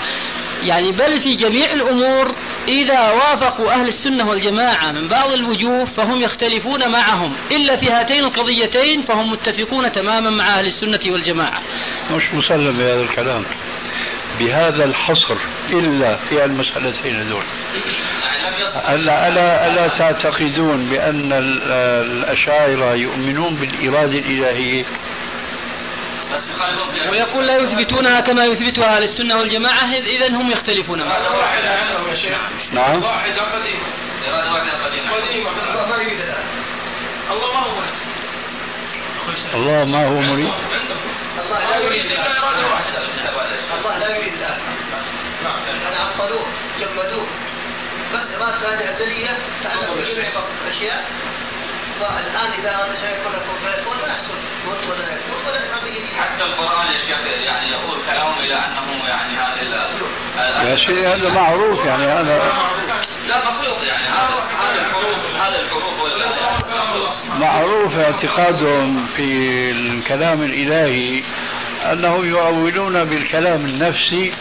يعني 0.63 0.93
بل 0.93 1.21
في 1.21 1.35
جميع 1.35 1.73
الأمور 1.73 2.35
إذا 2.69 3.11
وافقوا 3.11 3.73
أهل 3.73 3.89
السنة 3.89 4.29
والجماعة 4.29 4.93
من 4.93 5.09
بعض 5.09 5.33
الوجوه 5.33 5.85
فهم 5.85 6.21
يختلفون 6.21 6.89
معهم. 6.89 7.33
إلا 7.53 7.77
في 7.77 7.91
هاتين 7.91 8.25
القضيتين 8.25 9.03
فهم 9.03 9.33
متفقون 9.33 9.93
تماما 9.93 10.31
مع 10.31 10.59
أهل 10.59 10.67
السنة 10.67 11.13
والجماعة. 11.13 11.61
مش 12.11 12.35
مسلم 12.35 12.79
بهذا 12.79 13.03
الكلام. 13.03 13.45
بهذا 14.39 14.85
الحصر 14.85 15.37
إلا 15.71 16.17
في 16.17 16.45
المسألتين 16.45 17.17
هذول. 17.17 17.43
ألا, 18.89 19.29
ألا, 19.29 19.67
ألا 19.67 19.89
تعتقدون 19.89 20.91
بأن 20.91 21.33
الأشاعرة 22.07 22.95
يؤمنون 22.95 23.55
بالإرادة 23.55 24.19
الإلهية؟ 24.19 24.85
ويقول 27.11 27.47
لا 27.47 27.57
يثبتونها 27.57 28.21
كما 28.21 28.45
يثبتها 28.45 28.97
أهل 28.97 29.03
السنة 29.03 29.39
والجماعة 29.39 29.93
إذا 29.93 30.29
هم 30.29 30.51
يختلفون 30.51 31.01
هذا 31.01 31.29
واحد 31.29 31.65
عندهم 31.65 32.09
يا 32.09 32.15
شيخ 32.15 32.41
نعم. 32.73 33.03
واحدة 33.03 33.43
قديمة 33.43 33.87
واحدة 34.27 34.85
قديمة. 34.85 35.17
الله 37.31 37.53
ما 37.53 37.61
هو 37.61 37.71
مريد. 37.71 37.95
الله 39.55 39.85
ما 39.85 40.07
هو 40.07 40.21
مريد. 40.21 40.53
الله 41.39 41.71
لا 41.71 41.79
يريد 41.79 42.07
الله. 43.85 43.99
لا 43.99 44.17
يريد 44.17 44.33
الآن 44.33 44.61
أنا 45.87 45.97
عطلوه 45.97 46.47
جمدوه 46.81 47.29
بس 48.15 48.31
إرادته 48.31 48.75
هذه 48.75 48.91
أزلية 48.93 49.39
تعلم 49.63 49.95
بجميع 49.95 50.29
الأشياء. 50.63 51.05
فالآن 52.01 52.51
إذا 52.53 52.75
أراد 52.75 52.91
شيء 53.01 53.21
يكون 53.21 53.33
يكون 53.33 53.57
فيكون 53.65 53.97
ما 53.97 54.09
يحصل 54.09 54.37
يكون 54.65 54.91
ولا 54.91 55.07
يكون 55.15 55.47
ولا 55.47 55.59
إرادة 55.73 55.89
جديدة 55.89 56.04
حتى 56.19 56.45
القرآن 56.45 56.93
يا 56.93 56.99
شيخ 56.99 57.27
يعني 57.27 57.71
يقول 57.71 57.99
كلامه 58.07 58.41
إلى 58.41 58.55
أنه 58.55 59.09
يعني 59.09 59.37
هذا 59.37 60.71
يا 60.71 60.77
شيخ 60.77 60.91
هذا 60.91 61.29
معروف 61.29 61.87
يعني 61.87 62.05
هذا 62.05 62.39
لا 63.27 63.51
مخلوق 63.51 63.85
يعني. 63.85 64.09
هذا 64.09 64.81
الحروف 64.81 65.37
هذا 65.37 65.57
الحروف 65.57 65.95
معروف 67.41 67.99
اعتقادهم 67.99 69.07
في 69.07 69.71
الكلام 69.71 70.43
الإلهي 70.43 71.23
أنهم 71.93 72.25
يؤولون 72.25 73.05
بالكلام 73.05 73.65
النفسي 73.65 74.33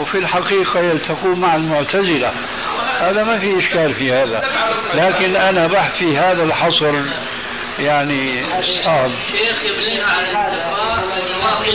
وفي 0.00 0.18
الحقيقة 0.18 0.80
يلتقون 0.80 1.40
مع 1.40 1.54
المعتزلة. 1.54 2.32
هذا 3.00 3.24
ما 3.24 3.38
في 3.38 3.58
إشكال 3.58 3.94
في 3.94 4.12
هذا. 4.12 4.42
لكن 4.94 5.36
أنا 5.36 5.66
بحكي 5.66 6.18
هذا 6.18 6.44
الحصر 6.44 6.94
يعني 7.78 8.44
صعب 8.82 9.10
الشيخ 9.10 9.64
يبنيها 9.64 10.04
على 10.04 10.30
الاستقراء 10.30 11.16
ومن 11.16 11.32
واقع 11.42 11.70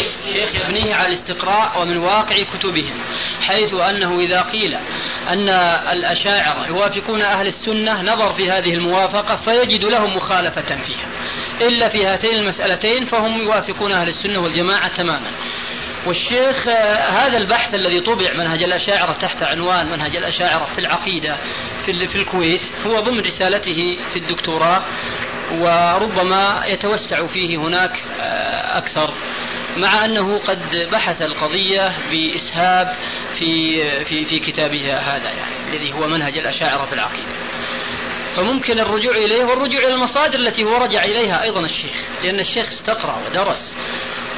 على 0.96 1.08
الاستقراء 1.08 1.82
ومن 1.82 1.98
واقع 1.98 2.36
كتبهم 2.54 3.02
حيث 3.42 3.74
أنه 3.74 4.20
إذا 4.20 4.42
قيل 4.42 4.78
أن 5.30 5.50
الأشاعرة 5.94 6.68
يوافقون 6.68 7.22
أهل 7.22 7.48
السنة 7.48 8.02
نظر 8.02 8.34
في 8.34 8.52
هذه 8.52 8.74
الموافقة 8.74 9.36
فيجد 9.36 9.86
لهم 9.86 10.16
مخالفة 10.16 10.76
فيها. 10.76 11.08
إلا 11.62 11.88
في 11.88 12.06
هاتين 12.06 12.36
المسألتين 12.36 13.06
فهم 13.06 13.42
يوافقون 13.42 13.92
أهل 13.92 14.08
السنة 14.08 14.40
والجماعة 14.40 14.94
تماما. 14.94 15.32
والشيخ 16.08 16.68
آه، 16.68 17.10
هذا 17.10 17.38
البحث 17.38 17.76
الذي 17.76 18.02
طبع 18.02 18.34
منهج 18.34 18.64
الأشاعرة 18.64 19.14
تحت 19.14 19.44
عنوان 19.44 19.92
منهج 19.92 20.16
الأشاعرة 20.16 20.66
في 20.66 20.80
العقيدة 20.80 21.38
في 21.86 22.16
الكويت 22.16 22.72
هو 22.86 23.00
ضمن 23.00 23.20
رسالته 23.20 23.98
في 24.14 24.20
الدكتوراه. 24.20 24.86
وربما 25.52 26.64
يتوسع 26.68 27.28
فيه 27.28 27.58
هناك 27.58 28.04
آه، 28.20 28.78
أكثر 28.78 29.14
مع 29.78 30.06
أنه 30.06 30.38
قد 30.38 30.60
بحث 30.92 31.22
القضية 31.22 31.92
بإسهاب 32.12 32.96
في 33.34 33.82
في 34.06 34.26
في 34.26 34.40
كتابه 34.40 34.94
هذا 34.94 35.30
يعني 35.30 35.70
الذي 35.70 35.94
هو 35.94 36.08
منهج 36.08 36.38
الأشاعرة 36.38 36.86
في 36.86 36.94
العقيدة. 36.94 37.36
فممكن 38.36 38.80
الرجوع 38.80 39.12
إليه 39.12 39.46
والرجوع 39.46 39.80
إلى 39.80 39.94
المصادر 39.94 40.40
التي 40.40 40.64
هو 40.64 40.78
رجع 40.78 41.04
إليها 41.04 41.44
أيضا 41.44 41.66
الشيخ 41.66 42.08
لأن 42.24 42.40
الشيخ 42.40 42.68
استقرأ 42.68 43.20
ودرس. 43.26 43.76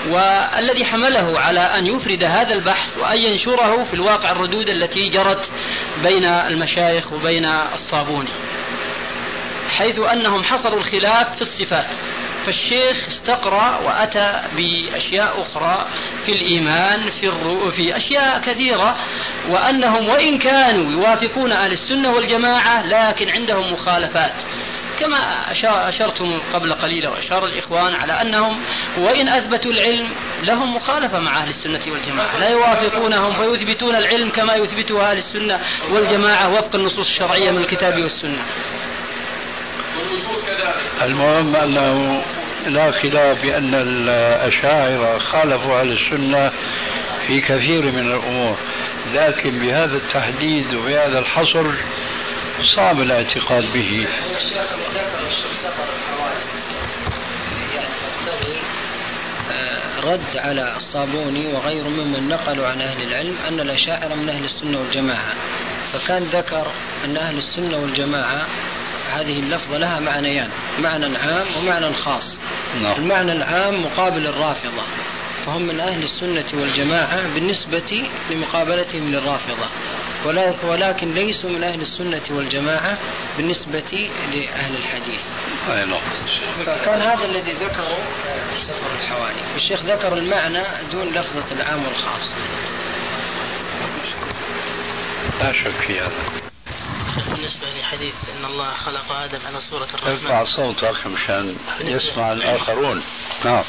والذي 0.08 0.86
حمله 0.86 1.39
على 1.39 1.60
أن 1.60 1.88
يفرد 1.88 2.24
هذا 2.24 2.53
البحث 2.53 2.97
وأن 2.97 3.18
ينشره 3.18 3.84
في 3.84 3.93
الواقع 3.93 4.32
الردود 4.32 4.70
التي 4.70 5.10
جرت 5.10 5.49
بين 6.03 6.24
المشايخ 6.24 7.14
وبين 7.14 7.45
الصابوني. 7.74 8.30
حيث 9.78 9.99
أنهم 9.99 10.43
حصروا 10.43 10.80
الخلاف 10.80 11.36
في 11.36 11.41
الصفات. 11.41 11.95
فالشيخ 12.45 13.05
استقرأ 13.07 13.78
وأتى 13.78 14.41
بأشياء 14.57 15.41
أخرى 15.41 15.88
في 16.25 16.32
الإيمان 16.32 17.09
في 17.09 17.28
الرو 17.28 17.71
في 17.71 17.95
أشياء 17.97 18.41
كثيرة 18.41 18.97
وأنهم 19.49 20.09
وإن 20.09 20.38
كانوا 20.38 20.91
يوافقون 20.91 21.51
أهل 21.51 21.71
السنة 21.71 22.09
والجماعة 22.09 22.86
لكن 22.86 23.30
عندهم 23.30 23.73
مخالفات. 23.73 24.36
كما 24.99 25.51
أشرتم 25.63 26.39
قبل 26.53 26.73
قليل 26.73 27.07
وأشار 27.07 27.45
الإخوان 27.45 27.93
على 27.93 28.21
أنهم 28.21 28.63
وإن 28.97 29.28
أثبتوا 29.28 29.71
العلم 29.71 30.09
لهم 30.43 30.75
مخالفة 30.75 31.19
مع 31.19 31.41
أهل 31.41 31.47
السنة 31.47 31.82
والجماعة. 31.91 32.38
لا 32.39 32.49
يوافقونهم 32.49 33.34
فيثبتون 33.34 33.95
العلم 33.95 34.32
كما 34.32 34.53
يثبته 34.53 35.09
أهل 35.09 35.17
السنة 35.17 35.59
والجماعة 35.91 36.53
وفق 36.53 36.75
النصوص 36.75 37.09
الشرعية 37.09 37.51
من 37.51 37.57
الكتاب 37.57 37.93
والسنة. 37.93 38.45
المهم 41.01 41.55
أنه 41.55 42.24
لا 42.68 42.91
خلاف 42.91 43.41
بأن 43.41 43.74
الأشاعرة 43.76 45.18
خالفوا 45.18 45.80
أهل 45.80 45.91
السنة 45.91 46.51
في 47.28 47.41
كثير 47.41 47.91
من 47.91 48.08
الأمور. 48.12 48.58
لكن 49.14 49.60
بهذا 49.60 49.97
التحديد 49.97 50.74
وبهذا 50.74 51.20
الحصر 51.20 51.74
صعب 52.76 53.01
الاعتقاد 53.01 53.74
به. 53.74 54.08
رد 60.03 60.38
على 60.38 60.76
الصابوني 60.76 61.47
وغيره 61.47 61.89
ممن 61.89 62.28
نقلوا 62.28 62.68
عن 62.68 62.82
أهل 62.82 63.01
العلم 63.01 63.38
أن 63.47 63.60
الأشاعرة 63.60 64.16
من 64.16 64.30
أهل 64.30 64.45
السنة 64.45 64.80
والجماعة. 64.80 65.34
فكان 65.93 66.24
ذكر 66.24 66.72
أن 67.05 67.18
أهل 67.18 67.38
السنة 67.38 67.78
والجماعة 67.78 68.47
هذه 69.14 69.39
اللفظة 69.39 69.78
لها 69.78 69.99
معنيان 69.99 70.49
معنى 70.80 71.18
عام 71.18 71.45
ومعنى 71.58 71.93
خاص. 71.93 72.39
نعم. 72.82 72.95
المعنى 72.95 73.32
العام 73.32 73.82
مقابل 73.86 74.28
الرافضة 74.28 74.84
فهم 75.45 75.62
من 75.62 75.80
أهل 75.80 76.03
السنة 76.03 76.45
والجماعة 76.53 77.34
بالنسبة 77.34 78.10
لمقابلتهم 78.30 79.10
للرافضة. 79.10 79.68
ولكن 80.64 81.14
ليسوا 81.14 81.49
من 81.49 81.64
أهل 81.64 81.82
السنة 81.82 82.22
والجماعة 82.32 82.97
بالنسبة 83.38 84.10
لأهل 84.34 84.76
الحديث. 84.76 85.22
نعم. 85.68 86.01
فكان 86.66 87.01
هذا 87.01 87.26
الذي 87.26 87.51
ذكره 87.51 87.97
سفر 88.58 88.91
الحوالي 88.95 89.55
الشيخ 89.55 89.84
ذكر 89.84 90.18
المعنى 90.18 90.64
دون 90.91 91.08
لفظة 91.08 91.55
العام 91.55 91.86
والخاص. 91.86 92.32
لا 95.39 95.53
شك 95.53 95.88
في 95.88 95.99
هذا. 95.99 96.12
بالنسبة 97.38 97.67
لحديث 97.79 98.15
أن 98.29 98.45
الله 98.45 98.73
خلق 98.73 99.11
آدم 99.11 99.39
على 99.47 99.59
صورة 99.59 99.88
الرحمن. 99.93 100.11
ارفع 100.11 100.43
صوتك 100.43 101.07
مشان 101.07 101.55
يسمع 101.79 102.31
الآخرون. 102.31 103.03
نعم. 103.45 103.63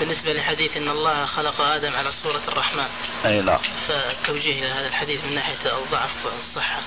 بالنسبة 0.00 0.32
لحديث 0.32 0.76
أن 0.76 0.88
الله 0.88 1.26
خلق 1.26 1.60
آدم 1.60 1.92
على 1.92 2.10
صورة 2.10 2.42
الرحمن. 2.48 2.86
أي 3.24 3.40
نعم 3.40 3.58
فالتوجيه 3.88 4.58
إلى 4.58 4.66
هذا 4.66 4.86
الحديث 4.86 5.24
من 5.24 5.34
ناحية 5.34 5.78
الضعف 5.78 6.26
والصحة. 6.26 6.82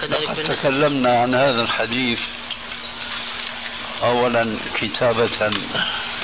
كذلك 0.00 0.30
بالنسبة 0.30 0.54
تكلمنا 0.54 1.20
عن 1.20 1.34
هذا 1.34 1.62
الحديث 1.62 2.18
أولا 4.02 4.60
كتابة 4.74 5.50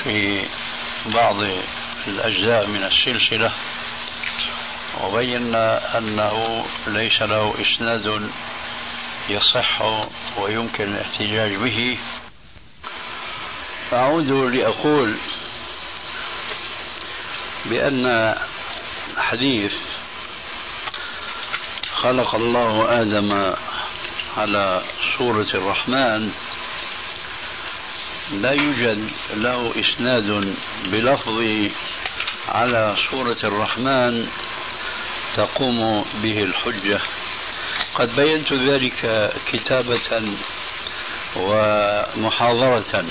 في 0.03 0.45
بعض 1.05 1.35
الأجزاء 2.07 2.67
من 2.67 2.83
السلسلة 2.83 3.51
وبينا 5.01 5.97
أنه 5.97 6.65
ليس 6.87 7.21
له 7.21 7.53
إسناد 7.61 8.29
يصح 9.29 9.81
ويمكن 10.37 10.83
الاحتجاج 10.83 11.55
به. 11.55 11.97
أعود 13.93 14.29
لأقول 14.29 15.17
بأن 17.65 18.35
حديث 19.17 19.73
خلق 21.95 22.35
الله 22.35 23.01
آدم 23.01 23.55
على 24.37 24.83
صورة 25.17 25.47
الرحمن 25.53 26.31
لا 28.31 28.51
يوجد 28.51 29.09
له 29.33 29.73
إسناد 29.79 30.55
بلفظ 30.85 31.43
على 32.47 32.95
صورة 33.11 33.37
الرحمن 33.43 34.27
تقوم 35.35 36.05
به 36.23 36.43
الحجة. 36.43 37.01
قد 37.99 38.15
بينت 38.15 38.53
ذلك 38.53 39.31
كتابة 39.51 40.33
ومحاضرة. 41.35 43.05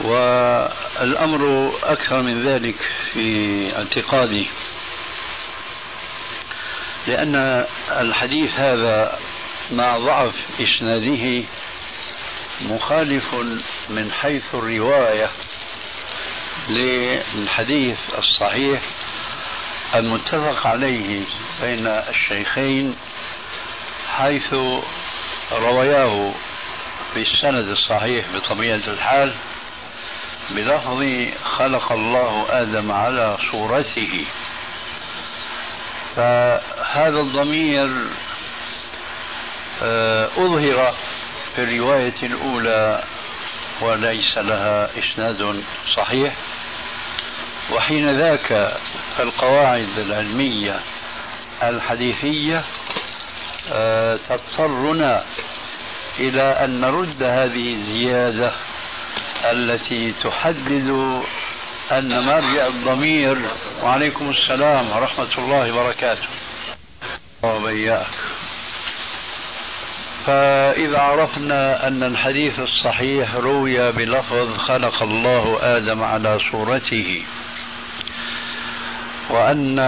والأمر 0.00 1.72
أكثر 1.82 2.22
من 2.22 2.42
ذلك 2.42 2.76
في 3.12 3.76
اعتقادي 3.76 4.48
لأن 7.06 7.66
الحديث 7.90 8.50
هذا 8.50 9.18
مع 9.70 9.98
ضعف 9.98 10.34
إسناده 10.60 11.44
مخالف 12.60 13.34
من 13.90 14.12
حيث 14.12 14.54
الرواية 14.54 15.30
للحديث 16.68 17.98
الصحيح 18.18 18.80
المتفق 19.94 20.66
عليه 20.66 21.24
بين 21.62 21.86
الشيخين 21.86 22.96
حيث 24.08 24.54
روياه 25.52 26.34
بالسند 27.14 27.68
الصحيح 27.68 28.24
بطبيعة 28.34 28.82
الحال 28.88 29.34
بلفظ 30.50 31.04
خلق 31.44 31.92
الله 31.92 32.46
آدم 32.50 32.92
على 32.92 33.38
صورته. 33.52 34.24
فهذا 36.16 37.20
الضمير 37.20 38.06
آه، 39.82 40.30
أظهر 40.36 40.94
في 41.54 41.62
الرواية 41.62 42.14
الأولى 42.22 43.04
وليس 43.80 44.38
لها 44.38 44.90
إسناد 44.98 45.64
صحيح. 45.96 46.36
وحين 47.72 48.10
ذاك 48.10 48.76
فالقواعد 49.16 49.98
العلمية 49.98 50.80
الحديثية 51.62 52.64
آه، 53.72 54.18
تضطرنا 54.28 55.24
إلى 56.18 56.42
أن 56.42 56.80
نرد 56.80 57.22
هذه 57.22 57.72
الزيادة 57.72 58.52
التي 59.44 60.12
تحدد 60.12 61.20
أن 61.92 62.26
مرجع 62.26 62.66
الضمير 62.66 63.38
وعليكم 63.82 64.30
السلام 64.30 64.90
ورحمة 64.92 65.28
الله 65.38 65.72
وبركاته. 65.72 66.28
وبياك 67.42 68.06
فإذا 70.26 70.98
عرفنا 70.98 71.86
أن 71.88 72.02
الحديث 72.02 72.58
الصحيح 72.58 73.34
روي 73.34 73.92
بلفظ 73.92 74.56
خلق 74.56 75.02
الله 75.02 75.58
آدم 75.62 76.02
على 76.02 76.38
صورته 76.52 77.22
وأن 79.30 79.78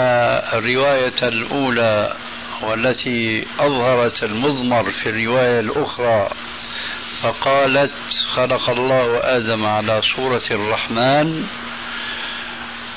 الرواية 0.52 1.22
الأولى 1.22 2.14
والتي 2.62 3.46
أظهرت 3.58 4.22
المضمر 4.22 4.90
في 4.90 5.08
الرواية 5.08 5.60
الأخرى 5.60 6.30
فقالت 7.22 7.92
خلق 8.34 8.70
الله 8.70 9.20
آدم 9.36 9.66
على 9.66 10.02
صورة 10.02 10.42
الرحمن 10.50 11.46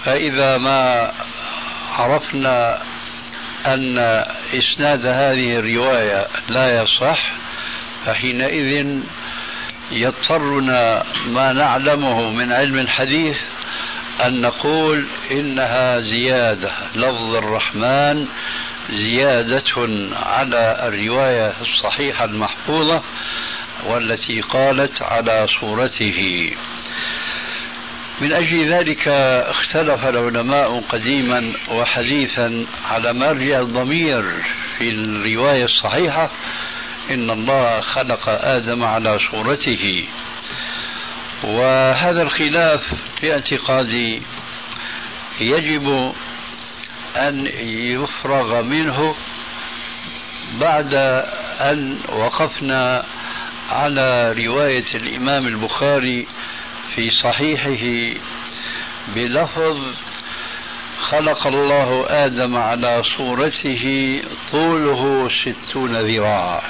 فإذا 0.06 0.58
ما 0.58 1.12
عرفنا 1.92 2.82
أن 3.66 3.98
إسناد 4.54 5.06
هذه 5.06 5.56
الرواية 5.56 6.28
لا 6.50 6.82
يصح 6.82 7.32
فحينئذ 8.06 9.00
يضطرنا 9.92 11.04
ما 11.28 11.54
نعلمه 11.54 12.32
من 12.32 12.52
علم 12.52 12.80
الحديث 12.80 13.38
أن 14.22 14.42
نقول 14.42 15.08
إنها 15.32 16.00
زيادة. 16.00 16.72
لفظ 16.96 17.36
الرحمن 17.36 18.28
زيادة 18.90 19.64
على 20.14 20.88
الرواية 20.88 21.54
الصحيحة 21.62 22.26
المحفوظة 22.26 23.04
والتي 23.86 24.42
قالت 24.42 25.02
على 25.02 25.48
صورته. 25.48 26.50
من 28.22 28.34
أجل 28.34 28.74
ذلك 28.74 29.08
اختلف 29.48 30.06
العلماء 30.06 30.80
قديما 30.80 31.54
وحديثا 31.72 32.66
على 32.86 33.14
مرجع 33.14 33.60
الضمير 33.60 34.24
في 34.78 34.90
الرواية 34.90 35.64
الصحيحة 35.64 36.32
إن 37.10 37.30
الله 37.30 37.82
خلق 37.82 38.30
آدم 38.30 38.84
على 38.84 39.20
صورته. 39.32 40.08
وهذا 41.44 42.22
الخلاف 42.22 42.94
في 43.20 43.34
اعتقادي 43.34 44.22
يجب 45.42 46.14
أن 47.16 47.48
يفرغ 47.68 48.62
منه 48.62 49.16
بعد 50.60 50.94
أن 51.62 51.98
وقفنا 52.10 53.06
على 53.70 54.32
رواية 54.46 54.86
الإمام 54.96 55.48
البخاري 55.48 56.28
في 56.96 57.10
صحيحه 57.10 58.20
بلفظ 59.16 59.78
خلق 61.00 61.48
الله 61.48 62.06
آدم 62.26 62.58
على 62.58 63.04
صورته 63.04 64.22
طوله 64.52 65.30
ستون 65.44 65.98
ذراعا. 65.98 66.62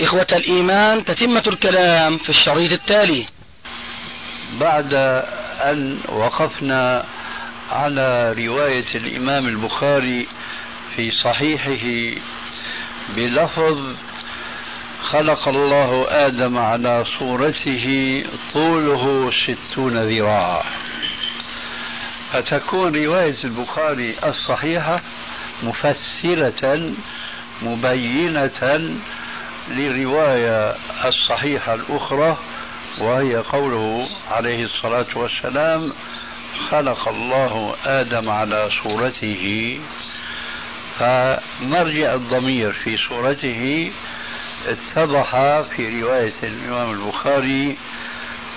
إخوة 0.00 0.26
الإيمان 0.32 1.04
تتمة 1.04 1.42
الكلام 1.46 2.18
في 2.18 2.28
الشريط 2.28 2.72
التالي. 2.72 3.26
بعد 4.52 4.94
أن 5.62 6.00
وقفنا 6.08 7.04
على 7.72 8.32
رواية 8.38 8.86
الإمام 8.94 9.46
البخاري 9.46 10.26
في 10.96 11.10
صحيحه 11.10 12.20
بلفظ 13.16 13.96
خلق 15.02 15.48
الله 15.48 16.06
آدم 16.08 16.58
على 16.58 17.04
صورته 17.18 18.24
طوله 18.52 19.30
ستون 19.46 19.98
ذراعا. 19.98 20.62
فتكون 22.32 23.04
رواية 23.04 23.36
البخاري 23.44 24.16
الصحيحة 24.24 25.02
مفسرة 25.62 26.92
مبينة 27.62 28.90
للرواية 29.68 30.76
الصحيحة 31.04 31.74
الأخرى 31.74 32.36
وهي 32.98 33.36
قوله 33.36 34.08
عليه 34.30 34.64
الصلاة 34.64 35.06
والسلام 35.16 35.92
خلق 36.70 37.08
الله 37.08 37.74
آدم 37.84 38.30
على 38.30 38.70
صورته. 38.82 39.80
فمرجع 40.98 42.14
الضمير 42.14 42.72
في 42.72 42.96
صورته 42.96 43.92
اتضح 44.66 45.30
في 45.60 46.02
رواية 46.02 46.34
الإمام 46.42 46.90
البخاري 46.90 47.76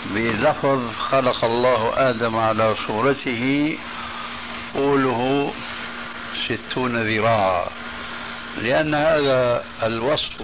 بلفظ 0.06 0.92
خلق 0.96 1.46
الله 1.46 2.10
آدم 2.10 2.36
على 2.36 2.76
صورته 2.88 3.78
طوله 4.74 5.54
ستون 6.48 6.98
ذراعا. 6.98 7.68
لأن 8.58 8.94
هذا 8.94 9.64
الوصف 9.84 10.42